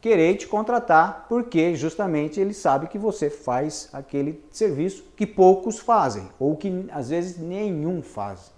querer 0.00 0.34
te 0.36 0.48
contratar, 0.48 1.26
porque 1.28 1.76
justamente 1.76 2.40
ele 2.40 2.54
sabe 2.54 2.88
que 2.88 2.98
você 2.98 3.30
faz 3.30 3.88
aquele 3.92 4.42
serviço 4.50 5.04
que 5.14 5.26
poucos 5.26 5.78
fazem, 5.78 6.28
ou 6.40 6.56
que 6.56 6.86
às 6.90 7.10
vezes 7.10 7.38
nenhum 7.38 8.02
faz 8.02 8.50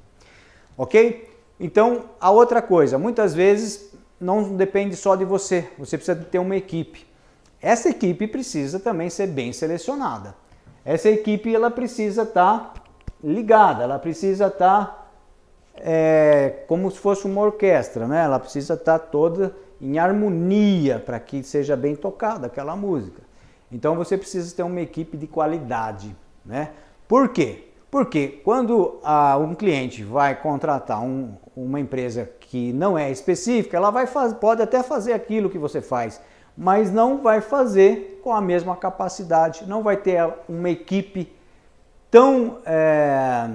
ok? 0.76 1.28
Então, 1.58 2.04
a 2.20 2.30
outra 2.30 2.60
coisa, 2.60 2.98
muitas 2.98 3.34
vezes 3.34 3.92
não 4.20 4.56
depende 4.56 4.96
só 4.96 5.16
de 5.16 5.24
você, 5.24 5.68
você 5.78 5.96
precisa 5.96 6.18
ter 6.18 6.38
uma 6.38 6.56
equipe. 6.56 7.06
Essa 7.60 7.90
equipe 7.90 8.26
precisa 8.26 8.80
também 8.80 9.08
ser 9.08 9.28
bem 9.28 9.52
selecionada. 9.52 10.34
Essa 10.84 11.08
equipe 11.08 11.54
ela 11.54 11.70
precisa 11.70 12.22
estar 12.22 12.72
tá 12.74 12.82
ligada, 13.22 13.84
ela 13.84 13.98
precisa 13.98 14.48
estar 14.48 14.86
tá, 14.86 15.08
é, 15.76 16.64
como 16.66 16.90
se 16.90 16.98
fosse 16.98 17.24
uma 17.26 17.40
orquestra, 17.40 18.08
né? 18.08 18.24
Ela 18.24 18.38
precisa 18.40 18.74
estar 18.74 18.98
tá 18.98 19.06
toda 19.06 19.54
em 19.80 19.98
harmonia 19.98 20.98
para 20.98 21.18
que 21.20 21.42
seja 21.42 21.76
bem 21.76 21.94
tocada 21.94 22.46
aquela 22.48 22.74
música. 22.74 23.22
Então 23.70 23.94
você 23.96 24.18
precisa 24.18 24.54
ter 24.54 24.62
uma 24.62 24.80
equipe 24.80 25.16
de 25.16 25.26
qualidade, 25.26 26.14
né? 26.44 26.70
Por 27.08 27.28
quê? 27.28 27.71
Porque 27.92 28.40
quando 28.42 29.00
ah, 29.04 29.36
um 29.36 29.54
cliente 29.54 30.02
vai 30.02 30.34
contratar 30.34 31.02
um, 31.02 31.34
uma 31.54 31.78
empresa 31.78 32.26
que 32.40 32.72
não 32.72 32.96
é 32.96 33.10
específica, 33.10 33.76
ela 33.76 33.90
vai 33.90 34.06
faz, 34.06 34.32
pode 34.32 34.62
até 34.62 34.82
fazer 34.82 35.12
aquilo 35.12 35.50
que 35.50 35.58
você 35.58 35.82
faz, 35.82 36.18
mas 36.56 36.90
não 36.90 37.18
vai 37.18 37.42
fazer 37.42 38.18
com 38.24 38.32
a 38.32 38.40
mesma 38.40 38.74
capacidade, 38.76 39.66
não 39.66 39.82
vai 39.82 39.98
ter 39.98 40.26
uma 40.48 40.70
equipe 40.70 41.30
tão 42.10 42.60
é, 42.64 43.50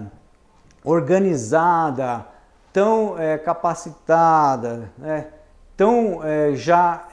organizada, 0.83 2.23
tão 2.71 3.17
é, 3.17 3.39
capacitada, 3.39 4.91
né, 4.99 5.29
tão 5.75 6.23
é, 6.23 6.53
já 6.53 7.07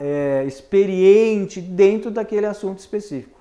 experiente 0.45 1.59
dentro 1.59 2.11
daquele 2.11 2.45
assunto 2.45 2.77
específico. 2.77 3.39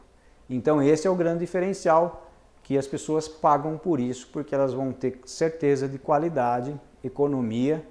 Então 0.49 0.83
esse 0.83 1.07
é 1.07 1.11
o 1.11 1.15
grande 1.15 1.41
diferencial 1.41 2.24
que 2.65 2.77
as 2.79 2.87
pessoas 2.87 3.29
pagam 3.29 3.79
por 3.79 4.01
isso, 4.01 4.29
porque 4.33 4.55
elas 4.55 4.73
vão 4.73 4.91
ter 4.91 5.21
certeza 5.27 5.87
de 5.87 5.99
qualidade, 5.99 6.75
economia 7.05 7.87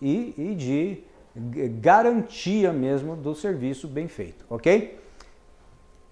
e, 0.00 0.32
e 0.38 0.54
de 0.54 1.04
garantia 1.80 2.72
mesmo 2.72 3.16
do 3.16 3.34
serviço 3.34 3.86
bem 3.86 4.08
feito, 4.08 4.44
ok? 4.48 4.98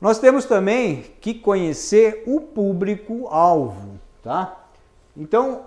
Nós 0.00 0.18
temos 0.18 0.44
também 0.44 1.04
que 1.20 1.32
conhecer 1.32 2.24
o 2.26 2.40
público-alvo, 2.40 3.98
tá? 4.22 4.68
Então, 5.16 5.66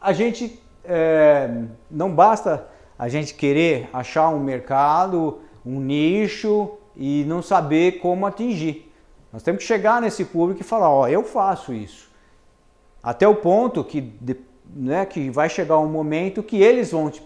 a 0.00 0.12
gente 0.12 0.62
é, 0.84 1.64
não 1.90 2.14
basta 2.14 2.68
a 2.98 3.08
gente 3.08 3.34
querer 3.34 3.88
achar 3.92 4.28
um 4.28 4.38
mercado, 4.38 5.40
um 5.64 5.80
nicho 5.80 6.78
e 6.94 7.24
não 7.26 7.42
saber 7.42 7.98
como 8.00 8.26
atingir. 8.26 8.89
Nós 9.32 9.42
temos 9.42 9.62
que 9.62 9.66
chegar 9.66 10.00
nesse 10.00 10.24
público 10.24 10.60
e 10.60 10.64
falar, 10.64 10.90
ó, 10.90 11.08
eu 11.08 11.22
faço 11.22 11.72
isso. 11.72 12.10
Até 13.02 13.26
o 13.26 13.36
ponto 13.36 13.84
que, 13.84 14.12
né, 14.74 15.06
que 15.06 15.30
vai 15.30 15.48
chegar 15.48 15.78
um 15.78 15.88
momento 15.88 16.42
que 16.42 16.60
eles 16.60 16.90
vão 16.90 17.10
te, 17.10 17.22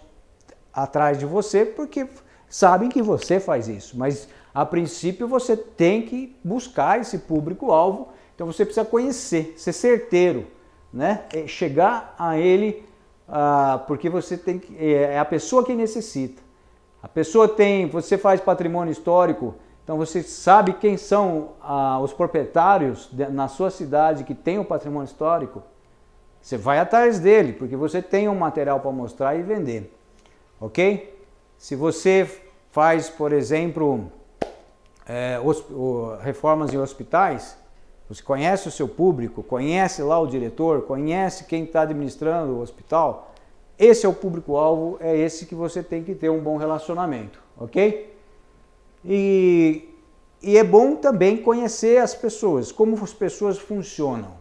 atrás 0.73 1.19
de 1.19 1.27
você 1.27 1.65
porque 1.65 2.07
sabem 2.49 2.89
que 2.89 3.03
você 3.03 3.41
faz 3.41 3.69
isso. 3.69 3.99
Mas 3.99 4.29
a 4.55 4.65
princípio 4.65 5.27
você 5.27 5.57
tem 5.57 6.03
que 6.03 6.37
buscar 6.45 7.01
esse 7.01 7.19
público-alvo. 7.19 8.09
Então 8.35 8.47
você 8.47 8.65
precisa 8.65 8.85
conhecer, 8.85 9.55
ser 9.57 9.73
certeiro, 9.73 10.47
né? 10.93 11.25
É 11.33 11.47
chegar 11.47 12.15
a 12.19 12.39
ele 12.39 12.85
ah, 13.29 13.83
porque 13.87 14.09
você 14.09 14.37
tem 14.37 14.59
que, 14.59 14.77
é, 14.79 15.15
é 15.15 15.19
a 15.19 15.25
pessoa 15.25 15.65
que 15.65 15.75
necessita. 15.75 16.43
A 17.03 17.09
pessoa 17.09 17.49
tem, 17.49 17.87
você 17.87 18.17
faz 18.17 18.41
patrimônio 18.41 18.93
histórico, 18.93 19.55
então 19.85 19.99
você 19.99 20.23
sabe 20.23 20.73
quem 20.73 20.97
são 20.97 21.51
ah, 21.61 22.01
os 22.01 22.13
proprietários 22.13 23.09
de, 23.13 23.27
na 23.27 23.49
sua 23.49 23.71
cidade 23.71 24.25
que 24.25 24.35
tem 24.35 24.59
o 24.59 24.65
patrimônio 24.65 25.05
histórico? 25.05 25.63
Você 26.41 26.57
vai 26.57 26.79
atrás 26.79 27.19
dele, 27.19 27.53
porque 27.53 27.77
você 27.77 28.01
tem 28.01 28.29
um 28.29 28.35
material 28.35 28.81
para 28.81 28.91
mostrar 28.91 29.35
e 29.37 29.43
vender. 29.43 29.95
Ok? 30.59 31.23
Se 31.59 31.77
você 31.77 32.29
faz, 32.71 33.11
por 33.11 33.33
exemplo, 33.33 34.11
é, 35.07 35.39
os, 35.43 35.61
o, 35.71 36.17
reformas 36.21 36.73
em 36.73 36.79
hospitais, 36.79 37.57
você 38.09 38.23
conhece 38.23 38.69
o 38.69 38.71
seu 38.71 38.89
público, 38.89 39.43
conhece 39.43 40.03
lá 40.03 40.19
o 40.19 40.27
diretor, 40.27 40.83
conhece 40.83 41.45
quem 41.45 41.65
está 41.65 41.83
administrando 41.83 42.55
o 42.55 42.61
hospital, 42.61 43.33
esse 43.79 44.07
é 44.07 44.09
o 44.09 44.15
público-alvo, 44.15 44.97
é 45.01 45.17
esse 45.17 45.47
que 45.47 45.55
você 45.55 45.83
tem 45.83 46.03
que 46.03 46.15
ter 46.15 46.31
um 46.31 46.41
bom 46.41 46.57
relacionamento, 46.57 47.39
ok? 47.57 48.14
E, 49.05 49.89
e 50.43 50.57
é 50.57 50.65
bom 50.65 50.97
também 50.97 51.37
conhecer 51.37 51.99
as 51.99 52.15
pessoas, 52.15 52.73
como 52.73 53.03
as 53.03 53.13
pessoas 53.13 53.59
funcionam. 53.59 54.33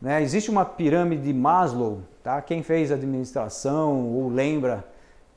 Né? 0.00 0.22
Existe 0.22 0.50
uma 0.50 0.64
pirâmide 0.64 1.22
de 1.22 1.32
Maslow, 1.32 2.00
tá? 2.22 2.40
quem 2.42 2.62
fez 2.62 2.92
administração 2.92 4.14
ou 4.14 4.28
lembra 4.28 4.84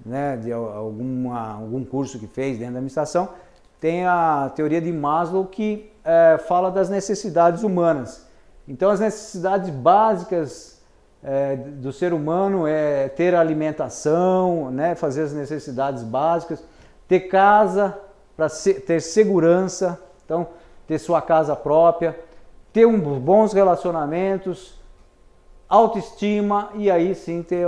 né, 0.06 0.38
de 0.38 0.52
alguma, 0.52 1.54
algum 1.54 1.84
curso 1.86 2.20
que 2.20 2.28
fez 2.28 2.58
dentro 2.58 2.74
da 2.74 2.80
administração, 2.80 3.30
tem 3.80 4.06
a 4.06 4.52
teoria 4.56 4.82
de 4.82 4.92
Maslow 4.92 5.46
que 5.46 5.92
é, 6.04 6.38
fala 6.48 6.70
das 6.70 6.90
necessidades 6.90 7.64
humanas. 7.64 8.28
Então, 8.68 8.90
as 8.90 9.00
necessidades 9.00 9.70
básicas 9.70 10.80
é, 11.24 11.56
do 11.56 11.92
ser 11.92 12.14
humano 12.14 12.68
é 12.68 13.10
ter 13.10 13.36
alimentação, 13.36 14.72
né, 14.72 14.96
fazer 14.96 15.24
as 15.24 15.34
necessidades 15.34 16.04
básicas, 16.04 16.64
ter 17.08 17.22
casa, 17.22 17.98
para 18.42 18.50
ter 18.50 19.00
segurança, 19.02 20.02
então 20.26 20.48
ter 20.88 20.98
sua 20.98 21.22
casa 21.22 21.56
própria, 21.56 22.20
ter 22.74 22.88
um, 22.88 22.98
bons 23.20 23.54
relacionamentos, 23.54 24.80
autoestima 25.70 26.72
e 26.74 26.90
aí 26.90 27.14
sim 27.14 27.44
ter, 27.44 27.68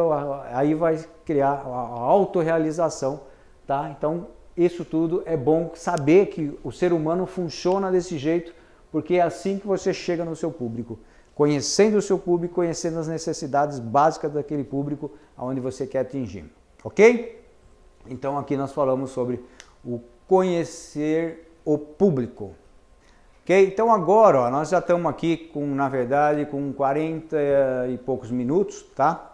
aí 0.52 0.74
vai 0.74 1.00
criar 1.24 1.64
a 1.64 2.00
autorrealização, 2.00 3.22
tá? 3.68 3.94
Então 3.96 4.28
isso 4.58 4.84
tudo 4.84 5.22
é 5.28 5.38
bom 5.38 5.72
saber 5.76 6.28
que 6.28 6.58
o 6.64 6.72
ser 6.72 6.92
humano 6.92 7.28
funciona 7.28 7.92
desse 7.92 8.18
jeito, 8.18 8.52
porque 8.92 9.16
é 9.16 9.22
assim 9.22 9.60
que 9.60 9.68
você 9.68 9.94
chega 9.94 10.26
no 10.26 10.36
seu 10.36 10.52
público, 10.52 10.98
conhecendo 11.36 11.98
o 11.98 12.02
seu 12.02 12.18
público, 12.18 12.56
conhecendo 12.56 12.98
as 12.98 13.08
necessidades 13.08 13.78
básicas 13.78 14.34
daquele 14.34 14.64
público 14.64 15.12
aonde 15.38 15.60
você 15.60 15.86
quer 15.86 16.00
atingir, 16.00 16.46
ok? 16.84 17.44
Então 18.08 18.40
aqui 18.40 18.58
nós 18.58 18.74
falamos 18.74 19.12
sobre 19.12 19.40
o 19.86 20.00
conhecer 20.28 21.52
o 21.66 21.78
público. 21.78 22.56
Ok? 23.44 23.68
Então 23.68 23.92
agora, 23.92 24.42
ó, 24.42 24.50
nós 24.50 24.70
já 24.70 24.80
estamos 24.80 25.10
aqui 25.10 25.36
com, 25.36 25.66
na 25.76 25.90
verdade, 25.90 26.46
com 26.46 26.72
40 26.72 27.38
e 27.90 27.98
poucos 27.98 28.32
minutos, 28.32 28.84
tá? 28.96 29.34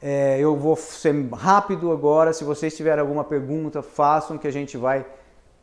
É, 0.00 0.40
eu 0.40 0.56
vou 0.56 0.74
ser 0.74 1.14
rápido 1.32 1.92
agora. 1.92 2.32
Se 2.32 2.44
vocês 2.44 2.74
tiverem 2.74 3.00
alguma 3.00 3.22
pergunta, 3.22 3.82
façam 3.82 4.38
que 4.38 4.48
a 4.48 4.50
gente 4.50 4.76
vai, 4.76 5.06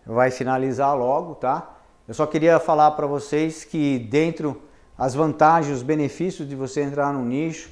vai 0.06 0.32
finalizar 0.32 0.96
logo, 0.96 1.36
tá? 1.36 1.78
Eu 2.08 2.14
só 2.14 2.26
queria 2.26 2.60
falar 2.60 2.92
para 2.92 3.08
vocês 3.08 3.66
que 3.66 4.00
dentro 4.00 4.62
as 4.98 5.16
vantagens, 5.16 5.78
os 5.78 5.84
benefícios 5.84 6.48
de 6.48 6.56
você 6.56 6.82
entrar 6.82 7.12
no 7.12 7.26
nicho, 7.26 7.72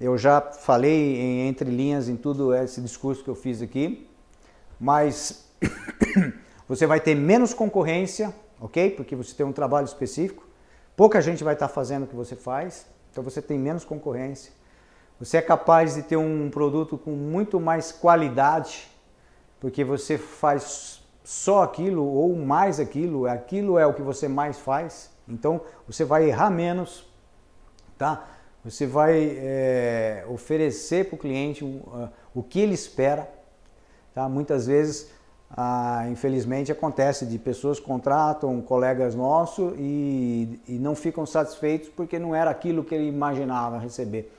eu 0.00 0.16
já 0.16 0.40
falei 0.40 1.16
em 1.16 1.48
entre 1.48 1.70
linhas 1.70 2.08
em 2.08 2.16
tudo 2.16 2.54
esse 2.54 2.80
discurso 2.80 3.22
que 3.22 3.28
eu 3.30 3.34
fiz 3.34 3.60
aqui, 3.60 4.07
mas 4.78 5.48
Você 6.68 6.86
vai 6.86 7.00
ter 7.00 7.14
menos 7.14 7.54
concorrência, 7.54 8.34
ok? 8.60 8.90
Porque 8.90 9.16
você 9.16 9.34
tem 9.34 9.46
um 9.46 9.52
trabalho 9.52 9.86
específico. 9.86 10.46
Pouca 10.94 11.18
gente 11.20 11.42
vai 11.42 11.54
estar 11.54 11.68
fazendo 11.68 12.04
o 12.04 12.06
que 12.06 12.14
você 12.14 12.36
faz, 12.36 12.86
então 13.10 13.24
você 13.24 13.40
tem 13.40 13.58
menos 13.58 13.84
concorrência. 13.84 14.52
Você 15.18 15.38
é 15.38 15.42
capaz 15.42 15.94
de 15.94 16.02
ter 16.02 16.16
um 16.16 16.50
produto 16.50 16.98
com 16.98 17.12
muito 17.12 17.58
mais 17.58 17.90
qualidade, 17.90 18.86
porque 19.58 19.82
você 19.82 20.18
faz 20.18 21.02
só 21.24 21.62
aquilo 21.62 22.04
ou 22.04 22.36
mais 22.36 22.78
aquilo, 22.78 23.26
aquilo 23.26 23.78
é 23.78 23.86
o 23.86 23.94
que 23.94 24.02
você 24.02 24.28
mais 24.28 24.58
faz. 24.58 25.10
Então 25.26 25.62
você 25.86 26.04
vai 26.04 26.28
errar 26.28 26.50
menos, 26.50 27.06
tá? 27.96 28.28
Você 28.64 28.86
vai 28.86 29.38
é, 29.38 30.26
oferecer 30.28 31.06
para 31.06 31.14
o 31.14 31.18
cliente 31.18 31.64
uh, 31.64 32.10
o 32.34 32.42
que 32.42 32.60
ele 32.60 32.74
espera, 32.74 33.37
tá? 34.14 34.28
Muitas 34.28 34.66
vezes 34.66 35.10
ah, 35.50 36.06
infelizmente 36.10 36.70
acontece 36.70 37.24
de 37.24 37.38
pessoas 37.38 37.80
contratam 37.80 38.60
colegas 38.60 39.14
nossos 39.14 39.74
e, 39.78 40.60
e, 40.68 40.72
não 40.78 40.94
ficam 40.94 41.24
satisfeitos 41.24 41.88
porque 41.88 42.18
não 42.18 42.34
era 42.34 42.50
aquilo 42.50 42.84
que 42.84 42.94
ele 42.94 43.08
imaginava 43.08 43.78
receber. 43.78 44.30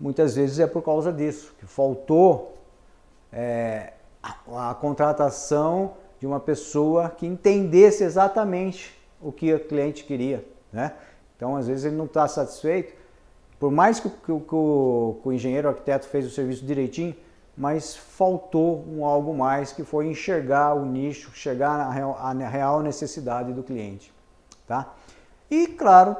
Muitas 0.00 0.34
vezes 0.34 0.58
é 0.58 0.66
por 0.66 0.82
causa 0.82 1.12
disso, 1.12 1.54
que 1.58 1.66
faltou 1.66 2.56
é, 3.32 3.92
a, 4.22 4.70
a 4.70 4.74
contratação 4.74 5.92
de 6.20 6.26
uma 6.26 6.40
pessoa 6.40 7.10
que 7.10 7.26
entendesse 7.26 8.02
exatamente 8.02 8.98
o 9.20 9.32
que 9.32 9.52
o 9.52 9.60
cliente 9.60 10.04
queria. 10.04 10.44
Né? 10.72 10.92
Então, 11.36 11.56
às 11.56 11.66
vezes, 11.66 11.84
ele 11.84 11.96
não 11.96 12.06
está 12.06 12.26
satisfeito. 12.26 12.94
Por 13.58 13.70
mais 13.70 14.00
que, 14.00 14.08
que, 14.08 14.26
que, 14.26 14.32
o, 14.32 14.40
que 15.22 15.28
o 15.28 15.32
engenheiro 15.32 15.68
o 15.68 15.70
arquiteto 15.70 16.06
fez 16.08 16.26
o 16.26 16.30
serviço 16.30 16.64
direitinho, 16.64 17.14
mas 17.58 17.96
faltou 17.96 18.84
um 18.88 19.04
algo 19.04 19.34
mais 19.34 19.72
que 19.72 19.82
foi 19.82 20.06
enxergar 20.06 20.74
o 20.74 20.86
nicho, 20.86 21.32
chegar 21.34 21.76
na 21.76 21.90
real, 21.90 22.16
real 22.48 22.82
necessidade 22.82 23.52
do 23.52 23.64
cliente, 23.64 24.14
tá? 24.64 24.94
E 25.50 25.66
claro, 25.66 26.16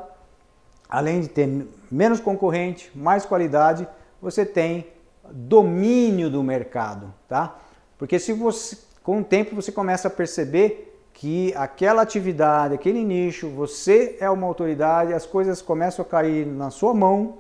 além 0.89 1.20
de 1.20 1.28
ter 1.28 1.49
menos 1.89 2.18
concorrente, 2.18 2.91
mais 2.93 3.24
qualidade, 3.24 3.86
você 4.20 4.45
tem 4.45 4.89
domínio 5.30 6.28
do 6.28 6.43
mercado, 6.43 7.14
tá? 7.28 7.57
Porque 7.97 8.18
se 8.18 8.32
você 8.32 8.76
com 9.05 9.20
o 9.20 9.24
tempo 9.24 9.55
você 9.55 9.70
começa 9.70 10.09
a 10.09 10.11
perceber 10.11 11.01
que 11.14 11.55
aquela 11.55 12.03
atividade, 12.03 12.74
aquele 12.74 13.05
nicho, 13.05 13.49
você 13.49 14.16
é 14.20 14.28
uma 14.28 14.47
autoridade, 14.47 15.14
as 15.14 15.24
coisas 15.24 15.62
começam 15.62 16.05
a 16.05 16.09
cair 16.09 16.45
na 16.45 16.68
sua 16.70 16.93
mão, 16.93 17.39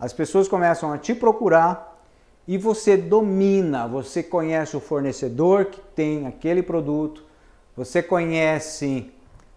as 0.00 0.14
pessoas 0.14 0.48
começam 0.48 0.90
a 0.90 0.98
te 0.98 1.14
procurar 1.14 1.93
e 2.46 2.58
você 2.58 2.96
domina, 2.96 3.88
você 3.88 4.22
conhece 4.22 4.76
o 4.76 4.80
fornecedor 4.80 5.66
que 5.66 5.80
tem 5.80 6.26
aquele 6.26 6.62
produto, 6.62 7.22
você 7.76 8.02
conhece 8.02 9.10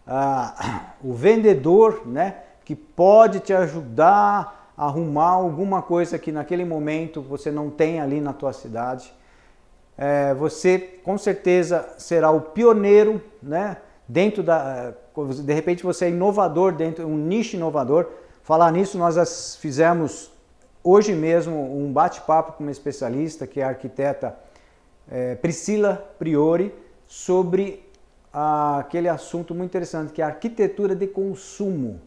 ah, 0.06 0.94
o 1.04 1.14
vendedor, 1.14 2.04
né, 2.06 2.36
que 2.64 2.76
pode 2.76 3.40
te 3.42 3.54
ajudar 3.54 4.72
a 4.78 4.86
arrumar 4.86 5.32
alguma 5.32 5.82
coisa 5.82 6.18
que 6.18 6.32
naquele 6.32 6.64
momento 6.64 7.22
você 7.22 7.52
não 7.52 7.70
tem 7.70 8.00
ali 8.00 8.22
na 8.22 8.32
tua 8.32 8.54
cidade. 8.54 9.14
É, 9.98 10.34
você 10.36 10.78
com 10.78 11.18
certeza 11.18 11.90
será 11.98 12.30
o 12.30 12.40
pioneiro, 12.40 13.22
né, 13.42 13.78
dentro 14.08 14.44
da, 14.44 14.94
de 15.44 15.54
repente 15.54 15.84
você 15.84 16.06
é 16.06 16.10
inovador 16.10 16.72
dentro 16.72 17.06
um 17.06 17.18
nicho 17.18 17.56
inovador. 17.56 18.08
Falar 18.44 18.72
nisso 18.72 18.98
nós 18.98 19.58
fizemos 19.60 20.32
Hoje 20.90 21.14
mesmo, 21.14 21.54
um 21.78 21.92
bate-papo 21.92 22.54
com 22.54 22.64
uma 22.64 22.72
especialista, 22.72 23.46
que 23.46 23.60
é 23.60 23.64
a 23.66 23.68
arquiteta 23.68 24.40
é, 25.12 25.36
Priscila 25.36 25.98
Priori, 26.18 26.74
sobre 27.06 27.86
ah, 28.32 28.78
aquele 28.78 29.10
assunto 29.10 29.54
muito 29.54 29.70
interessante, 29.70 30.14
que 30.14 30.22
é 30.22 30.24
a 30.24 30.30
arquitetura 30.30 30.96
de 30.96 31.06
consumo. 31.06 32.00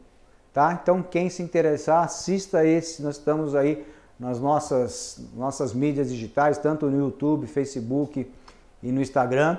Tá? 0.51 0.81
Então, 0.83 1.03
quem 1.03 1.29
se 1.29 1.43
interessar, 1.43 2.05
assista 2.05 2.65
esse. 2.65 3.03
Nós 3.03 3.19
estamos 3.19 3.55
aí 3.55 3.87
nas 4.19 4.41
nossas, 4.41 5.29
nossas 5.37 5.75
mídias 5.75 6.09
digitais, 6.09 6.57
tanto 6.57 6.87
no 6.87 6.99
YouTube, 6.99 7.47
Facebook 7.47 8.33
e 8.83 8.91
no 8.91 9.03
Instagram, 9.03 9.59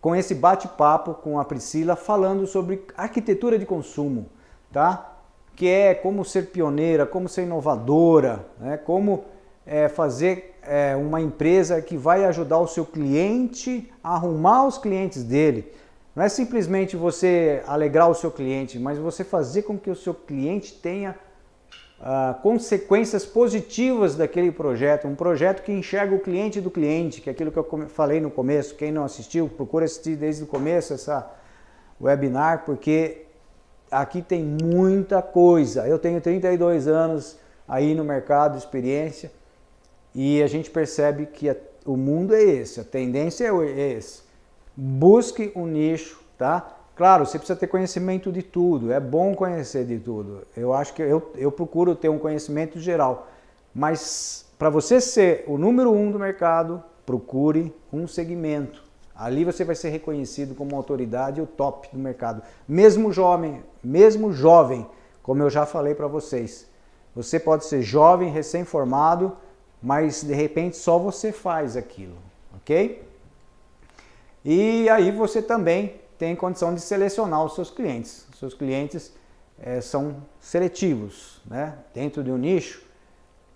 com 0.00 0.14
esse 0.14 0.36
bate-papo 0.36 1.12
com 1.12 1.40
a 1.40 1.44
Priscila, 1.44 1.96
falando 1.96 2.46
sobre 2.46 2.86
arquitetura 2.96 3.58
de 3.58 3.66
consumo. 3.66 4.26
Tá? 4.72 5.17
Que 5.58 5.66
é 5.66 5.92
como 5.92 6.24
ser 6.24 6.50
pioneira, 6.50 7.04
como 7.04 7.28
ser 7.28 7.42
inovadora, 7.42 8.46
né? 8.60 8.76
como 8.76 9.24
é, 9.66 9.88
fazer 9.88 10.54
é, 10.62 10.94
uma 10.94 11.20
empresa 11.20 11.82
que 11.82 11.96
vai 11.96 12.24
ajudar 12.26 12.60
o 12.60 12.68
seu 12.68 12.86
cliente 12.86 13.90
a 14.02 14.14
arrumar 14.14 14.68
os 14.68 14.78
clientes 14.78 15.24
dele. 15.24 15.68
Não 16.14 16.22
é 16.22 16.28
simplesmente 16.28 16.96
você 16.96 17.60
alegrar 17.66 18.08
o 18.08 18.14
seu 18.14 18.30
cliente, 18.30 18.78
mas 18.78 18.98
você 18.98 19.24
fazer 19.24 19.62
com 19.62 19.76
que 19.76 19.90
o 19.90 19.96
seu 19.96 20.14
cliente 20.14 20.74
tenha 20.74 21.16
uh, 21.98 22.40
consequências 22.40 23.26
positivas 23.26 24.14
daquele 24.14 24.52
projeto. 24.52 25.08
Um 25.08 25.16
projeto 25.16 25.64
que 25.64 25.72
enxerga 25.72 26.14
o 26.14 26.20
cliente 26.20 26.60
do 26.60 26.70
cliente, 26.70 27.20
que 27.20 27.28
é 27.28 27.32
aquilo 27.32 27.50
que 27.50 27.58
eu 27.58 27.88
falei 27.88 28.20
no 28.20 28.30
começo. 28.30 28.76
Quem 28.76 28.92
não 28.92 29.02
assistiu, 29.02 29.48
procura 29.48 29.86
assistir 29.86 30.14
desde 30.14 30.44
o 30.44 30.46
começo 30.46 30.92
essa 30.92 31.28
webinar, 32.00 32.64
porque 32.64 33.27
aqui 33.90 34.22
tem 34.22 34.42
muita 34.42 35.22
coisa. 35.22 35.86
Eu 35.86 35.98
tenho 35.98 36.20
32 36.20 36.86
anos 36.88 37.36
aí 37.66 37.94
no 37.94 38.04
mercado, 38.04 38.56
experiência, 38.56 39.30
e 40.14 40.42
a 40.42 40.46
gente 40.46 40.70
percebe 40.70 41.26
que 41.26 41.48
a, 41.50 41.56
o 41.84 41.96
mundo 41.96 42.34
é 42.34 42.42
esse, 42.42 42.80
a 42.80 42.84
tendência 42.84 43.46
é 43.46 43.92
esse. 43.96 44.22
Busque 44.76 45.52
um 45.54 45.66
nicho, 45.66 46.20
tá? 46.36 46.76
Claro, 46.96 47.24
você 47.24 47.38
precisa 47.38 47.58
ter 47.58 47.68
conhecimento 47.68 48.32
de 48.32 48.42
tudo, 48.42 48.92
é 48.92 48.98
bom 48.98 49.34
conhecer 49.34 49.84
de 49.84 49.98
tudo. 49.98 50.42
Eu 50.56 50.72
acho 50.72 50.94
que 50.94 51.02
eu, 51.02 51.30
eu 51.36 51.52
procuro 51.52 51.94
ter 51.94 52.08
um 52.08 52.18
conhecimento 52.18 52.80
geral, 52.80 53.28
mas 53.74 54.46
para 54.58 54.70
você 54.70 55.00
ser 55.00 55.44
o 55.46 55.56
número 55.56 55.92
um 55.92 56.10
do 56.10 56.18
mercado, 56.18 56.82
procure 57.06 57.72
um 57.92 58.08
segmento. 58.08 58.82
Ali 59.18 59.44
você 59.44 59.64
vai 59.64 59.74
ser 59.74 59.88
reconhecido 59.88 60.54
como 60.54 60.76
autoridade 60.76 61.40
o 61.40 61.46
top 61.46 61.88
do 61.92 61.98
mercado. 61.98 62.40
Mesmo 62.68 63.12
jovem, 63.12 63.64
mesmo 63.82 64.32
jovem, 64.32 64.86
como 65.24 65.42
eu 65.42 65.50
já 65.50 65.66
falei 65.66 65.92
para 65.92 66.06
vocês. 66.06 66.68
Você 67.16 67.40
pode 67.40 67.64
ser 67.64 67.82
jovem, 67.82 68.30
recém-formado, 68.30 69.36
mas 69.82 70.22
de 70.22 70.32
repente 70.32 70.76
só 70.76 71.00
você 71.00 71.32
faz 71.32 71.76
aquilo, 71.76 72.16
ok? 72.54 73.04
E 74.44 74.88
aí 74.88 75.10
você 75.10 75.42
também 75.42 76.00
tem 76.16 76.36
condição 76.36 76.72
de 76.72 76.80
selecionar 76.80 77.44
os 77.44 77.56
seus 77.56 77.70
clientes. 77.70 78.24
Os 78.32 78.38
seus 78.38 78.54
clientes 78.54 79.12
é, 79.58 79.80
são 79.80 80.22
seletivos, 80.38 81.42
né? 81.44 81.76
Dentro 81.92 82.22
de 82.22 82.30
um 82.30 82.38
nicho, 82.38 82.86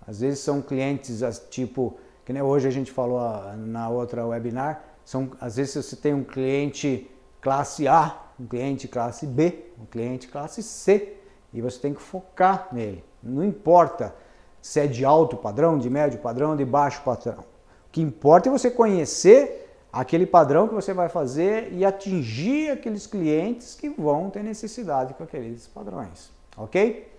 às 0.05 0.19
vezes 0.21 0.41
são 0.41 0.61
clientes 0.61 1.23
tipo, 1.51 1.97
que 2.27 2.33
nem 2.33 2.43
hoje 2.43 2.67
a 2.67 2.71
gente 2.73 2.91
falou 2.91 3.21
na 3.57 3.89
outra 3.89 4.27
webinar, 4.27 4.92
são, 5.05 5.31
às 5.41 5.57
vezes 5.57 5.85
você 5.85 5.97
tem 5.97 6.15
um 6.15 6.25
cliente 6.25 7.11
classe 7.41 7.89
A, 7.89 8.21
um 8.39 8.47
cliente 8.47 8.89
classe 8.89 9.27
B, 9.27 9.67
um 9.81 9.85
cliente 9.85 10.29
classe 10.29 10.63
C, 10.63 11.17
e 11.53 11.61
você 11.61 11.79
tem 11.79 11.93
que 11.93 12.01
focar 12.01 12.69
nele. 12.73 13.05
Não 13.23 13.45
importa 13.45 14.15
se 14.61 14.81
é 14.81 14.87
de 14.87 15.05
alto 15.05 15.37
padrão, 15.37 15.79
de 15.79 15.91
médio 15.91 16.21
padrão, 16.21 16.57
de 16.57 16.65
baixo 16.65 17.03
padrão. 17.03 17.41
O 17.41 17.93
que 17.93 18.01
importa 18.01 18.49
é 18.49 18.53
você 18.53 18.71
conhecer 18.71 19.69
aquele 19.93 20.25
padrão 20.25 20.67
que 20.67 20.75
você 20.75 20.95
vai 20.95 21.09
fazer 21.09 21.73
e 21.73 21.85
atingir 21.85 22.71
aqueles 22.71 23.07
clientes 23.07 23.75
que 23.75 23.91
vão 23.91 24.31
ter 24.31 24.43
necessidade 24.43 25.13
com 25.15 25.25
aqueles 25.25 25.67
padrões, 25.67 26.33
ok? 26.57 27.12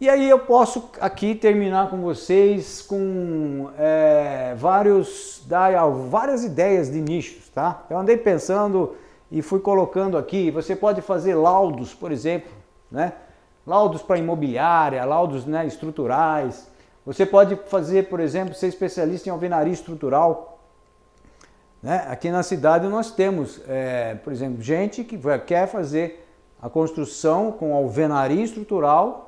E 0.00 0.08
aí 0.08 0.30
eu 0.30 0.38
posso 0.38 0.90
aqui 1.00 1.34
terminar 1.34 1.90
com 1.90 2.00
vocês 2.00 2.80
com 2.80 3.68
é, 3.76 4.54
vários, 4.56 5.44
várias 6.08 6.44
ideias 6.44 6.88
de 6.88 7.00
nichos, 7.00 7.48
tá? 7.48 7.84
Eu 7.90 7.98
andei 7.98 8.16
pensando 8.16 8.94
e 9.28 9.42
fui 9.42 9.58
colocando 9.58 10.16
aqui, 10.16 10.52
você 10.52 10.76
pode 10.76 11.02
fazer 11.02 11.34
laudos, 11.34 11.94
por 11.94 12.12
exemplo, 12.12 12.52
né? 12.88 13.12
Laudos 13.66 14.00
para 14.00 14.18
imobiliária, 14.18 15.04
laudos 15.04 15.44
né, 15.44 15.66
estruturais. 15.66 16.70
Você 17.04 17.26
pode 17.26 17.56
fazer, 17.66 18.08
por 18.08 18.20
exemplo, 18.20 18.54
ser 18.54 18.68
especialista 18.68 19.28
em 19.28 19.32
alvenaria 19.32 19.72
estrutural. 19.72 20.60
Né? 21.82 22.06
Aqui 22.08 22.30
na 22.30 22.44
cidade 22.44 22.86
nós 22.86 23.10
temos, 23.10 23.60
é, 23.66 24.14
por 24.14 24.32
exemplo, 24.32 24.62
gente 24.62 25.02
que 25.02 25.18
quer 25.44 25.66
fazer 25.66 26.24
a 26.62 26.70
construção 26.70 27.50
com 27.50 27.74
alvenaria 27.74 28.44
estrutural 28.44 29.27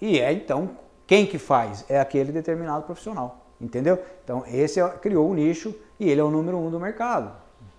e 0.00 0.18
é 0.18 0.32
então 0.32 0.70
quem 1.06 1.26
que 1.26 1.38
faz? 1.38 1.84
É 1.88 1.98
aquele 1.98 2.30
determinado 2.30 2.84
profissional, 2.84 3.46
entendeu? 3.60 3.98
Então 4.22 4.44
esse 4.46 4.80
é, 4.80 4.88
criou 4.90 5.26
o 5.26 5.32
um 5.32 5.34
nicho 5.34 5.74
e 5.98 6.08
ele 6.08 6.20
é 6.20 6.24
o 6.24 6.30
número 6.30 6.56
um 6.56 6.70
do 6.70 6.78
mercado, 6.78 7.32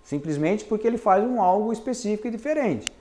simplesmente 0.03 0.65
porque 0.65 0.85
ele 0.85 0.97
faz 0.97 1.23
um 1.23 1.41
algo 1.41 1.71
específico 1.71 2.27
e 2.27 2.31
diferente. 2.31 2.91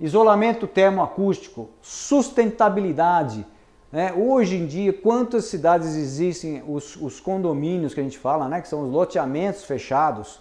Isolamento 0.00 0.66
termoacústico, 0.66 1.68
sustentabilidade. 1.82 3.44
Né? 3.92 4.14
Hoje 4.14 4.56
em 4.56 4.64
dia, 4.64 4.92
quantas 4.92 5.44
cidades 5.46 5.94
existem 5.94 6.62
os, 6.66 6.96
os 6.96 7.20
condomínios 7.20 7.92
que 7.92 8.00
a 8.00 8.02
gente 8.02 8.18
fala, 8.18 8.48
né? 8.48 8.62
que 8.62 8.68
são 8.68 8.82
os 8.82 8.90
loteamentos 8.90 9.64
fechados? 9.64 10.40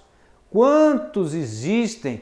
Quantos 0.50 1.34
existem 1.34 2.22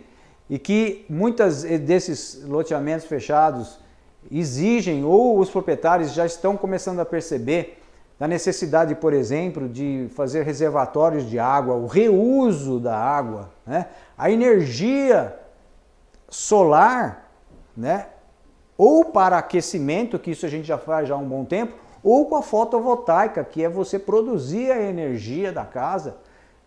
e 0.49 0.58
que 0.58 1.06
muitas 1.10 1.64
desses 1.64 2.43
loteamentos 2.43 3.06
fechados 3.06 3.80
exigem 4.32 5.03
ou 5.03 5.39
os 5.39 5.49
proprietários 5.49 6.13
já 6.13 6.26
estão 6.26 6.57
começando 6.57 6.99
a 6.99 7.05
perceber 7.05 7.82
da 8.17 8.28
necessidade, 8.28 8.95
por 8.95 9.13
exemplo, 9.13 9.67
de 9.67 10.07
fazer 10.15 10.43
reservatórios 10.43 11.30
de 11.30 11.38
água, 11.38 11.76
o 11.76 11.86
reuso 11.86 12.80
da 12.80 12.97
água, 12.97 13.49
né? 13.65 13.88
a 14.17 14.32
energia 14.32 15.38
solar, 16.30 17.30
né? 17.76 18.07
ou 18.78 19.05
para 19.05 19.38
aquecimento, 19.38 20.17
que 20.17 20.32
isso 20.32 20.45
a 20.45 20.49
gente 20.49 20.65
já 20.65 20.78
faz 20.78 21.09
já 21.09 21.15
há 21.15 21.17
um 21.17 21.28
bom 21.28 21.43
tempo, 21.43 21.73
ou 22.01 22.26
com 22.28 22.36
a 22.36 22.41
fotovoltaica, 22.41 23.43
que 23.43 23.63
é 23.63 23.69
você 23.69 23.97
produzir 23.97 24.71
a 24.71 24.82
energia 24.82 25.51
da 25.51 25.65
casa. 25.65 26.17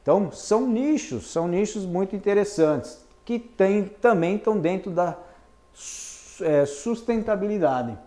Então, 0.03 0.33
são 0.33 0.67
nichos, 0.67 1.31
são 1.31 1.47
nichos 1.47 1.87
muito 1.87 2.17
interessantes, 2.17 3.07
que 3.25 3.39
tem, 3.39 3.85
também 3.85 4.37
estão 4.37 4.59
dentro 4.59 4.91
da 4.91 5.17
é, 6.41 6.65
sustentabilidade. 6.67 7.99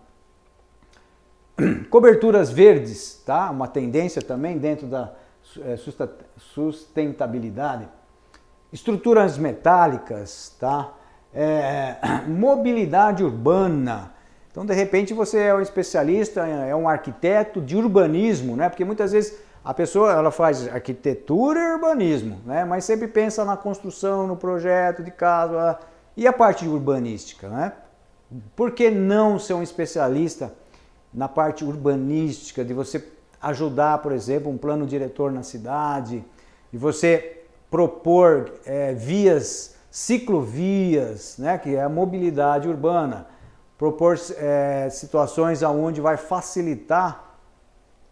Coberturas 1.90 2.50
verdes, 2.50 3.22
tá? 3.24 3.50
Uma 3.50 3.68
tendência 3.68 4.22
também 4.22 4.58
dentro 4.58 4.86
da 4.86 5.12
é, 5.60 5.76
sustentabilidade. 6.38 7.88
Estruturas 8.72 9.36
metálicas, 9.36 10.56
tá? 10.58 10.92
É, 11.34 11.96
mobilidade 12.26 13.22
urbana. 13.22 14.12
Então, 14.50 14.66
de 14.66 14.74
repente, 14.74 15.14
você 15.14 15.38
é 15.38 15.54
um 15.54 15.60
especialista, 15.60 16.46
é 16.46 16.76
um 16.76 16.88
arquiteto 16.88 17.60
de 17.60 17.76
urbanismo, 17.76 18.54
né? 18.56 18.68
Porque 18.68 18.84
muitas 18.84 19.12
vezes 19.12 19.38
a 19.64 19.72
pessoa 19.72 20.12
ela 20.12 20.30
faz 20.30 20.68
arquitetura 20.68 21.60
e 21.60 21.72
urbanismo, 21.74 22.40
né? 22.44 22.64
Mas 22.64 22.84
sempre 22.84 23.08
pensa 23.08 23.44
na 23.44 23.56
construção, 23.56 24.26
no 24.26 24.36
projeto 24.36 25.02
de 25.02 25.10
casa 25.10 25.78
e 26.16 26.26
a 26.26 26.32
parte 26.32 26.66
urbanística, 26.66 27.48
né? 27.48 27.72
Por 28.56 28.72
que 28.72 28.90
não 28.90 29.38
ser 29.38 29.54
um 29.54 29.62
especialista 29.62 30.52
na 31.12 31.28
parte 31.28 31.64
urbanística, 31.64 32.64
de 32.64 32.72
você 32.72 33.06
ajudar, 33.40 33.98
por 33.98 34.12
exemplo, 34.12 34.50
um 34.50 34.56
plano 34.56 34.86
diretor 34.86 35.30
na 35.30 35.42
cidade, 35.42 36.24
de 36.70 36.78
você 36.78 37.42
propor 37.70 38.52
é, 38.64 38.94
vias, 38.94 39.74
ciclovias, 39.90 41.36
né, 41.38 41.58
que 41.58 41.74
é 41.74 41.82
a 41.82 41.88
mobilidade 41.88 42.68
urbana, 42.68 43.26
propor 43.76 44.18
é, 44.36 44.88
situações 44.90 45.62
onde 45.62 46.00
vai 46.00 46.16
facilitar 46.16 47.36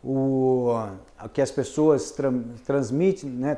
o, 0.03 0.75
que 1.33 1.41
as 1.41 1.51
pessoas 1.51 2.11
tra 2.11 2.33
transmitem, 2.66 3.31
né, 3.31 3.57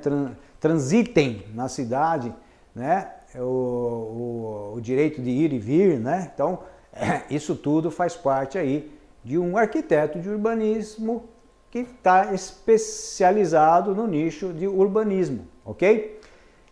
transitem 0.60 1.46
na 1.54 1.68
cidade, 1.68 2.34
né, 2.74 3.10
o, 3.36 4.72
o, 4.72 4.74
o 4.76 4.80
direito 4.80 5.20
de 5.20 5.30
ir 5.30 5.52
e 5.52 5.58
vir, 5.58 5.98
né? 5.98 6.30
Então, 6.34 6.60
isso 7.30 7.54
tudo 7.54 7.90
faz 7.90 8.16
parte 8.16 8.58
aí 8.58 8.92
de 9.24 9.38
um 9.38 9.56
arquiteto 9.56 10.18
de 10.18 10.28
urbanismo 10.28 11.24
que 11.70 11.78
está 11.78 12.34
especializado 12.34 13.94
no 13.94 14.06
nicho 14.06 14.52
de 14.52 14.66
urbanismo, 14.68 15.46
ok? 15.64 16.20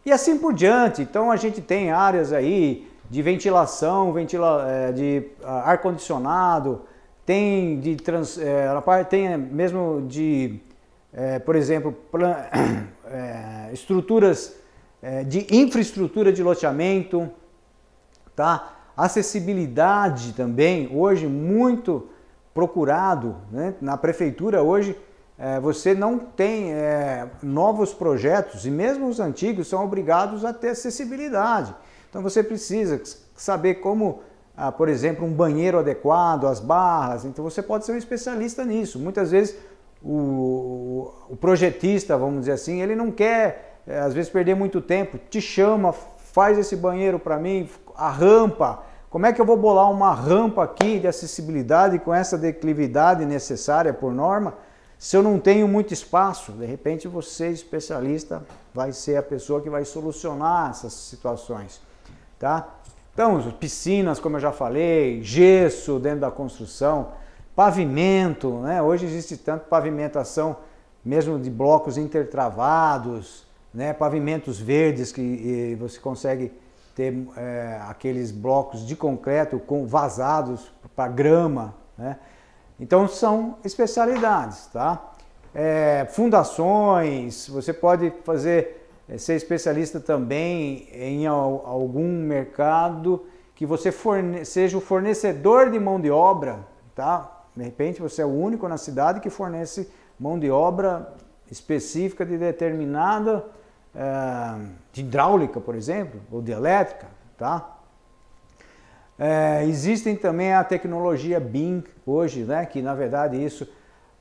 E 0.05 0.13
assim 0.13 0.37
por 0.37 0.53
diante. 0.53 1.01
Então 1.01 1.31
a 1.31 1.37
gente 1.37 1.61
tem 1.63 1.91
áreas 1.91 2.33
aí 2.33 2.87
de 3.09 3.23
ventilação, 3.23 4.13
ventila, 4.13 4.67
é, 4.69 4.93
de 4.93 5.25
ah, 5.43 5.71
ar 5.71 5.79
condicionado, 5.79 6.83
tem 7.25 7.81
de 7.81 7.97
trans, 7.97 8.39
é, 8.39 8.69
tem 9.09 9.37
mesmo 9.37 10.05
de, 10.07 10.61
é, 11.13 11.39
por 11.39 11.57
exemplo, 11.57 11.97
é, 13.07 13.71
estruturas 13.73 14.55
é, 14.55 14.60
de 15.27 15.47
infraestrutura 15.51 16.33
de 16.33 16.43
loteamento, 16.43 17.31
tá? 18.37 18.77
Acessibilidade 18.97 20.35
também, 20.35 20.95
hoje 20.95 21.27
muito 21.27 22.09
procurado 22.53 23.37
né? 23.51 23.75
na 23.81 23.97
prefeitura 23.97 24.63
hoje 24.63 24.97
é, 25.39 25.59
você 25.59 25.95
não 25.95 26.19
tem 26.19 26.71
é, 26.75 27.27
novos 27.43 27.95
projetos 27.95 28.67
e 28.67 28.71
mesmo 28.71 29.09
os 29.09 29.19
antigos 29.19 29.69
são 29.69 29.83
obrigados 29.83 30.45
a 30.45 30.53
ter 30.53 30.69
acessibilidade. 30.69 31.75
Então 32.11 32.21
você 32.23 32.43
precisa 32.43 33.01
saber 33.35 33.77
como, 33.77 34.21
ah, 34.55 34.71
por 34.71 34.87
exemplo, 34.87 35.25
um 35.25 35.33
banheiro 35.33 35.79
adequado, 35.79 36.47
as 36.47 36.61
barras. 36.61 37.25
Então 37.25 37.43
você 37.43 37.63
pode 37.63 37.87
ser 37.87 37.93
um 37.93 37.97
especialista 37.97 38.67
nisso. 38.67 38.99
Muitas 38.99 39.31
vezes 39.31 39.57
o, 40.03 41.11
o 41.31 41.37
projetista, 41.37 42.19
vamos 42.19 42.41
dizer 42.41 42.53
assim, 42.53 42.83
ele 42.83 42.95
não 42.95 43.11
quer 43.11 43.70
é, 43.87 43.99
às 43.99 44.15
vezes 44.15 44.31
perder 44.31 44.55
muito 44.55 44.81
tempo, 44.81 45.19
te 45.31 45.41
chama, 45.41 45.93
faz 45.93 46.59
esse 46.59 46.77
banheiro 46.77 47.19
para 47.19 47.39
mim, 47.39 47.69
a 47.97 48.11
rampa. 48.11 48.83
Como 49.09 49.27
é 49.27 49.33
que 49.33 49.41
eu 49.41 49.45
vou 49.45 49.57
bolar 49.57 49.91
uma 49.91 50.15
rampa 50.15 50.63
aqui 50.63 50.99
de 50.99 51.07
acessibilidade 51.07 51.99
com 51.99 52.15
essa 52.15 52.39
declividade 52.39 53.25
necessária 53.27 53.93
por 53.93 54.13
norma, 54.13 54.55
se 54.99 55.17
eu 55.17 55.23
não 55.23 55.39
tenho 55.39 55.67
muito 55.67 55.93
espaço? 55.93 56.53
De 56.53 56.65
repente 56.65 57.09
você, 57.09 57.49
especialista, 57.49 58.43
vai 58.73 58.93
ser 58.93 59.17
a 59.17 59.23
pessoa 59.23 59.61
que 59.61 59.69
vai 59.69 59.85
solucionar 59.85 60.71
essas 60.71 60.93
situações, 60.93 61.81
tá? 62.39 62.69
Então, 63.13 63.41
piscinas, 63.59 64.21
como 64.21 64.37
eu 64.37 64.41
já 64.41 64.53
falei, 64.53 65.21
gesso 65.23 65.99
dentro 65.99 66.21
da 66.21 66.31
construção, 66.31 67.09
pavimento, 67.57 68.61
né? 68.61 68.81
Hoje 68.81 69.05
existe 69.05 69.37
tanto 69.37 69.67
pavimentação 69.67 70.57
mesmo 71.05 71.39
de 71.39 71.51
blocos 71.51 71.99
intertravados, 71.99 73.45
né, 73.73 73.93
pavimentos 73.93 74.59
verdes 74.59 75.13
que 75.13 75.77
você 75.79 75.99
consegue 75.99 76.53
ter 76.95 77.15
é, 77.37 77.81
aqueles 77.89 78.31
blocos 78.31 78.87
de 78.87 78.97
concreto 78.97 79.59
com 79.59 79.87
vazados 79.87 80.73
para 80.95 81.09
grama, 81.09 81.75
né? 81.97 82.19
Então 82.79 83.07
são 83.07 83.59
especialidades, 83.65 84.67
tá? 84.67 85.13
É, 85.55 86.07
fundações, 86.11 87.49
você 87.49 87.73
pode 87.73 88.13
fazer 88.25 88.89
é, 89.09 89.19
ser 89.19 89.35
especialista 89.35 90.01
também 90.01 90.89
em 90.93 91.27
algum 91.27 92.09
mercado 92.23 93.25
que 93.55 93.67
você 93.67 93.93
forne 93.93 94.45
seja 94.45 94.79
o 94.79 94.81
fornecedor 94.81 95.71
de 95.71 95.79
mão 95.79 96.01
de 96.01 96.11
obra, 96.11 96.61
tá? 96.95 97.45
De 97.55 97.63
repente 97.63 98.01
você 98.01 98.23
é 98.23 98.27
o 98.27 98.29
único 98.29 98.67
na 98.69 98.79
cidade 98.79 99.21
que 99.21 99.29
fornece 99.29 99.91
mão 100.19 100.39
de 100.39 100.51
obra 100.51 101.13
específica 101.51 102.25
de 102.25 102.39
determinada 102.39 103.45
de 104.93 105.01
hidráulica, 105.01 105.61
por 105.61 105.75
exemplo, 105.75 106.21
ou 106.31 106.41
de 106.41 106.53
elétrica, 106.53 107.07
tá? 107.37 107.77
É, 109.19 109.65
existem 109.67 110.17
também 110.17 110.55
a 110.55 110.65
tecnologia 110.65 111.39
BIM 111.39 111.85
hoje, 112.07 112.45
né? 112.45 112.65
Que 112.65 112.81
na 112.81 112.95
verdade 112.95 113.43
isso 113.43 113.69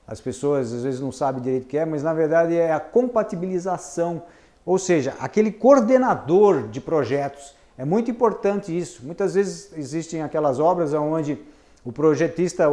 as 0.05 0.19
pessoas 0.19 0.73
às 0.73 0.83
vezes 0.83 0.99
não 0.99 1.11
sabem 1.11 1.41
direito 1.41 1.65
o 1.65 1.67
que 1.67 1.77
é, 1.77 1.85
mas 1.85 2.03
na 2.03 2.13
verdade 2.13 2.55
é 2.55 2.73
a 2.73 2.79
compatibilização, 2.79 4.23
ou 4.65 4.77
seja, 4.77 5.13
aquele 5.19 5.51
coordenador 5.51 6.67
de 6.67 6.81
projetos. 6.81 7.55
É 7.77 7.85
muito 7.85 8.11
importante 8.11 8.77
isso. 8.77 9.05
Muitas 9.05 9.35
vezes 9.35 9.71
existem 9.77 10.21
aquelas 10.21 10.59
obras 10.59 10.93
onde 10.93 11.39
o 11.85 11.93
projetista 11.93 12.65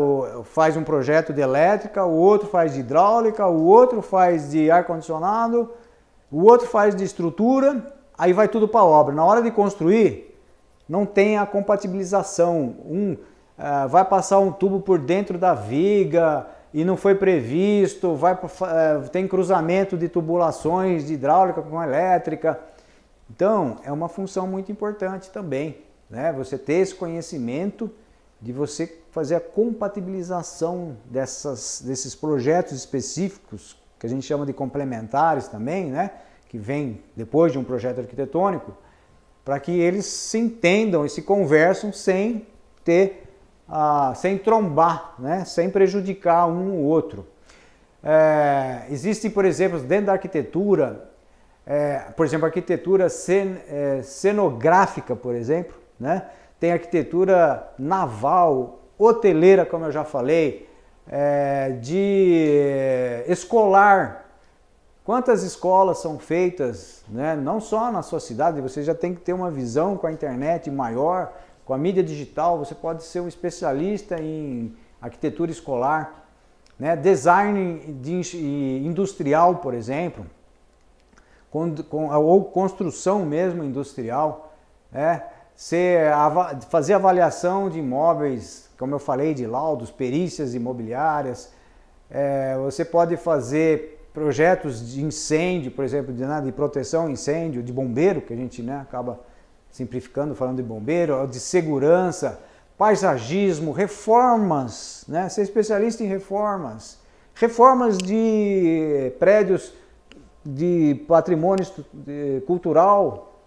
faz 0.45 0.77
um 0.77 0.83
projeto 0.83 1.33
de 1.33 1.41
elétrica, 1.41 2.05
o 2.05 2.17
outro 2.17 2.49
faz 2.49 2.75
de 2.75 2.81
hidráulica, 2.81 3.47
o 3.47 3.65
outro 3.67 4.03
faz 4.03 4.51
de 4.51 4.69
ar-condicionado, 4.69 5.71
o 6.31 6.43
outro 6.43 6.67
faz 6.67 6.95
de 6.95 7.05
estrutura, 7.05 7.95
aí 8.17 8.33
vai 8.33 8.49
tudo 8.49 8.67
para 8.67 8.81
a 8.81 8.85
obra. 8.85 9.15
Na 9.15 9.25
hora 9.25 9.43
de 9.43 9.51
construir, 9.51 10.35
não 10.89 11.07
tem 11.07 11.39
a 11.39 11.47
compatibilização. 11.47 12.77
Um, 12.85 13.13
uh, 13.13 13.89
vai 13.89 14.05
passar 14.05 14.39
um 14.39 14.53
tubo 14.53 14.81
por 14.81 14.99
dentro 14.99 15.39
da 15.39 15.55
viga 15.55 16.47
e 16.73 16.85
não 16.85 16.97
foi 16.97 17.15
previsto, 17.15 18.15
vai, 18.15 18.35
uh, 18.35 19.09
tem 19.11 19.27
cruzamento 19.27 19.97
de 19.97 20.09
tubulações 20.09 21.07
de 21.07 21.15
hidráulica 21.15 21.63
com 21.63 21.83
elétrica. 21.83 22.59
Então, 23.31 23.79
é 23.83 23.93
uma 23.93 24.09
função 24.09 24.47
muito 24.47 24.71
importante 24.71 25.31
também, 25.31 25.79
né? 26.09 26.33
Você 26.33 26.57
ter 26.57 26.75
esse 26.75 26.95
conhecimento 26.95 27.91
de 28.41 28.53
você 28.53 29.01
fazer 29.11 29.35
a 29.37 29.41
compatibilização 29.41 30.97
dessas, 31.07 31.83
desses 31.85 32.15
projetos 32.15 32.73
específicos, 32.73 33.77
que 33.99 34.07
a 34.07 34.09
gente 34.09 34.27
chama 34.27 34.45
de 34.45 34.53
complementares 34.53 35.49
também, 35.49 35.91
né? 35.91 36.11
que 36.49 36.59
vem 36.59 37.03
depois 37.15 37.53
de 37.53 37.59
um 37.59 37.65
projeto 37.65 38.01
arquitetônico, 38.01 38.77
para 39.45 39.59
que 39.61 39.73
eles 39.79 40.07
se 40.07 40.39
entendam 40.39 41.05
e 41.05 41.09
se 41.09 41.23
conversam 41.23 41.93
sem 41.93 42.47
ter, 42.85 43.29
ah, 43.69 44.13
sem 44.17 44.39
trombar, 44.39 45.15
né? 45.19 45.45
sem 45.45 45.71
prejudicar 45.71 46.47
um 46.49 46.73
ou 46.73 46.85
outro. 46.85 47.27
É, 48.03 48.87
existe, 48.91 49.29
por 49.29 49.45
exemplo, 49.45 49.81
dentro 49.81 50.07
da 50.07 50.13
arquitetura, 50.13 51.11
é, 51.67 51.99
por 52.17 52.25
exemplo, 52.25 52.47
arquitetura 52.47 53.09
cen, 53.09 53.57
é, 53.69 54.01
cenográfica, 54.03 55.17
por 55.17 55.35
exemplo, 55.35 55.75
né? 55.99 56.23
tem 56.61 56.73
arquitetura 56.73 57.69
naval, 57.79 58.81
hoteleira, 58.99 59.67
como 59.67 59.85
eu 59.85 59.93
já 59.93 60.05
falei, 60.05 60.69
é, 61.09 61.71
de 61.81 63.25
escolar. 63.29 64.25
Quantas 65.05 65.43
escolas 65.45 65.99
são 65.99 66.19
feitas, 66.19 67.05
né? 67.09 67.37
não 67.37 67.61
só 67.61 67.93
na 67.93 68.03
sua 68.03 68.19
cidade, 68.19 68.61
você 68.61 68.83
já 68.83 68.95
tem 68.95 69.15
que 69.15 69.21
ter 69.21 69.33
uma 69.33 69.51
visão 69.51 69.97
com 69.97 70.07
a 70.07 70.13
internet 70.13 70.69
maior, 70.71 71.33
com 71.65 71.73
a 71.73 71.79
mídia 71.79 72.03
digital, 72.03 72.59
você 72.59 72.75
pode 72.75 73.05
ser 73.05 73.21
um 73.21 73.29
especialista 73.29 74.21
em 74.21 74.75
arquitetura 75.01 75.51
escolar, 75.51 76.27
né? 76.79 76.97
design 76.97 77.79
de, 78.01 78.83
industrial, 78.85 79.57
por 79.57 79.75
exemplo, 79.75 80.27
ou 81.53 82.45
construção 82.45 83.25
mesmo 83.25 83.63
industrial, 83.65 84.53
né? 84.93 85.23
Ser, 85.55 86.13
fazer 86.69 86.93
avaliação 86.93 87.71
de 87.71 87.79
imóveis, 87.79 88.66
como 88.79 88.95
eu 88.95 88.99
falei, 88.99 89.35
de 89.35 89.47
laudos, 89.47 89.91
perícias 89.91 90.55
imobiliárias. 90.55 91.53
É, 92.11 92.57
você 92.59 92.85
pode 92.85 93.17
fazer 93.17 94.09
projetos 94.13 94.93
de 94.93 95.03
incêndio, 95.03 95.71
por 95.71 95.85
exemplo, 95.85 96.13
de, 96.13 96.25
né, 96.25 96.41
de 96.41 96.53
proteção 96.53 97.11
incêndio, 97.11 97.63
de 97.63 97.73
bombeiro, 97.73 98.23
que 98.23 98.33
a 98.33 98.37
gente 98.37 98.63
né, 98.63 98.81
acaba 98.81 99.21
simplificando 99.71 100.35
falando 100.35 100.57
de 100.57 100.63
bombeiro, 100.63 101.27
de 101.27 101.39
segurança, 101.39 102.41
paisagismo, 102.79 103.73
reformas, 103.73 105.05
né, 105.07 105.29
ser 105.29 105.43
especialista 105.43 106.03
em 106.03 106.07
reformas, 106.07 106.99
reformas 107.35 107.99
de 107.99 109.13
prédios 109.19 109.75
de 110.45 111.05
patrimônio 111.07 111.67
cultural, 112.47 113.43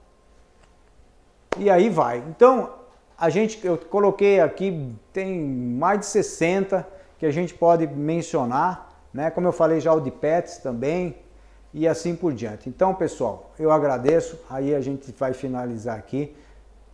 e 1.58 1.70
aí 1.70 1.90
vai. 1.90 2.24
Então, 2.30 2.70
a 3.20 3.30
gente, 3.30 3.66
eu 3.66 3.78
coloquei 3.78 4.40
aqui, 4.40 4.96
tem 5.12 5.42
mais 5.42 6.00
de 6.00 6.06
60 6.06 6.88
que 7.18 7.26
a 7.26 7.32
gente 7.32 7.54
pode 7.54 7.86
mencionar, 7.86 9.04
né? 9.14 9.30
Como 9.30 9.46
eu 9.46 9.52
falei 9.52 9.82
já 9.82 9.94
o 9.94 10.00
de 10.00 10.10
pets 10.10 10.60
também 10.60 11.18
e 11.74 11.86
assim 11.86 12.16
por 12.16 12.34
diante. 12.34 12.70
Então, 12.70 12.96
pessoal, 12.96 13.52
eu 13.60 13.72
agradeço. 13.72 14.40
Aí 14.50 14.74
a 14.74 14.80
gente 14.80 15.14
vai 15.18 15.34
finalizar 15.34 15.98
aqui. 15.98 16.34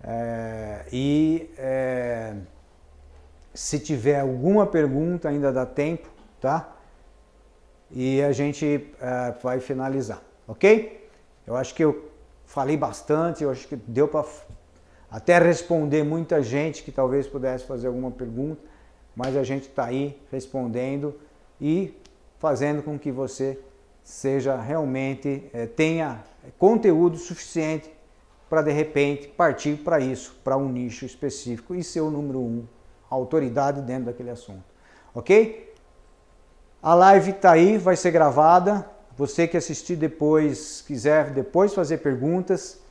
É, 0.03 0.85
e 0.91 1.49
é, 1.59 2.33
se 3.53 3.79
tiver 3.79 4.19
alguma 4.19 4.65
pergunta, 4.65 5.29
ainda 5.29 5.51
dá 5.51 5.65
tempo, 5.65 6.09
tá? 6.41 6.75
E 7.91 8.21
a 8.23 8.31
gente 8.31 8.91
é, 8.99 9.33
vai 9.43 9.59
finalizar, 9.59 10.21
ok? 10.47 11.07
Eu 11.45 11.55
acho 11.55 11.75
que 11.75 11.83
eu 11.83 12.11
falei 12.45 12.75
bastante, 12.75 13.43
eu 13.43 13.51
acho 13.51 13.67
que 13.67 13.75
deu 13.75 14.07
para 14.07 14.25
até 15.15 15.39
responder 15.39 16.03
muita 16.03 16.43
gente 16.43 16.83
que 16.83 16.91
talvez 16.91 17.25
pudesse 17.25 17.63
fazer 17.63 17.87
alguma 17.87 18.11
pergunta, 18.11 18.61
mas 19.15 19.37
a 19.37 19.43
gente 19.43 19.69
está 19.69 19.85
aí 19.85 20.21
respondendo 20.29 21.15
e 21.59 21.97
fazendo 22.37 22.83
com 22.83 22.99
que 22.99 23.13
você 23.13 23.57
seja 24.03 24.57
realmente 24.57 25.49
é, 25.53 25.67
tenha 25.67 26.21
conteúdo 26.59 27.15
suficiente 27.15 27.89
para 28.49 28.61
de 28.61 28.73
repente 28.73 29.29
partir 29.29 29.77
para 29.77 30.01
isso, 30.01 30.35
para 30.43 30.57
um 30.57 30.67
nicho 30.67 31.05
específico 31.05 31.73
e 31.73 31.81
ser 31.81 32.01
o 32.01 32.11
número 32.11 32.39
um, 32.39 32.65
autoridade 33.09 33.79
dentro 33.83 34.07
daquele 34.07 34.31
assunto, 34.31 34.65
ok? 35.13 35.73
A 36.83 36.93
live 36.93 37.31
está 37.31 37.51
aí, 37.51 37.77
vai 37.77 37.95
ser 37.95 38.11
gravada. 38.11 38.85
Você 39.15 39.47
que 39.47 39.55
assistir 39.55 39.95
depois, 39.95 40.83
quiser 40.85 41.29
depois 41.29 41.73
fazer 41.73 41.99
perguntas, 41.99 42.81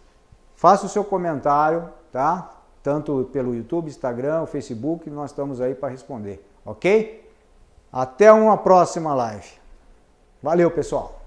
faça 0.57 0.87
o 0.87 0.89
seu 0.89 1.05
comentário, 1.05 1.93
tá? 2.15 2.49
Tanto 2.81 3.29
pelo 3.33 3.57
YouTube, 3.57 3.89
Instagram, 3.89 4.47
Facebook, 4.47 5.11
nós 5.11 5.33
estamos 5.33 5.61
aí 5.61 5.75
para 5.75 5.89
responder, 5.89 6.49
ok? 6.65 7.29
Até 7.93 8.33
uma 8.33 8.57
próxima 8.57 9.13
live. 9.13 9.49
Valeu, 10.41 10.71
pessoal! 10.71 11.24